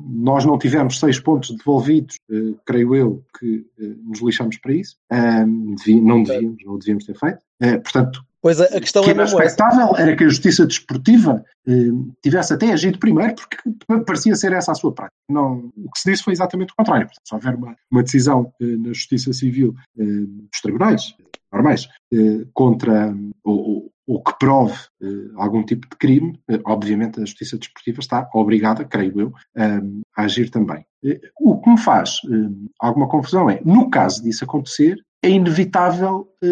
nós 0.08 0.44
não 0.44 0.58
tivemos 0.58 1.00
seis 1.00 1.18
pontos 1.18 1.56
devolvidos, 1.56 2.16
creio 2.64 2.94
eu 2.94 3.24
que 3.38 3.66
nos 4.04 4.20
lixamos 4.20 4.58
para 4.58 4.74
isso, 4.74 4.96
não 5.10 6.22
devíamos, 6.22 6.64
não 6.64 6.78
devíamos 6.78 7.04
ter 7.04 7.18
feito, 7.18 7.40
portanto, 7.82 8.22
Pois 8.42 8.60
a, 8.60 8.64
a 8.64 8.80
questão 8.80 9.02
que 9.04 9.10
é 9.10 9.12
era 9.12 9.22
expectável 9.24 9.96
era 9.96 10.16
que 10.16 10.24
a 10.24 10.28
justiça 10.28 10.66
desportiva 10.66 11.44
eh, 11.68 11.72
tivesse 12.20 12.52
até 12.52 12.72
agido 12.72 12.98
primeiro, 12.98 13.36
porque 13.36 13.56
pa- 13.86 14.00
parecia 14.00 14.34
ser 14.34 14.52
essa 14.52 14.72
a 14.72 14.74
sua 14.74 14.92
prática. 14.92 15.14
Não, 15.30 15.70
o 15.76 15.90
que 15.92 16.00
se 16.00 16.10
disse 16.10 16.24
foi 16.24 16.32
exatamente 16.32 16.72
o 16.72 16.76
contrário. 16.76 17.06
Portanto, 17.06 17.22
se 17.24 17.34
houver 17.34 17.54
uma, 17.54 17.76
uma 17.90 18.02
decisão 18.02 18.52
eh, 18.60 18.64
na 18.76 18.88
justiça 18.88 19.32
civil 19.32 19.74
eh, 19.96 20.02
dos 20.04 20.60
tribunais 20.60 21.14
normais 21.52 21.86
eh, 22.12 22.44
contra 22.52 23.14
ou, 23.44 23.92
ou- 24.08 24.22
que 24.24 24.36
prove 24.40 24.74
eh, 25.02 25.06
algum 25.36 25.62
tipo 25.64 25.88
de 25.88 25.96
crime, 25.96 26.38
eh, 26.50 26.58
obviamente 26.66 27.20
a 27.20 27.24
justiça 27.24 27.56
desportiva 27.56 28.00
está 28.00 28.28
obrigada, 28.34 28.84
creio 28.84 29.20
eu, 29.20 29.32
a 30.16 30.22
agir 30.24 30.50
também. 30.50 30.84
O 31.40 31.60
que 31.60 31.70
me 31.70 31.78
faz 31.78 32.16
alguma 32.80 33.08
confusão 33.08 33.48
é, 33.50 33.60
no 33.64 33.88
caso 33.90 34.22
disso 34.22 34.44
acontecer, 34.44 34.96
é 35.22 35.28
inevitável 35.30 36.26
eh, 36.42 36.48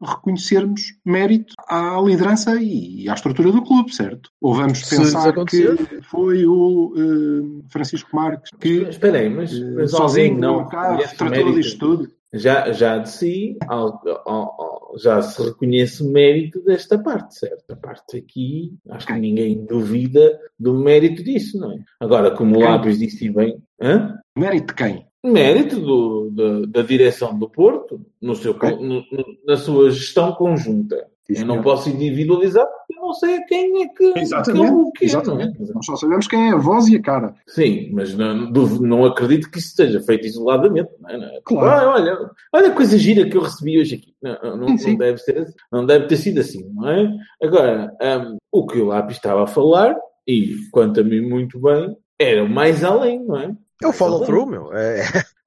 reconhecermos 0.00 0.82
mérito 1.04 1.52
à 1.68 2.00
liderança 2.04 2.54
e 2.60 3.08
à 3.08 3.14
estrutura 3.14 3.50
do 3.50 3.62
clube, 3.62 3.94
certo? 3.94 4.30
Ou 4.40 4.54
vamos 4.54 4.82
pensar 4.88 5.32
que 5.44 5.76
foi 6.02 6.46
o 6.46 6.92
eh, 6.96 7.62
Francisco 7.68 8.14
Marques 8.14 8.50
que 8.60 8.82
Espera 8.82 9.18
aí, 9.18 9.28
mas, 9.28 9.52
eh, 9.52 9.72
mas 9.74 9.90
sozinho, 9.90 10.38
não 10.38 10.68
carro, 10.68 10.98
tratou 11.16 11.28
mérito. 11.46 11.54
disto 11.60 11.78
tudo. 11.78 12.08
já, 12.32 12.72
já 12.72 12.98
de 12.98 13.10
si, 13.10 13.56
ao- 13.68 14.00
ao- 14.24 14.60
ao- 14.60 14.82
já 14.98 15.20
se 15.22 15.42
reconhece 15.42 16.04
mérito 16.04 16.62
desta 16.62 16.98
parte, 16.98 17.38
certo? 17.38 17.64
A 17.72 17.76
parte 17.76 18.16
aqui, 18.18 18.72
acho 18.90 19.06
que 19.06 19.12
ninguém 19.14 19.64
duvida 19.66 20.38
do 20.58 20.74
mérito 20.74 21.24
disso, 21.24 21.58
não 21.58 21.72
é? 21.72 21.78
Agora, 21.98 22.30
como 22.30 22.56
o? 22.58 22.60
Lápis 22.60 22.98
disse 22.98 23.28
bem, 23.30 23.56
hã? 23.80 24.16
Mérito 24.38 24.68
de 24.68 24.74
quem? 24.74 25.06
mérito 25.24 25.78
do- 25.80 26.21
da, 26.34 26.66
da 26.66 26.82
direção 26.82 27.38
do 27.38 27.48
Porto 27.48 28.00
no 28.20 28.34
seu, 28.34 28.52
Ok. 28.52 28.70
no- 28.76 29.04
no- 29.10 29.26
na 29.46 29.56
sua 29.56 29.90
gestão 29.90 30.32
conjunta. 30.32 30.96
Sim, 31.24 31.34
eu 31.38 31.46
não 31.46 31.54
senhor. 31.54 31.62
posso 31.62 31.88
individualizar 31.88 32.66
porque 32.66 32.98
eu 32.98 33.00
não 33.02 33.12
sei 33.14 33.36
a 33.36 33.44
quem 33.46 33.82
é 33.84 33.88
que, 33.88 34.18
Exatamente, 34.18 34.90
que 34.98 35.04
é 35.04 35.08
exatamente. 35.08 35.60
não 35.60 35.68
é? 35.68 35.72
Nós 35.74 35.86
só 35.86 35.94
sabemos 35.96 36.26
quem 36.26 36.48
é 36.48 36.52
a 36.52 36.56
voz 36.56 36.88
e 36.88 36.96
a 36.96 37.00
cara. 37.00 37.34
Sim, 37.46 37.90
mas 37.92 38.12
não, 38.16 38.50
não 38.80 39.04
acredito 39.04 39.48
que 39.48 39.58
isso 39.60 39.74
seja 39.76 40.00
feito 40.02 40.26
isoladamente. 40.26 40.90
Não 41.00 41.10
é? 41.10 41.16
Não 41.18 41.24
é? 41.28 41.40
Claro. 41.44 41.70
Ah, 41.90 41.94
olha, 41.94 42.30
olha 42.52 42.68
a 42.68 42.74
coisa 42.74 42.98
gira 42.98 43.28
que 43.28 43.36
eu 43.36 43.42
recebi 43.42 43.78
hoje 43.80 43.94
aqui. 43.94 44.14
Não, 44.20 44.56
não, 44.56 44.68
Sim, 44.70 44.78
sim. 44.78 44.90
não 44.90 44.98
deve, 44.98 45.18
ser, 45.18 45.46
não 45.70 45.86
deve 45.86 46.06
ter 46.06 46.16
sido 46.16 46.40
assim, 46.40 46.68
não 46.74 46.88
é? 46.90 47.08
Agora, 47.40 47.92
hum, 48.02 48.36
o 48.50 48.66
que 48.66 48.80
o 48.80 48.86
Lápis 48.86 49.16
estava 49.16 49.44
a 49.44 49.46
falar, 49.46 49.94
e 50.26 50.56
quanto 50.72 51.00
a 51.00 51.04
mim 51.04 51.20
muito 51.20 51.58
bem, 51.60 51.96
era 52.18 52.42
o 52.44 52.48
mais 52.50 52.82
além, 52.82 53.24
não 53.24 53.36
é? 53.38 53.54
É 53.80 53.86
o 53.86 53.92
follow-through, 53.92 54.46
meu. 54.46 54.72
É, 54.76 55.02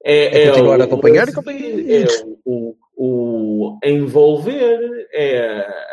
É, 0.08 0.42
É 0.44 0.50
continuar 0.50 0.78
o- 0.78 0.82
a 0.82 0.84
acompanhar. 0.84 1.28
É 1.28 2.06
o, 2.44 2.76
o, 2.96 3.78
envolver, 3.84 5.08
é, 5.12 5.36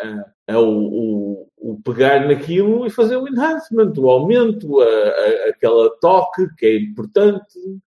é- 0.03 0.23
é 0.47 0.57
o, 0.57 0.67
o, 0.69 1.47
o 1.57 1.81
pegar 1.83 2.27
naquilo 2.27 2.85
e 2.85 2.89
fazer 2.89 3.15
o 3.17 3.27
enhancement, 3.27 3.91
o 3.97 4.09
aumento, 4.09 4.79
a, 4.81 4.85
a- 4.85 5.49
aquela 5.49 5.89
toque 5.99 6.45
que 6.57 6.65
é 6.65 6.77
importante, 6.77 7.41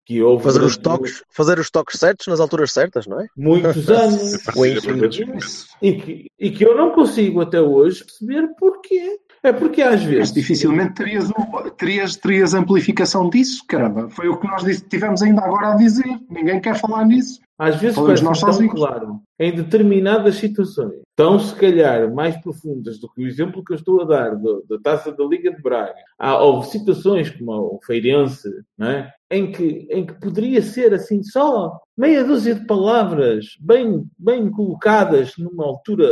que 0.06 0.22
houve 0.22 0.44
fazer 0.44 0.64
os 0.64 0.78
toques, 0.78 1.24
fazer 1.30 1.60
os 1.60 1.70
toques 1.70 2.00
certos 2.00 2.28
nas 2.28 2.40
alturas 2.40 2.72
certas, 2.72 3.06
não 3.06 3.20
é? 3.22 3.28
muitos 3.38 3.88
anos. 3.92 4.44
Todos. 4.44 5.68
E 5.82 5.94
que, 5.94 6.26
e 6.40 6.50
que 6.52 6.66
eu 6.66 6.76
não 6.76 6.92
consigo 6.92 7.42
até 7.42 7.62
hoje 7.62 8.04
perceber 8.04 8.48
porquê. 8.58 9.18
É 9.46 9.54
porque 9.54 9.82
às 9.82 10.02
Mas 10.02 10.04
vezes. 10.04 10.34
dificilmente 10.34 10.96
terias, 10.96 11.32
terias, 11.78 12.16
terias 12.16 12.54
amplificação 12.56 13.30
disso, 13.30 13.64
caramba. 13.68 14.10
Foi 14.10 14.28
o 14.28 14.38
que 14.38 14.48
nós 14.48 14.64
tivemos 14.90 15.22
ainda 15.22 15.44
agora 15.44 15.74
a 15.74 15.76
dizer. 15.76 16.20
Ninguém 16.30 16.60
quer 16.60 16.76
falar 16.76 17.06
nisso. 17.06 17.40
Às 17.58 17.76
vezes 17.76 17.96
Falamos 17.96 18.22
parece 18.22 18.42
tão 18.42 18.54
sozinhos. 18.54 18.74
claro 18.74 19.22
em 19.40 19.54
determinadas 19.54 20.36
situações, 20.36 21.02
tão 21.16 21.38
se 21.40 21.54
calhar 21.56 22.14
mais 22.14 22.38
profundas 22.38 23.00
do 23.00 23.10
que 23.10 23.22
o 23.22 23.28
exemplo 23.28 23.64
que 23.64 23.74
eu 23.74 23.76
estou 23.76 24.02
a 24.02 24.06
dar 24.06 24.36
da 24.36 24.80
taça 24.82 25.12
da 25.12 25.26
Liga 25.26 25.54
de 25.54 25.62
Braga. 25.62 25.94
Há, 26.18 26.42
houve 26.42 26.68
situações 26.70 27.30
como 27.30 27.52
o 27.52 27.80
Feirense, 27.86 28.50
é? 28.80 29.10
em, 29.30 29.52
que, 29.52 29.88
em 29.90 30.06
que 30.06 30.14
poderia 30.14 30.62
ser 30.62 30.94
assim 30.94 31.22
só 31.22 31.78
meia 31.98 32.24
dúzia 32.24 32.56
de 32.56 32.66
palavras 32.66 33.46
bem, 33.60 34.06
bem 34.18 34.50
colocadas 34.50 35.34
numa 35.38 35.66
altura. 35.66 36.08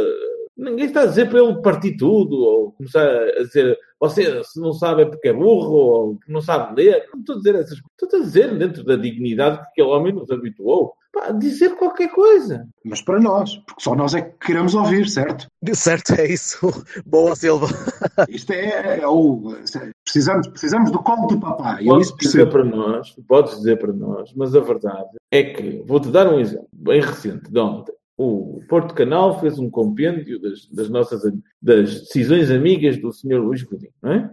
Ninguém 0.56 0.86
está 0.86 1.02
a 1.02 1.06
dizer 1.06 1.30
para 1.30 1.40
ele 1.40 1.62
partir 1.62 1.98
tudo, 1.98 2.36
ou 2.36 2.72
começar 2.74 3.06
a 3.06 3.44
dizer 3.44 3.78
você 4.04 4.44
se 4.44 4.60
não 4.60 4.74
sabe 4.74 5.04
é 5.04 5.06
porque 5.06 5.30
é 5.30 5.34
burro, 5.34 5.74
ou 5.74 6.20
não 6.28 6.42
sabe 6.42 6.76
ler. 6.76 7.08
Não 7.14 7.22
estou 7.22 7.36
a 7.36 7.38
dizer 7.38 7.56
essas 7.56 7.80
coisas. 7.80 7.92
Estou 8.02 8.20
a 8.20 8.24
dizer 8.24 8.58
dentro 8.58 8.84
da 8.84 8.98
dignidade 8.98 9.60
que 9.60 9.64
aquele 9.64 9.88
homem 9.88 10.12
nos 10.12 10.30
habituou. 10.30 10.94
Pá, 11.14 11.32
dizer 11.32 11.78
qualquer 11.78 12.10
coisa. 12.10 12.68
Mas 12.84 13.02
para 13.02 13.22
nós, 13.22 13.56
porque 13.66 13.82
só 13.82 13.96
nós 13.96 14.14
é 14.14 14.22
que 14.22 14.46
queremos 14.46 14.76
ouvir, 14.76 15.08
certo? 15.08 15.48
Certo, 15.74 16.16
é 16.16 16.28
isso. 16.28 16.60
Boa, 17.06 17.34
Silva. 17.34 17.68
Isto 18.28 18.52
é, 18.52 19.00
é 19.00 19.08
o. 19.08 19.56
Precisamos, 20.04 20.48
precisamos 20.48 20.92
do 20.92 21.02
colo 21.02 21.28
do 21.28 21.40
papai. 21.40 21.84
Eu 21.84 21.94
Podes 21.94 22.08
isso 22.08 22.18
dizer 22.18 22.50
para 22.50 22.66
nós, 22.66 23.16
podes 23.26 23.56
dizer 23.56 23.80
para 23.80 23.94
nós, 23.94 24.34
mas 24.36 24.54
a 24.54 24.60
verdade 24.60 25.16
é 25.32 25.44
que, 25.44 25.82
vou-te 25.88 26.10
dar 26.10 26.28
um 26.28 26.40
exemplo 26.40 26.68
bem 26.74 27.00
recente 27.00 27.50
de 27.50 27.60
ontem. 27.60 27.94
O 28.18 28.60
Porto 28.70 28.94
Canal 28.94 29.40
fez 29.40 29.58
um 29.58 29.70
compêndio 29.70 30.40
das, 30.40 30.68
das 30.68 30.90
nossas 30.90 31.24
das 31.62 32.02
decisões 32.02 32.52
amigas 32.52 32.98
do 32.98 33.12
Sr. 33.12 33.40
Luís 33.40 33.64
Godinho, 33.64 33.94
não 34.02 34.12
é? 34.12 34.30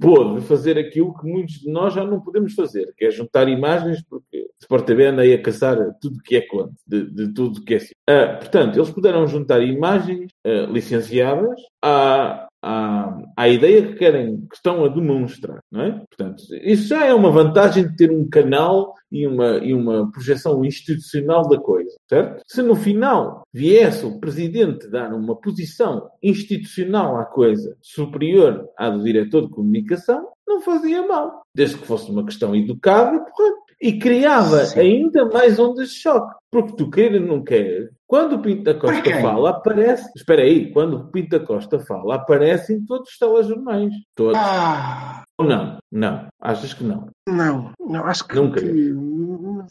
Pôde 0.00 0.40
fazer 0.42 0.78
aquilo 0.78 1.16
que 1.18 1.26
muitos 1.26 1.56
de 1.56 1.70
nós 1.70 1.92
já 1.92 2.04
não 2.04 2.20
podemos 2.20 2.54
fazer, 2.54 2.94
que 2.96 3.04
é 3.04 3.10
juntar 3.10 3.48
imagens, 3.48 4.02
porque 4.08 4.48
Sport 4.60 4.86
TV 4.86 5.06
anda 5.06 5.22
aí 5.22 5.34
a 5.34 5.42
caçar 5.42 5.76
tudo 6.00 6.22
que 6.22 6.36
é 6.36 6.42
conta, 6.42 6.72
de, 6.86 7.10
de 7.10 7.34
tudo 7.34 7.62
que 7.62 7.74
é 7.74 7.76
assim. 7.78 7.94
Ah, 8.08 8.36
portanto, 8.38 8.76
eles 8.76 8.90
puderam 8.90 9.26
juntar 9.26 9.60
imagens 9.62 10.30
ah, 10.46 10.66
licenciadas 10.70 11.60
à, 11.82 12.48
à, 12.62 13.22
à 13.36 13.48
ideia 13.48 13.86
que 13.86 13.94
querem, 13.94 14.46
que 14.46 14.54
estão 14.54 14.84
a 14.84 14.88
demonstrar, 14.88 15.59
é? 15.74 15.90
Portanto, 15.92 16.42
isso 16.62 16.88
já 16.88 17.06
é 17.06 17.14
uma 17.14 17.30
vantagem 17.30 17.86
de 17.86 17.96
ter 17.96 18.10
um 18.10 18.28
canal 18.28 18.94
e 19.10 19.26
uma, 19.26 19.58
e 19.58 19.72
uma 19.72 20.10
projeção 20.10 20.64
institucional 20.64 21.48
da 21.48 21.58
coisa, 21.58 21.96
certo? 22.08 22.42
Se 22.46 22.60
no 22.62 22.74
final 22.74 23.42
viesse 23.52 24.04
o 24.04 24.18
presidente 24.18 24.88
dar 24.88 25.12
uma 25.12 25.36
posição 25.36 26.10
institucional 26.22 27.16
à 27.16 27.24
coisa 27.24 27.76
superior 27.80 28.68
à 28.76 28.90
do 28.90 29.02
diretor 29.02 29.42
de 29.42 29.50
comunicação, 29.50 30.28
não 30.46 30.60
fazia 30.60 31.06
mal, 31.06 31.42
desde 31.54 31.78
que 31.78 31.86
fosse 31.86 32.10
uma 32.10 32.24
questão 32.24 32.54
educada 32.56 33.16
e 33.16 33.30
correta. 33.30 33.70
E 33.82 33.98
criava 33.98 34.66
Sim. 34.66 34.80
ainda 34.80 35.24
mais 35.24 35.58
ondas 35.58 35.88
de 35.88 35.94
choque. 35.94 36.34
Porque 36.50 36.76
tu 36.76 36.90
queira 36.90 37.18
ou 37.18 37.26
não 37.26 37.42
quer, 37.42 37.88
quando 38.06 38.34
o 38.34 38.42
Pinto 38.42 38.64
da 38.64 38.74
Costa 38.74 39.20
fala, 39.22 39.50
aparece. 39.50 40.10
Espera 40.14 40.42
aí, 40.42 40.70
quando 40.72 40.96
o 40.96 41.10
Pinto 41.10 41.38
da 41.38 41.46
Costa 41.46 41.78
fala, 41.78 42.16
aparece 42.16 42.74
em 42.74 42.84
todos 42.84 43.08
os 43.08 43.16
telejornais. 43.16 43.94
Todos. 44.14 44.36
Ah, 44.36 45.22
Ou 45.40 45.46
não? 45.48 45.78
Não. 45.90 46.26
Achas 46.40 46.74
que 46.74 46.84
não? 46.84 47.08
não, 47.28 47.72
não, 47.80 48.04
acho 48.04 48.26
que, 48.28 48.36
Nunca. 48.36 48.60
que 48.60 48.94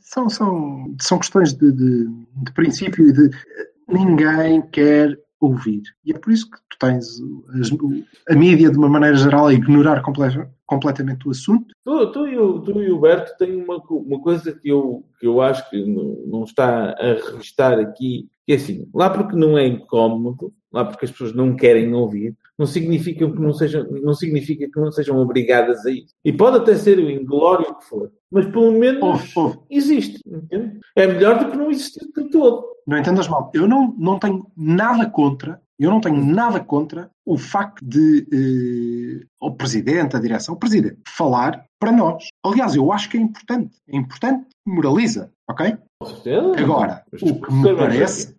são, 0.01 0.29
são, 0.29 0.95
são 0.99 1.19
questões 1.19 1.53
de, 1.53 1.71
de, 1.71 2.07
de 2.07 2.51
princípio 2.53 3.07
e 3.07 3.13
de 3.13 3.29
ninguém 3.87 4.61
quer 4.71 5.17
ouvir. 5.39 5.81
E 6.05 6.11
é 6.11 6.17
por 6.17 6.31
isso 6.33 6.49
que 6.49 6.57
tu 6.69 6.77
tens 6.79 7.05
as- 7.59 7.71
a 8.29 8.35
mídia, 8.35 8.69
de 8.69 8.77
uma 8.77 8.89
maneira 8.89 9.15
geral, 9.15 9.47
a 9.47 9.53
ignorar 9.53 10.01
comple- 10.01 10.47
completamente 10.65 11.27
o 11.27 11.31
assunto. 11.31 11.73
Tu, 11.85 12.11
tu, 12.11 12.27
e, 12.27 12.37
o, 12.37 12.59
tu 12.61 12.81
e 12.83 12.91
o 12.91 12.99
Berto 12.99 13.37
têm 13.37 13.63
uma, 13.63 13.77
uma 13.77 14.19
coisa 14.21 14.51
que 14.51 14.69
eu, 14.69 15.05
que 15.19 15.25
eu 15.27 15.41
acho 15.41 15.69
que 15.69 15.85
não, 15.85 16.17
não 16.27 16.43
está 16.43 16.91
a 16.91 17.13
registar 17.31 17.79
aqui, 17.79 18.27
que 18.45 18.53
é 18.53 18.55
assim, 18.55 18.87
lá 18.93 19.09
porque 19.09 19.35
não 19.35 19.57
é 19.57 19.65
incómodo, 19.65 20.53
lá 20.73 20.83
porque 20.85 21.05
as 21.05 21.11
pessoas 21.11 21.33
não 21.33 21.55
querem 21.55 21.93
ouvir, 21.93 22.35
não 22.59 22.65
significa 22.65 23.31
que 23.31 23.39
não 23.39 23.53
sejam, 23.53 23.85
não 23.89 24.13
significa 24.13 24.69
que 24.69 24.79
não 24.79 24.91
sejam 24.91 25.17
obrigadas 25.17 25.85
a 25.85 25.91
isso. 25.91 26.13
E 26.25 26.33
pode 26.33 26.57
até 26.57 26.75
ser 26.75 26.99
o 26.99 27.09
inglório 27.09 27.73
que 27.77 27.85
for, 27.85 28.11
mas 28.29 28.45
pelo 28.47 28.73
menos 28.73 29.01
Ouve, 29.01 29.31
ouve. 29.35 29.59
existe. 29.69 30.19
entende? 30.27 30.79
É 30.95 31.07
melhor 31.07 31.39
do 31.39 31.49
que 31.49 31.57
não 31.57 31.71
existir 31.71 32.05
de 32.13 32.29
todo. 32.29 32.65
Não 32.85 32.97
entendas 32.97 33.27
mal. 33.29 33.49
Eu 33.53 33.67
não, 33.67 33.95
não 33.97 34.19
tenho 34.19 34.45
nada 34.57 35.09
contra, 35.09 35.61
eu 35.79 35.89
não 35.89 36.01
tenho 36.01 36.23
nada 36.23 36.59
contra 36.59 37.09
o 37.25 37.37
facto 37.37 37.85
de 37.85 38.27
eh, 38.33 39.25
o 39.39 39.51
presidente, 39.55 40.17
a 40.17 40.19
direção, 40.19 40.55
o 40.55 40.59
presidente, 40.59 40.97
falar 41.07 41.63
para 41.79 41.91
nós. 41.91 42.25
Aliás, 42.43 42.75
eu 42.75 42.91
acho 42.91 43.09
que 43.09 43.17
é 43.17 43.21
importante. 43.21 43.77
É 43.87 43.95
importante, 43.95 44.45
moraliza, 44.67 45.31
ok? 45.49 45.77
Agora, 46.57 47.03
o 47.13 47.17
que 47.17 47.25
me 47.25 47.39
percebam 47.39 47.77
parece, 47.77 48.35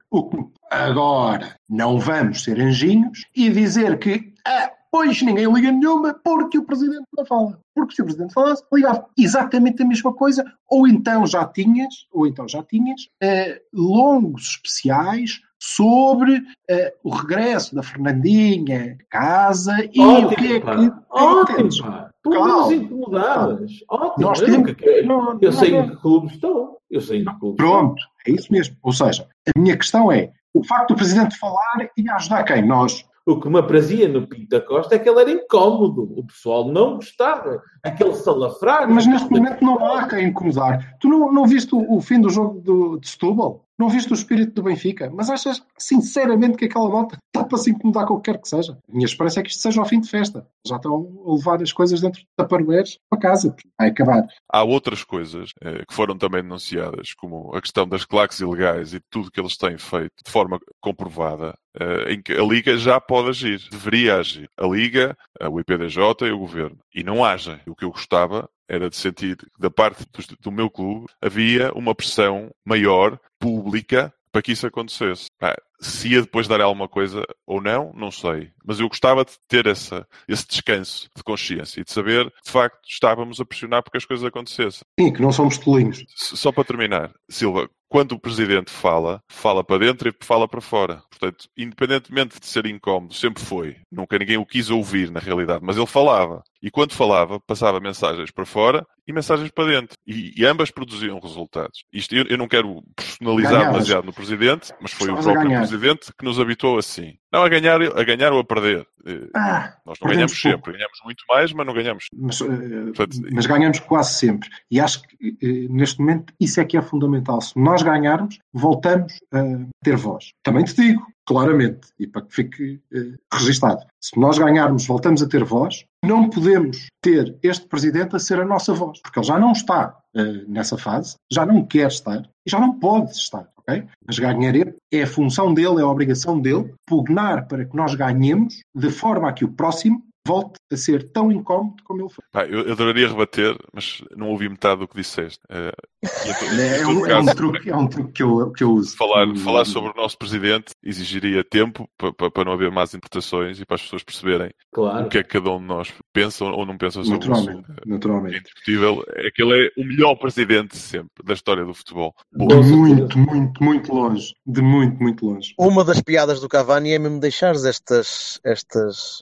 agora, 0.70 1.56
não 1.68 1.98
vamos 1.98 2.42
ser 2.44 2.60
anjinhos 2.60 3.24
e 3.34 3.48
dizer 3.50 3.98
que, 3.98 4.32
ah, 4.46 4.70
pois 4.90 5.22
ninguém 5.22 5.50
liga 5.52 5.70
nenhuma 5.70 6.14
porque 6.24 6.58
o 6.58 6.64
presidente 6.64 7.04
não 7.16 7.24
fala. 7.24 7.58
Porque 7.74 7.94
se 7.94 8.02
o 8.02 8.04
presidente 8.04 8.34
falasse, 8.34 8.62
ligava 8.72 9.06
exatamente 9.18 9.82
a 9.82 9.86
mesma 9.86 10.12
coisa, 10.12 10.44
ou 10.68 10.86
então 10.86 11.26
já 11.26 11.44
tinhas, 11.46 11.94
ou 12.12 12.26
então 12.26 12.48
já 12.48 12.62
tinhas, 12.62 13.08
eh, 13.22 13.60
longos 13.72 14.42
especiais 14.50 15.40
sobre 15.62 16.42
eh, 16.68 16.94
o 17.04 17.10
regresso 17.10 17.74
da 17.74 17.82
Fernandinha 17.82 18.96
a 19.00 19.04
casa 19.10 19.76
e 19.92 20.00
o 20.00 20.28
que 20.30 20.54
é 20.54 20.56
Ótimo, 20.56 20.90
que. 20.92 20.96
Ótimo, 21.10 21.82
pá. 21.82 22.10
Menos 22.26 22.70
incomodadas. 22.72 23.72
Ótimo. 23.88 24.26
Nós 24.26 24.40
eu, 24.40 24.46
temos- 24.46 24.72
quero- 24.74 25.06
Não, 25.06 25.38
eu 25.40 25.52
não, 25.52 25.58
sei 25.58 25.70
não. 25.70 25.84
em 25.84 25.88
que 25.90 25.96
clube 25.96 26.26
estou. 26.34 26.78
Eu 26.90 27.00
sei 27.00 27.20
em 27.20 27.24
que 27.24 27.38
clube 27.38 27.56
Pronto, 27.56 28.02
é 28.26 28.32
isso 28.32 28.52
mesmo. 28.52 28.76
Ou 28.82 28.92
seja, 28.92 29.26
a 29.54 29.58
minha 29.58 29.76
questão 29.76 30.10
é 30.10 30.32
o 30.52 30.64
facto 30.64 30.88
do 30.88 30.96
presidente 30.96 31.38
falar 31.38 31.88
e 31.96 32.10
ajudar 32.10 32.44
quem? 32.44 32.66
Nós. 32.66 33.04
O 33.26 33.38
que 33.38 33.48
me 33.48 33.58
aprazia 33.58 34.08
no 34.08 34.26
Pinto 34.26 34.48
da 34.48 34.60
Costa 34.60 34.94
é 34.94 34.98
que 34.98 35.08
ele 35.08 35.20
era 35.20 35.30
incómodo. 35.30 36.12
O 36.16 36.24
pessoal 36.24 36.66
não 36.66 36.96
gostava. 36.96 37.62
Aquele 37.84 38.14
salafrar. 38.14 38.88
Mas 38.90 39.06
neste 39.06 39.30
momento 39.30 39.62
não 39.62 39.84
há 39.84 40.08
quem 40.08 40.28
incomodar. 40.28 40.96
Tu 40.98 41.06
não, 41.06 41.32
não 41.32 41.46
viste 41.46 41.74
o, 41.74 41.96
o 41.96 42.00
fim 42.00 42.20
do 42.20 42.30
jogo 42.30 42.60
do, 42.60 42.98
de 42.98 43.08
Setúbal? 43.08 43.64
Não 43.80 43.88
viste 43.88 44.12
o 44.12 44.14
espírito 44.14 44.52
do 44.52 44.62
Benfica? 44.64 45.10
Mas 45.10 45.30
achas 45.30 45.64
sinceramente 45.78 46.58
que 46.58 46.66
aquela 46.66 46.90
malta 46.90 47.16
está 47.34 47.42
para 47.42 47.56
se 47.56 47.70
incomodar 47.70 48.04
com 48.04 48.12
o 48.12 48.20
que 48.20 48.30
quer 48.30 48.38
que 48.38 48.46
seja? 48.46 48.72
A 48.72 48.92
minha 48.92 49.06
esperança 49.06 49.40
é 49.40 49.42
que 49.42 49.48
isto 49.48 49.62
seja 49.62 49.80
ao 49.80 49.86
fim 49.86 49.98
de 49.98 50.10
festa. 50.10 50.46
Já 50.66 50.76
estão 50.76 51.10
a 51.26 51.32
levar 51.32 51.62
as 51.62 51.72
coisas 51.72 51.98
dentro 51.98 52.20
de 52.20 52.26
taparoeiros 52.36 52.98
para 53.08 53.18
casa. 53.18 53.56
Vai 53.78 53.88
acabar. 53.88 54.26
Há 54.52 54.62
outras 54.62 55.02
coisas 55.02 55.52
eh, 55.62 55.82
que 55.88 55.94
foram 55.94 56.18
também 56.18 56.42
denunciadas, 56.42 57.14
como 57.14 57.54
a 57.54 57.60
questão 57.62 57.88
das 57.88 58.04
claques 58.04 58.40
ilegais 58.40 58.92
e 58.92 59.00
tudo 59.08 59.30
que 59.30 59.40
eles 59.40 59.56
têm 59.56 59.78
feito 59.78 60.12
de 60.22 60.30
forma 60.30 60.60
comprovada, 60.78 61.54
eh, 61.80 62.12
em 62.12 62.20
que 62.20 62.34
a 62.34 62.44
Liga 62.44 62.76
já 62.76 63.00
pode 63.00 63.30
agir, 63.30 63.66
deveria 63.70 64.16
agir. 64.16 64.46
A 64.58 64.66
Liga, 64.66 65.16
o 65.50 65.58
IPDJ 65.58 66.26
e 66.26 66.32
o 66.32 66.38
Governo. 66.38 66.76
E 66.94 67.02
não 67.02 67.24
agem. 67.24 67.58
O 67.66 67.74
que 67.74 67.86
eu 67.86 67.90
gostava 67.90 68.46
era 68.70 68.88
de 68.88 68.96
sentir 68.96 69.36
que 69.36 69.46
da 69.58 69.68
parte 69.68 70.06
do, 70.06 70.36
do 70.40 70.52
meu 70.52 70.70
clube 70.70 71.06
havia 71.20 71.72
uma 71.72 71.92
pressão 71.92 72.50
maior, 72.64 73.18
pública, 73.38 74.14
para 74.30 74.40
que 74.40 74.52
isso 74.52 74.66
acontecesse. 74.66 75.26
Pá, 75.38 75.56
se 75.80 76.08
ia 76.08 76.20
depois 76.20 76.46
dar 76.46 76.60
alguma 76.60 76.88
coisa 76.88 77.24
ou 77.46 77.60
não, 77.60 77.92
não 77.94 78.10
sei. 78.10 78.50
Mas 78.64 78.78
eu 78.78 78.88
gostava 78.88 79.24
de 79.24 79.32
ter 79.48 79.66
essa, 79.66 80.06
esse 80.28 80.46
descanso 80.46 81.08
de 81.16 81.22
consciência 81.22 81.80
e 81.80 81.84
de 81.84 81.90
saber, 81.90 82.24
de 82.44 82.50
facto, 82.50 82.78
estávamos 82.88 83.40
a 83.40 83.44
pressionar 83.44 83.82
porque 83.82 83.98
as 83.98 84.04
coisas 84.04 84.24
acontecessem. 84.24 84.82
Sim, 84.98 85.12
que 85.12 85.22
não 85.22 85.32
somos 85.32 85.58
tolinhos. 85.58 86.04
Só 86.14 86.52
para 86.52 86.64
terminar, 86.64 87.12
Silva, 87.28 87.68
quando 87.90 88.12
o 88.12 88.20
presidente 88.20 88.70
fala, 88.70 89.20
fala 89.28 89.64
para 89.64 89.78
dentro 89.78 90.08
e 90.08 90.24
fala 90.24 90.46
para 90.46 90.60
fora. 90.60 91.02
Portanto, 91.10 91.48
independentemente 91.58 92.38
de 92.38 92.46
ser 92.46 92.64
incómodo, 92.66 93.12
sempre 93.12 93.42
foi. 93.42 93.76
Nunca 93.90 94.16
ninguém 94.16 94.38
o 94.38 94.46
quis 94.46 94.70
ouvir, 94.70 95.10
na 95.10 95.18
realidade, 95.18 95.64
mas 95.64 95.76
ele 95.76 95.86
falava. 95.86 96.40
E 96.62 96.70
quando 96.70 96.92
falava, 96.92 97.40
passava 97.40 97.80
mensagens 97.80 98.30
para 98.30 98.46
fora 98.46 98.86
e 99.08 99.12
mensagens 99.12 99.50
para 99.50 99.68
dentro. 99.68 99.96
E, 100.06 100.40
e 100.40 100.46
ambas 100.46 100.70
produziam 100.70 101.18
resultados. 101.18 101.84
Isto 101.92 102.14
eu, 102.14 102.26
eu 102.28 102.38
não 102.38 102.46
quero 102.46 102.80
personalizar 102.94 103.54
Ganhavas. 103.54 103.72
demasiado 103.72 104.04
no 104.04 104.12
presidente, 104.12 104.72
mas 104.80 104.92
foi 104.92 105.10
o 105.10 105.16
próprio 105.16 105.50
presidente 105.70 106.12
que 106.18 106.24
nos 106.24 106.38
habituou 106.40 106.78
assim. 106.78 107.14
Não 107.32 107.42
a 107.42 107.48
ganhar, 107.48 107.80
a 107.80 108.02
ganhar 108.04 108.32
ou 108.32 108.40
a 108.40 108.44
perder. 108.44 108.86
Eh, 109.06 109.28
Ah, 109.34 109.74
Nós 109.86 109.98
não 110.00 110.10
ganhamos 110.10 110.32
pouco. 110.40 110.56
sempre. 110.56 110.72
Ganhamos 110.72 110.98
muito 111.04 111.24
mais, 111.28 111.52
mas 111.52 111.66
não 111.66 111.72
ganhamos. 111.74 112.04
mas, 112.14 112.40
eh, 112.40 112.46
Portanto, 112.94 113.16
mas 113.32 113.46
ganhamos 113.46 113.78
quase 113.80 114.14
sempre. 114.14 114.48
E 114.70 114.80
acho 114.80 115.02
que 115.02 115.36
eh, 115.42 115.66
neste 115.70 116.00
momento 116.00 116.32
isso 116.40 116.60
é 116.60 116.64
que 116.64 116.76
é 116.76 116.82
fundamental. 116.82 117.40
Se 117.40 117.58
nós 117.58 117.82
ganharmos, 117.82 118.38
voltamos 118.52 119.14
a 119.32 119.42
ter 119.84 119.96
voz. 119.96 120.32
Também 120.42 120.64
te 120.64 120.74
digo, 120.74 121.02
claramente, 121.30 121.92
e 121.96 122.08
para 122.08 122.22
que 122.22 122.34
fique 122.34 122.80
eh, 122.92 123.14
registado. 123.32 123.86
Se 124.00 124.18
nós 124.18 124.36
ganharmos, 124.36 124.84
voltamos 124.84 125.22
a 125.22 125.28
ter 125.28 125.44
voz, 125.44 125.84
não 126.04 126.28
podemos 126.28 126.88
ter 127.00 127.38
este 127.40 127.68
presidente 127.68 128.16
a 128.16 128.18
ser 128.18 128.40
a 128.40 128.44
nossa 128.44 128.74
voz, 128.74 129.00
porque 129.00 129.20
ele 129.20 129.26
já 129.28 129.38
não 129.38 129.52
está 129.52 129.96
eh, 130.16 130.44
nessa 130.48 130.76
fase, 130.76 131.14
já 131.30 131.46
não 131.46 131.64
quer 131.64 131.86
estar 131.86 132.28
e 132.44 132.50
já 132.50 132.58
não 132.58 132.80
pode 132.80 133.12
estar. 133.12 133.48
ok? 133.58 133.86
Mas 134.04 134.18
ganhar 134.18 134.54
é 134.92 135.02
a 135.02 135.06
função 135.06 135.54
dele, 135.54 135.78
é 135.78 135.82
a 135.82 135.88
obrigação 135.88 136.40
dele, 136.40 136.74
pugnar 136.84 137.46
para 137.46 137.64
que 137.64 137.76
nós 137.76 137.94
ganhemos 137.94 138.58
de 138.74 138.90
forma 138.90 139.28
a 139.28 139.32
que 139.32 139.44
o 139.44 139.52
próximo 139.52 140.02
volte 140.26 140.58
a 140.72 140.76
ser 140.76 141.10
tão 141.12 141.32
incómodo 141.32 141.82
como 141.84 142.02
ele 142.02 142.08
foi. 142.10 142.24
Pá, 142.30 142.44
eu, 142.46 142.60
eu 142.66 142.72
adoraria 142.72 143.08
rebater, 143.08 143.56
mas 143.72 144.02
não 144.16 144.28
ouvi 144.30 144.48
metade 144.48 144.80
do 144.80 144.88
que 144.88 144.96
disseste. 144.96 145.40
Eh, 145.48 145.72
e 146.02 146.28
É, 146.60 146.82
todo 146.82 147.00
um, 147.00 147.06
é 147.06 147.18
um 147.18 147.24
caso, 147.26 147.36
truque, 147.36 147.70
é 147.70 147.76
um 147.76 147.86
truque 147.86 148.12
que 148.12 148.22
eu, 148.22 148.50
que 148.52 148.64
eu 148.64 148.70
uso. 148.72 148.96
Falar, 148.96 149.26
Hum, 149.28 149.36
falar 149.36 149.64
sobre 149.64 149.90
o 149.90 149.94
nosso 149.94 150.16
presidente 150.18 150.72
exigiria 150.82 151.42
tempo 151.44 151.88
para, 151.98 152.30
para, 152.30 152.44
não 152.44 152.52
haver 152.52 152.70
más 152.70 152.94
interpretações 152.94 153.60
e 153.60 153.66
para 153.66 153.74
as 153.76 153.82
pessoas 153.82 154.02
perceberem 154.02 154.50
Claro. 154.72 155.06
o 155.06 155.08
que 155.08 155.18
é 155.18 155.22
que 155.22 155.30
cada 155.30 155.50
um 155.50 155.58
de 155.58 155.66
nós 155.66 155.92
pensa 156.12 156.44
ou 156.44 156.64
não 156.66 156.76
pensa 156.78 157.02
sobre 157.04 157.26
o 157.26 157.30
Naturalmente, 157.30 157.50
assunto. 157.70 157.82
É 157.86 157.88
naturalmente. 157.90 158.38
indiscutível 158.38 159.04
é 159.14 159.30
que 159.30 159.42
ele 159.42 159.66
é 159.66 159.80
o 159.80 159.84
melhor 159.84 160.14
presidente 160.16 160.76
sempre 160.76 161.10
da 161.24 161.34
história 161.34 161.64
do 161.64 161.74
futebol. 161.74 162.14
De 162.32 162.44
Com 162.46 162.50
certeza. 162.62 162.76
muito, 162.76 163.18
muito, 163.18 163.64
muito 163.64 163.92
longe. 163.94 164.34
De 164.46 164.62
muito, 164.62 165.02
muito 165.02 165.26
longe. 165.26 165.54
Uma 165.58 165.84
das 165.84 166.00
piadas 166.00 166.40
do 166.40 166.48
Cavani 166.48 166.92
é 166.92 166.98
mesmo 166.98 167.20
deixares 167.20 167.64
estas, 167.64 168.40
estas 168.44 169.18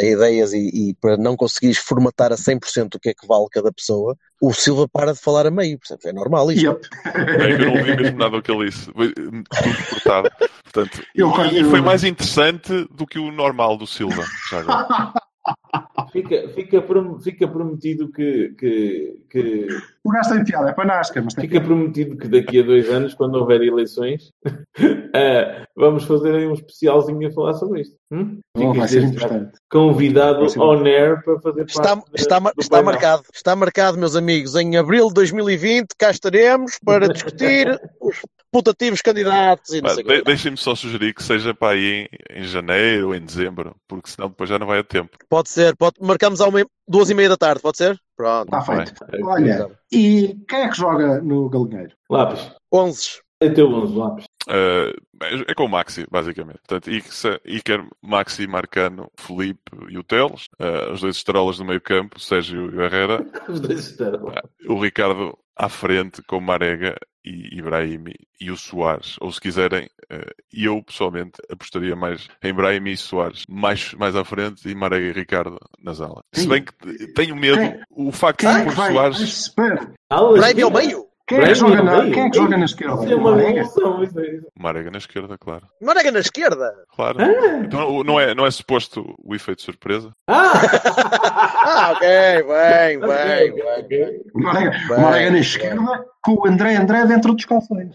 eh, 0.00 0.10
ideias 0.12 0.52
e, 0.52 0.90
e 0.90 0.94
para 1.00 1.16
não 1.16 1.36
conseguires 1.36 1.78
formatar 1.78 2.32
a 2.32 2.36
100% 2.36 2.94
o 2.94 3.00
que 3.00 3.10
é 3.10 3.14
que 3.14 3.26
vale 3.26 3.46
cada 3.50 3.72
pessoa, 3.72 4.16
o 4.40 4.52
Silva 4.52 4.88
para 4.88 5.12
de 5.12 5.20
falar 5.20 5.46
a 5.46 5.50
meio, 5.50 5.78
percebes? 5.78 6.04
É 6.06 6.12
normal 6.12 6.50
isto. 6.50 6.64
Yep. 6.66 6.88
Que 6.88 7.62
eu 7.62 7.66
não 7.66 7.76
ouvi 7.78 7.96
mesmo 7.96 8.18
nada 8.18 8.36
do 8.36 8.42
que 8.42 8.50
ele 8.50 8.70
disse. 8.70 8.90
Foi, 8.92 9.08
hum, 9.18 9.42
Tudo 9.44 9.86
cortado. 9.90 10.30
Portanto, 10.64 11.02
Eu- 11.14 11.30
eu- 11.52 11.70
foi 11.70 11.80
mais 11.80 12.04
interessante 12.04 12.88
do 12.90 13.06
que 13.06 13.18
o 13.18 13.30
normal 13.30 13.76
do 13.76 13.86
Silva. 13.86 14.24
Fica, 16.12 16.48
fica, 16.50 16.82
prom- 16.82 17.18
fica 17.20 17.46
prometido 17.46 18.10
que, 18.10 18.48
que, 18.58 19.16
que 19.30 19.68
O 20.04 20.10
gajo 20.10 20.30
tem 20.34 20.44
piada, 20.44 20.70
é 20.70 20.72
para 20.72 20.84
nasca, 20.84 21.22
mas 21.22 21.34
tem 21.34 21.48
Fica 21.48 21.60
prometido 21.60 22.16
que 22.16 22.26
daqui 22.26 22.58
a 22.60 22.62
dois 22.64 22.88
anos, 22.90 23.14
quando 23.14 23.36
houver 23.36 23.62
eleições, 23.62 24.30
eh, 25.14 25.64
vamos 25.76 26.04
fazer 26.04 26.34
aí 26.34 26.46
um 26.46 26.54
especialzinho 26.54 27.28
a 27.28 27.30
falar 27.30 27.54
sobre 27.54 27.82
isto. 27.82 27.96
Hum? 28.10 28.40
Oh, 28.56 28.74
vai 28.74 28.88
ser 28.88 29.02
importante. 29.04 29.52
Convidado 29.70 30.40
Vai 30.40 30.48
ser 30.48 30.60
on 30.60 30.84
air 30.84 31.22
para 31.22 31.40
fazer 31.40 31.60
parte 31.66 31.70
Está, 31.70 31.94
de- 31.94 32.02
está, 32.14 32.52
está 32.58 32.82
marcado, 32.82 33.22
está 33.32 33.56
marcado, 33.56 33.98
meus 33.98 34.16
amigos. 34.16 34.56
Em 34.56 34.76
abril 34.76 35.08
de 35.08 35.14
2020 35.14 35.86
cá 35.96 36.10
estaremos 36.10 36.72
para 36.84 37.06
discutir 37.12 37.68
os 38.00 38.20
putativos 38.50 39.00
candidatos 39.00 39.72
e 39.72 39.80
não 39.80 39.90
sei 39.90 40.04
o 40.04 40.06
de-. 40.06 40.22
Deixem-me 40.22 40.56
só 40.56 40.74
sugerir 40.74 41.14
que 41.14 41.22
seja 41.22 41.54
para 41.54 41.74
aí 41.74 42.08
em, 42.30 42.40
em 42.40 42.44
janeiro 42.44 43.08
ou 43.08 43.14
em 43.14 43.20
dezembro, 43.20 43.76
porque 43.88 44.10
senão 44.10 44.28
depois 44.28 44.48
já 44.48 44.58
não 44.58 44.66
vai 44.66 44.80
a 44.80 44.84
tempo. 44.84 45.16
Pode 45.28 45.48
ser, 45.48 45.76
pode, 45.76 45.96
marcamos 46.00 46.40
a 46.40 46.48
uma, 46.48 46.64
duas 46.86 47.10
e 47.10 47.14
meia 47.14 47.28
da 47.28 47.36
tarde, 47.36 47.62
pode 47.62 47.76
ser? 47.76 47.98
Pronto. 48.16 48.46
Está 48.46 48.60
feito. 48.62 49.04
É, 49.12 49.24
Olha, 49.24 49.70
e 49.92 50.36
quem 50.48 50.60
é 50.60 50.68
que 50.68 50.76
joga 50.76 51.20
no 51.20 51.48
galinheiro? 51.48 51.92
Lápis. 52.10 52.52
11. 52.72 53.20
É 53.40 53.48
teu 53.48 53.72
11 53.72 53.96
lápis. 53.96 54.24
Uh, 54.46 54.92
é 55.48 55.54
com 55.54 55.64
o 55.64 55.68
Maxi, 55.68 56.06
basicamente. 56.10 56.58
Portanto, 56.66 56.90
Iker, 57.44 57.86
Maxi, 58.02 58.46
Marcano, 58.46 59.10
Felipe 59.16 59.72
e 59.88 59.98
o 59.98 60.04
Teles, 60.04 60.46
uh, 60.60 60.92
os 60.92 61.00
dois 61.00 61.16
estrelas 61.16 61.56
do 61.56 61.64
meio 61.64 61.80
campo, 61.80 62.20
Sérgio 62.20 62.70
e 62.70 62.76
o 62.76 62.82
Herrera, 62.82 63.24
Os 63.48 63.60
dois 63.60 63.88
estarão. 63.88 64.32
o 64.66 64.80
Ricardo 64.80 65.38
à 65.56 65.68
frente 65.68 66.22
com 66.22 66.38
o 66.38 66.40
Marega 66.40 66.96
e 67.24 67.58
Ibrahim 67.58 68.04
e 68.40 68.50
o 68.50 68.56
Soares. 68.56 69.16
Ou 69.20 69.30
se 69.30 69.40
quiserem, 69.40 69.86
uh, 70.12 70.30
eu 70.52 70.82
pessoalmente 70.82 71.40
apostaria 71.50 71.96
mais 71.96 72.28
em 72.42 72.48
Ibrahim 72.48 72.88
e 72.88 72.96
Soares 72.96 73.44
mais, 73.48 73.94
mais 73.94 74.16
à 74.16 74.24
frente 74.24 74.68
e 74.68 74.74
Marega 74.74 75.06
e 75.06 75.12
Ricardo 75.12 75.58
nas 75.82 76.00
alas. 76.00 76.24
Se 76.32 76.46
bem 76.46 76.64
que 76.64 77.06
tenho 77.14 77.36
medo, 77.36 77.78
o 77.90 78.12
facto 78.12 78.40
de 78.40 78.46
é 78.46 78.58
que 78.58 78.64
pôr 78.64 78.74
vai? 78.74 78.92
Soares. 78.92 79.54
Brave 79.56 80.62
ao 80.62 80.70
meio? 80.70 81.09
Quem 81.30 81.38
é 81.38 81.46
que 81.48 81.54
joga 81.54 81.82
na, 81.82 82.10
quem 82.10 82.22
é 82.24 82.30
que 82.30 82.36
joga 82.36 82.58
na 82.58 82.64
esquerda? 82.64 83.10
É 83.12 83.14
uma 83.14 83.30
Marega? 83.30 83.62
revolução. 83.62 84.02
Isso 84.02 84.20
é... 84.20 84.40
Marega 84.58 84.90
na 84.90 84.98
esquerda, 84.98 85.38
claro. 85.38 85.66
Marega 85.80 86.10
na 86.10 86.18
esquerda. 86.20 86.74
Claro. 86.94 87.18
Ah. 87.20 87.58
Então, 87.64 88.02
não, 88.02 88.18
é, 88.18 88.34
não 88.34 88.44
é 88.44 88.50
suposto 88.50 89.14
o 89.24 89.34
efeito 89.34 89.62
surpresa? 89.62 90.10
Ah! 90.28 90.52
Ah, 91.62 91.92
ok, 91.92 92.08
bem, 92.08 93.00
bem, 93.00 93.54
bem. 93.54 93.64
ok. 93.78 94.20
Marega, 94.34 94.70
Bem, 94.70 95.00
Marega 95.00 95.26
na 95.26 95.32
bem. 95.32 95.40
esquerda 95.40 96.04
com 96.22 96.32
o 96.34 96.46
André 96.46 96.76
André 96.76 97.06
dentro 97.06 97.32
dos 97.34 97.44
calções. 97.44 97.94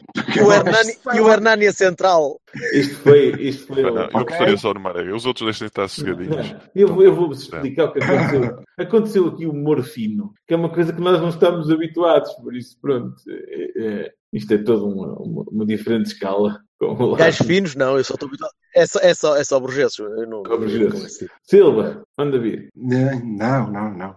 E 1.14 1.20
o 1.20 1.30
Hernani, 1.30 1.68
a 1.68 1.74
central. 1.74 2.40
Isto 2.74 2.96
foi. 3.00 3.30
Isto 3.40 3.68
foi 3.68 3.84
Não, 3.84 3.90
eu 3.90 4.04
Ok. 4.06 4.22
apostaria 4.22 4.58
só 4.58 4.74
no 4.74 4.80
Marega. 4.80 5.14
Os 5.16 5.26
outros 5.26 5.46
deixem 5.46 5.66
de 5.66 5.72
estar 5.72 5.88
sossegadinhos. 5.88 6.56
Eu, 6.76 6.88
vou- 6.88 7.04
eu 7.04 7.14
vou-vos 7.14 7.42
explicar 7.42 7.86
o 7.86 7.92
que 7.94 8.00
aconteceu. 8.04 8.64
Aconteceu 8.78 9.28
aqui 9.28 9.46
o 9.46 9.52
humor 9.52 9.82
fino, 9.84 10.34
que 10.48 10.54
é 10.54 10.58
uma 10.58 10.68
coisa 10.70 10.92
que 10.92 11.00
nós 11.02 11.20
não 11.22 11.30
estamos 11.30 11.70
habituados, 11.72 12.32
por 12.34 12.54
isso, 12.56 12.78
pronto. 12.82 13.16
É- 13.28 13.72
é- 13.78 14.14
isto 14.34 14.54
é 14.54 14.58
toda 14.58 14.84
uma, 14.84 15.14
uma, 15.20 15.44
uma 15.50 15.66
diferente 15.66 16.08
escala. 16.08 16.60
Como 16.78 17.06
lá. 17.06 17.18
Gajos 17.18 17.48
finos, 17.48 17.76
não, 17.76 17.98
eu 17.98 18.04
só 18.04 18.16
estou 18.16 18.28
habituado. 18.28 18.52
É 18.76 18.86
só, 18.86 19.00
é 19.00 19.14
só, 19.14 19.38
é 19.38 19.44
só 19.46 19.60
burgueses. 19.60 19.98
Eu 19.98 20.28
não, 20.28 20.44
Só 20.46 20.58
burgueses. 20.58 21.26
Silva, 21.44 22.04
manda 22.18 22.38
vir. 22.38 22.68
Não, 22.76 23.72
não, 23.72 23.94
não. 23.94 24.16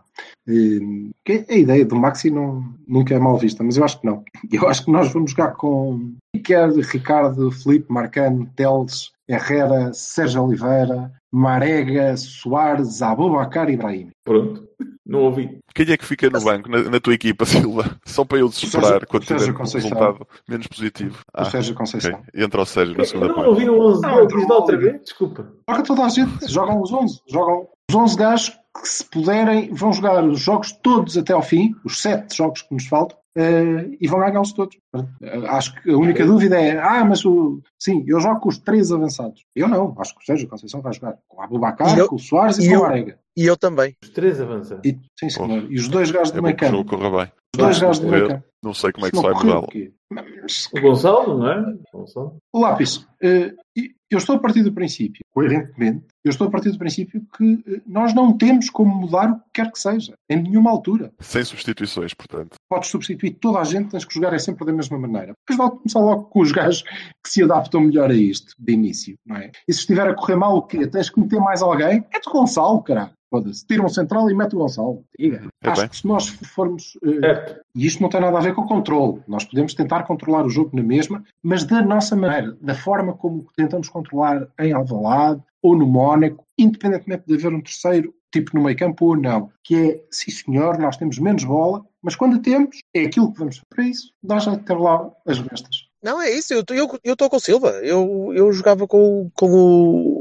A 0.49 1.55
ideia 1.55 1.85
do 1.85 1.95
Maxi 1.95 2.31
não, 2.31 2.65
nunca 2.87 3.15
é 3.15 3.19
mal 3.19 3.39
vista, 3.39 3.63
mas 3.63 3.77
eu 3.77 3.85
acho 3.85 4.01
que 4.01 4.07
não. 4.07 4.25
Eu 4.51 4.67
acho 4.67 4.85
que 4.85 4.91
nós 4.91 5.13
vamos 5.13 5.31
jogar 5.31 5.53
com 5.53 6.15
Iker, 6.35 6.73
Ricardo, 6.81 7.53
Felipe, 7.53 7.93
Marcano, 7.93 8.51
Teles, 8.57 9.13
Herrera, 9.29 9.93
Sérgio 9.93 10.43
Oliveira, 10.45 11.13
Marega, 11.33 12.17
Soares, 12.17 13.03
Abubacar 13.03 13.69
e 13.69 13.75
Ibrahim. 13.75 14.11
Pronto. 14.25 14.67
Não 15.07 15.21
ouvi. 15.25 15.59
Quem 15.75 15.91
é 15.91 15.97
que 15.97 16.05
fica 16.05 16.29
no 16.29 16.41
banco 16.41 16.69
na, 16.71 16.83
na 16.91 17.01
tua 17.01 17.15
equipa, 17.15 17.45
Silva? 17.47 17.99
Só 18.05 18.25
para 18.25 18.39
eu 18.39 18.51
Sérgio- 18.51 19.07
quando 19.07 19.25
tiver 19.25 19.51
um 19.53 19.57
resultado 19.63 20.27
menos 20.49 20.67
positivo. 20.67 21.19
O 21.39 21.45
Sérgio 21.47 21.75
Conceição. 21.75 22.13
ok. 22.13 22.43
Entra 22.45 22.61
o 22.63 22.67
Sérgio 22.67 22.97
na 22.97 23.05
segunda 23.05 23.29
não 23.29 23.35
parte. 23.35 23.49
ouvi 23.49 23.71
o 23.71 23.81
11 23.81 24.03
Não, 24.03 24.15
lá 24.49 24.57
outra 24.57 24.77
vez. 24.77 25.03
Desculpa. 25.03 25.47
Joga 25.69 25.83
toda 25.83 26.05
a 26.05 26.09
gente, 26.09 26.49
jogam 26.53 26.81
os 26.83 26.93
11. 26.93 27.21
Jogam 27.27 27.69
os 27.91 27.95
11 27.97 28.17
gajos 28.17 28.49
que, 28.81 28.89
se 28.89 29.05
puderem, 29.05 29.73
vão 29.75 29.93
jogar 29.93 30.23
os 30.25 30.41
jogos 30.41 30.73
todos 30.73 31.17
até 31.17 31.33
ao 31.33 31.43
fim, 31.43 31.75
os 31.85 32.01
7 32.01 32.37
jogos 32.37 32.63
que 32.63 32.73
nos 32.75 32.87
faltam, 32.87 33.17
eh, 33.37 33.91
e 34.01 34.09
vão 34.09 34.21
ganhá-los 34.21 34.53
todos. 34.53 34.77
Acho 35.49 35.75
que 35.83 35.91
a 35.91 35.97
única 35.97 36.25
dúvida 36.27 36.61
é: 36.61 36.79
ah, 36.79 37.05
mas 37.05 37.25
o. 37.25 37.61
Sim, 37.79 38.05
eu 38.07 38.21
jogo 38.21 38.41
com 38.41 38.49
os 38.49 38.59
três 38.59 38.91
avançados. 38.93 39.45
Eu 39.55 39.69
não, 39.69 39.95
acho 39.99 40.15
que 40.15 40.23
o 40.23 40.27
Sérgio 40.27 40.49
Conceição 40.49 40.81
vai 40.81 40.93
jogar 40.93 41.17
com 41.29 41.39
o 41.39 41.43
Abubacar, 41.43 41.99
eu- 41.99 42.09
com 42.09 42.17
o 42.17 42.19
Soares 42.19 42.59
e, 42.59 42.67
e 42.67 42.71
com 42.75 42.79
o 42.83 42.85
Arega. 42.85 43.19
E 43.37 43.45
eu 43.47 43.57
também. 43.57 43.95
Os 44.03 44.11
três 44.11 44.41
avançam. 44.41 44.81
E, 44.85 44.99
sim, 45.19 45.31
senhor. 45.31 45.71
E 45.71 45.77
os 45.77 45.89
dois 45.89 46.11
gajos 46.11 46.33
É 46.33 46.37
bom 46.37 46.43
meio 46.43 46.57
campo. 46.57 46.77
Os 47.55 47.59
dois 47.59 47.79
gajos 47.79 47.99
do 48.01 48.09
meio 48.09 48.29
campo. 48.29 48.45
Não 48.63 48.75
sei 48.75 48.93
como 48.93 49.07
é 49.07 49.11
que 49.11 49.17
Se 49.17 49.23
vai 49.23 49.33
mudá-lo. 49.33 49.69
o 50.75 50.81
Gonçalo, 50.81 51.39
não 51.39 51.53
é? 51.53 51.75
Gonçalo. 51.93 52.39
Lápis, 52.55 53.07
eh, 53.23 53.55
eu 54.11 54.19
estou 54.19 54.37
a 54.37 54.39
partir 54.39 54.63
do 54.63 54.73
princípio, 54.73 55.21
coerentemente, 55.33 56.07
eu 56.25 56.31
estou 56.31 56.49
a 56.49 56.51
partir 56.51 56.71
do 56.71 56.79
princípio 56.79 57.23
que 57.37 57.63
eh, 57.67 57.81
nós 57.87 58.15
não 58.15 58.37
temos 58.37 58.71
como 58.71 58.95
mudar 58.95 59.31
o 59.31 59.37
que 59.37 59.51
quer 59.55 59.71
que 59.71 59.79
seja, 59.79 60.15
em 60.29 60.43
nenhuma 60.43 60.71
altura. 60.71 61.13
Sem 61.21 61.45
substituições, 61.45 62.15
portanto. 62.15 62.57
Podes 62.69 62.91
substituir 62.91 63.35
toda 63.35 63.61
a 63.61 63.65
gente, 63.65 63.91
tens 63.91 64.05
que 64.05 64.15
jogar 64.15 64.33
é 64.33 64.39
sempre 64.39 64.65
da 64.67 64.73
mesma 64.73 64.99
maneira. 64.99 65.35
Depois 65.47 65.59
vai 65.59 65.79
começar 65.79 66.01
logo 66.01 66.25
com 66.25 66.41
os 66.41 66.51
gajos 66.51 66.83
que 66.83 67.31
se 67.31 67.43
adaptam 67.43 67.83
melhor 67.83 68.11
a 68.11 68.15
isto, 68.15 68.55
de 68.59 68.73
início, 68.73 69.15
não 69.25 69.37
é? 69.37 69.51
E 69.69 69.73
se 69.73 69.81
estiver 69.81 70.09
a 70.09 70.15
correr 70.15 70.37
mal, 70.37 70.57
o 70.57 70.63
quê? 70.63 70.87
Tens 70.87 71.11
que 71.11 71.21
meter 71.21 71.39
mais 71.39 71.63
alguém? 71.63 72.05
É 72.13 72.19
de 72.19 72.31
Gonçalo, 72.31 72.83
caralho. 72.83 73.13
Foda-se. 73.31 73.67
Tira 73.67 73.85
um 73.85 73.89
central 73.89 74.31
e 74.31 74.35
mete 74.35 74.55
o 74.55 74.59
Gonçalo. 74.59 75.05
Diga. 75.19 75.43
É 75.63 75.69
Acho 75.71 75.81
bem. 75.83 75.91
que 75.91 75.97
se 75.97 76.07
nós 76.07 76.29
formos. 76.29 76.97
eh, 77.05 77.21
Certo. 77.21 77.61
e 77.75 77.87
isto 77.87 78.03
não 78.03 78.09
tem 78.09 78.21
nada 78.21 78.39
a 78.39 78.41
ver 78.41 78.55
com 78.55 78.63
o 78.63 78.67
controle. 78.67 79.21
Nós 79.29 79.45
podemos 79.45 79.75
tentar 79.75 80.05
controlar 80.05 80.45
o 80.47 80.51
jogo 80.51 80.71
na 80.75 80.83
mesma, 80.83 81.23
mas 81.43 81.65
da 81.65 81.83
nossa 81.83 82.17
maneira, 82.17 82.57
da 82.61 82.75
forma 82.75 83.13
como 83.13 83.47
tentamos 83.57 83.89
controlar 83.89 84.49
em 84.59 84.73
Alvalade 84.73 85.43
ou 85.63 85.77
no 85.77 85.87
Mónaco, 85.87 86.45
independentemente 86.59 87.25
de 87.27 87.35
haver 87.35 87.53
um 87.53 87.61
terceiro, 87.61 88.15
tipo 88.33 88.57
no 88.57 88.63
meio 88.63 88.77
campo 88.77 89.07
ou 89.07 89.17
não, 89.17 89.51
que 89.65 89.75
é, 89.75 90.05
sim 90.11 90.31
senhor, 90.31 90.79
nós 90.79 90.97
temos 90.97 91.19
menos 91.19 91.45
bola, 91.45 91.85
mas 92.03 92.15
quando 92.15 92.39
temos, 92.41 92.79
é 92.95 93.03
aquilo 93.03 93.33
que 93.33 93.39
vamos 93.39 93.63
para 93.69 93.85
isso, 93.85 94.13
dá 94.23 94.39
já 94.39 94.55
de 94.55 94.63
ter 94.63 94.75
lá 94.79 95.11
as 95.27 95.39
bestas. 95.41 95.89
Não, 96.03 96.23
é 96.23 96.31
isso, 96.31 96.55
eu 96.55 96.61
estou 96.61 96.77
eu, 96.77 96.87
com 97.29 97.37
o 97.37 97.41
Silva. 97.41 97.71
Eu, 97.83 98.31
eu 98.33 98.53
jogava 98.53 98.87
com, 98.87 99.29
com 99.35 99.51
o, 99.51 100.18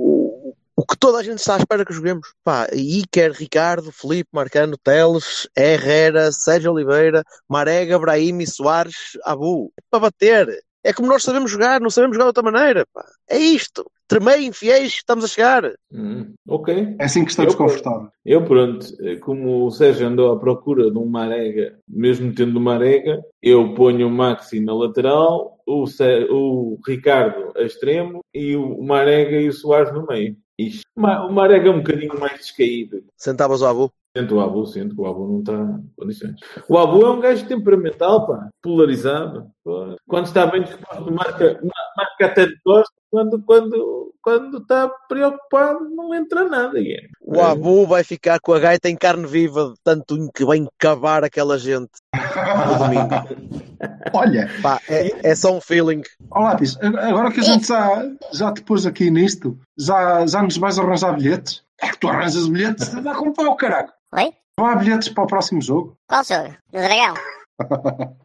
o 0.78 0.86
que 0.86 0.96
toda 0.96 1.18
a 1.18 1.24
gente 1.24 1.40
está 1.40 1.56
à 1.56 1.58
espera 1.58 1.84
que 1.84 1.92
joguemos. 1.94 2.28
Pá, 2.44 2.68
Iker, 2.72 3.32
Ricardo, 3.34 3.92
Felipe, 3.92 4.30
Marcano, 4.32 4.78
Teles, 4.78 5.50
Herrera, 5.58 6.32
Sérgio 6.32 6.72
Oliveira, 6.72 7.24
Marega, 7.50 7.98
Brahimi, 7.98 8.46
Soares, 8.46 9.18
Abu. 9.26 9.74
Para 9.90 10.02
bater. 10.02 10.64
É 10.84 10.94
como 10.94 11.10
nós 11.10 11.24
sabemos 11.24 11.50
jogar, 11.52 11.82
não 11.82 11.90
sabemos 11.90 12.16
jogar 12.16 12.26
de 12.32 12.40
outra 12.40 12.44
maneira. 12.52 12.86
Pá. 12.94 13.04
É 13.28 13.38
isto. 13.38 13.90
Tremei, 14.08 14.46
infiéis, 14.46 14.94
estamos 14.94 15.26
a 15.26 15.28
chegar. 15.28 15.74
Hum, 15.92 16.34
ok. 16.48 16.96
É 16.98 17.04
assim 17.04 17.26
que 17.26 17.32
estamos 17.32 17.56
confortáveis. 17.56 18.10
Eu, 18.24 18.46
pronto, 18.46 18.86
eh, 19.02 19.18
como 19.18 19.66
o 19.66 19.72
Sérgio 19.72 20.08
andou 20.08 20.32
à 20.32 20.40
procura 20.40 20.90
de 20.90 20.98
um 20.98 21.06
Marega, 21.06 21.78
mesmo 21.86 22.34
tendo 22.34 22.52
uma 22.58 22.72
Marega, 22.76 23.20
eu 23.42 23.74
ponho 23.74 24.08
o 24.08 24.12
Maxi 24.12 24.62
na 24.62 24.74
lateral, 24.74 25.60
o, 25.68 25.86
Sé- 25.88 26.26
o 26.30 26.80
Ricardo 26.88 27.52
a 27.58 27.64
extremo 27.64 28.22
e 28.34 28.56
o 28.56 28.82
Marega 28.82 29.42
e 29.42 29.50
o 29.50 29.54
Soares 29.54 29.92
no 29.92 30.06
meio. 30.08 30.38
Isto. 30.58 30.86
Ma- 30.96 31.26
O 31.26 31.32
Marega 31.32 31.68
é 31.70 31.72
um 31.72 31.78
bocadinho 31.80 32.20
mais 32.20 32.38
descaído. 32.40 33.04
Sentavas 33.16 33.62
o 33.62 33.66
Abu. 33.68 33.92
Sinto 34.20 34.36
o 34.36 34.42
Abu, 34.42 34.66
sinto 34.66 34.96
que 34.96 35.02
o 35.02 35.06
Abu 35.08 35.28
não 35.28 35.40
está 35.40 35.54
em 35.54 35.92
condições. 35.98 36.36
O 36.68 36.78
Abu 36.78 37.06
é 37.06 37.10
um 37.12 37.20
gajo 37.20 37.46
temperamental, 37.48 38.26
pá, 38.28 38.50
polarizado. 38.62 39.48
Pô. 39.64 39.96
Quando 40.08 40.26
está 40.26 40.46
bem 40.48 40.64
disposto, 40.64 41.12
marca, 41.12 41.60
ma- 41.64 41.72
marca 41.98 42.26
até 42.26 42.46
de 42.48 42.58
costas. 42.64 42.96
Quando, 43.10 43.42
quando, 43.44 44.14
quando 44.22 44.58
está 44.58 44.90
preocupado, 45.08 45.90
não 45.96 46.14
entra 46.14 46.44
nada. 46.50 46.74
Guilherme. 46.80 47.10
O 47.22 47.40
Abu 47.42 47.86
vai 47.88 48.04
ficar 48.04 48.40
com 48.42 48.54
a 48.54 48.60
gaita 48.60 48.90
em 48.90 48.96
carne 48.98 49.26
viva, 49.26 49.70
de 49.70 49.76
tanto 49.84 50.30
que 50.36 50.44
vai 50.44 50.58
encavar 50.58 51.24
aquela 51.24 51.58
gente 51.58 51.90
no 52.14 52.78
domingo. 52.78 53.58
Olha, 54.14 54.50
Pá, 54.62 54.80
é, 54.90 55.30
é 55.30 55.36
só 55.36 55.56
um 55.56 55.62
feeling. 55.62 56.02
ó 56.32 56.42
lápis, 56.44 56.78
agora 56.82 57.32
que 57.32 57.40
a 57.40 57.44
gente 57.44 57.68
já, 57.68 58.10
já 58.34 58.52
te 58.52 58.62
pôs 58.64 58.86
aqui 58.86 59.10
nisto, 59.12 59.58
já, 59.78 60.26
já 60.26 60.42
nos 60.42 60.58
vais 60.58 60.80
arranjar 60.80 61.14
bilhetes? 61.16 61.62
É 61.80 61.90
que 61.90 62.00
tu 62.00 62.08
arranjas 62.08 62.48
bilhetes, 62.48 62.90
dá 63.04 63.14
com 63.14 63.32
pau, 63.32 63.56
caralho. 63.56 63.90
Oi? 64.18 64.34
Não 64.60 64.66
há 64.66 64.76
bilhetes 64.76 65.10
para 65.10 65.24
o 65.24 65.28
próximo 65.28 65.62
jogo? 65.62 65.98
Qual 66.08 66.24
jogo? 66.24 66.50
Do 66.72 66.80
Dragão? 66.80 67.14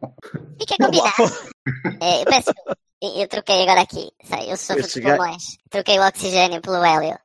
Fica 0.59 0.75
combinado. 0.79 1.53
É, 2.01 2.21
eu 2.21 2.25
peço 2.25 2.51
eu, 3.01 3.27
troquei 3.27 3.63
agora 3.63 3.81
aqui. 3.81 4.09
Eu 4.47 4.55
sofro 4.55 4.79
Esse 4.81 5.01
de 5.01 5.07
pulmões. 5.07 5.43
Troquei 5.69 5.99
o 5.99 6.07
oxigênio 6.07 6.61
pelo 6.61 6.83
hélio. 6.83 7.17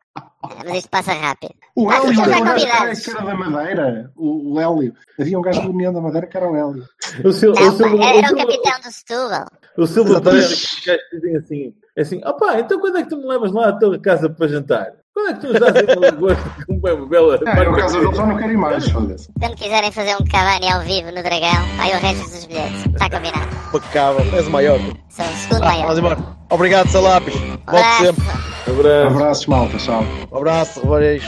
Mas 0.65 0.79
isto 0.79 0.89
passa 0.91 1.13
rápido. 1.13 1.55
O 1.77 1.89
Ah, 1.89 1.97
Hélio 1.99 2.15
já 2.15 2.23
era 2.25 2.41
o 2.41 2.45
gajo 2.45 2.67
que 3.05 3.11
era- 3.11 3.23
da 3.25 3.35
Madeira. 3.37 4.13
O, 4.17 4.55
o 4.55 4.61
Hélio. 4.61 4.93
Havia 5.21 5.39
um 5.39 5.43
gajo 5.43 5.63
do 5.63 5.71
União 5.71 5.93
da 5.93 6.01
Madeira 6.01 6.27
que 6.27 6.37
era 6.37 6.51
o 6.51 6.57
Hélio. 6.57 6.85
O 7.25 7.29
o 7.29 7.31
Não, 7.31 7.33
pá, 7.33 7.33
Silva- 7.33 8.05
era, 8.05 8.17
o 8.17 8.19
era 8.19 8.33
o 8.33 8.37
capitão 8.37 8.81
do 8.81 8.93
Setúbal. 8.93 9.47
O 9.77 9.87
Silva. 9.87 10.21
Pereira, 10.21 10.47
que 10.49 10.53
os 10.55 10.81
gajos 10.85 11.03
dizem 11.13 11.37
assim, 11.37 11.75
é 11.97 12.03
assim, 12.03 12.21
opá, 12.27 12.59
então 12.59 12.81
quando 12.81 12.99
é 12.99 13.03
que 13.05 13.09
tu 13.11 13.17
me 13.17 13.27
levas 13.29 13.53
lá 13.53 13.69
à 13.69 13.73
tua 13.79 13.99
casa 14.01 14.29
para 14.29 14.49
jantar? 14.49 14.93
Quando 15.19 15.31
é 15.31 15.35
que 15.35 15.47
tu 15.49 15.53
dás 15.59 15.75
aí 15.75 15.97
uma 15.97 16.07
lagosta 16.07 16.51
com 16.67 16.75
uma 16.75 17.07
bela... 17.07 17.41
Ah, 17.45 17.59
eu, 17.65 17.75
caso 17.75 18.01
dele 18.01 18.15
já 18.15 18.25
não 18.27 18.37
quero 18.37 18.53
ir 18.53 18.57
mais, 18.57 18.89
foda-se. 18.89 19.29
Quando 19.41 19.57
quiserem 19.57 19.91
fazer 19.91 20.15
um 20.15 20.25
Cavani 20.25 20.71
ao 20.71 20.81
vivo 20.83 21.09
no 21.09 21.23
Dragão, 21.23 21.65
aí 21.81 21.91
o 21.91 21.99
resto 21.99 22.31
dos 22.31 22.45
bilhetes. 22.45 22.87
Está 22.87 23.11
combinado. 23.11 23.49
Impecável. 23.75 24.25
És 24.39 24.47
o 24.47 24.51
maior. 24.51 24.79
Sou 25.09 25.25
o 25.27 25.29
segundo 25.29 25.63
Ah, 25.65 25.67
maior. 25.67 25.83
vamos 25.83 25.99
embora. 25.99 26.19
Obrigado, 26.51 26.89
Salapis. 26.89 27.35
Volte 27.35 27.61
Abraço. 27.67 28.05
sempre. 28.05 28.25
Abraço. 28.69 29.07
Abraços, 29.17 29.47
malta, 29.47 29.77
tchau. 29.79 30.05
Um 30.31 30.37
abraço, 30.37 30.81
Rubens. 30.87 31.25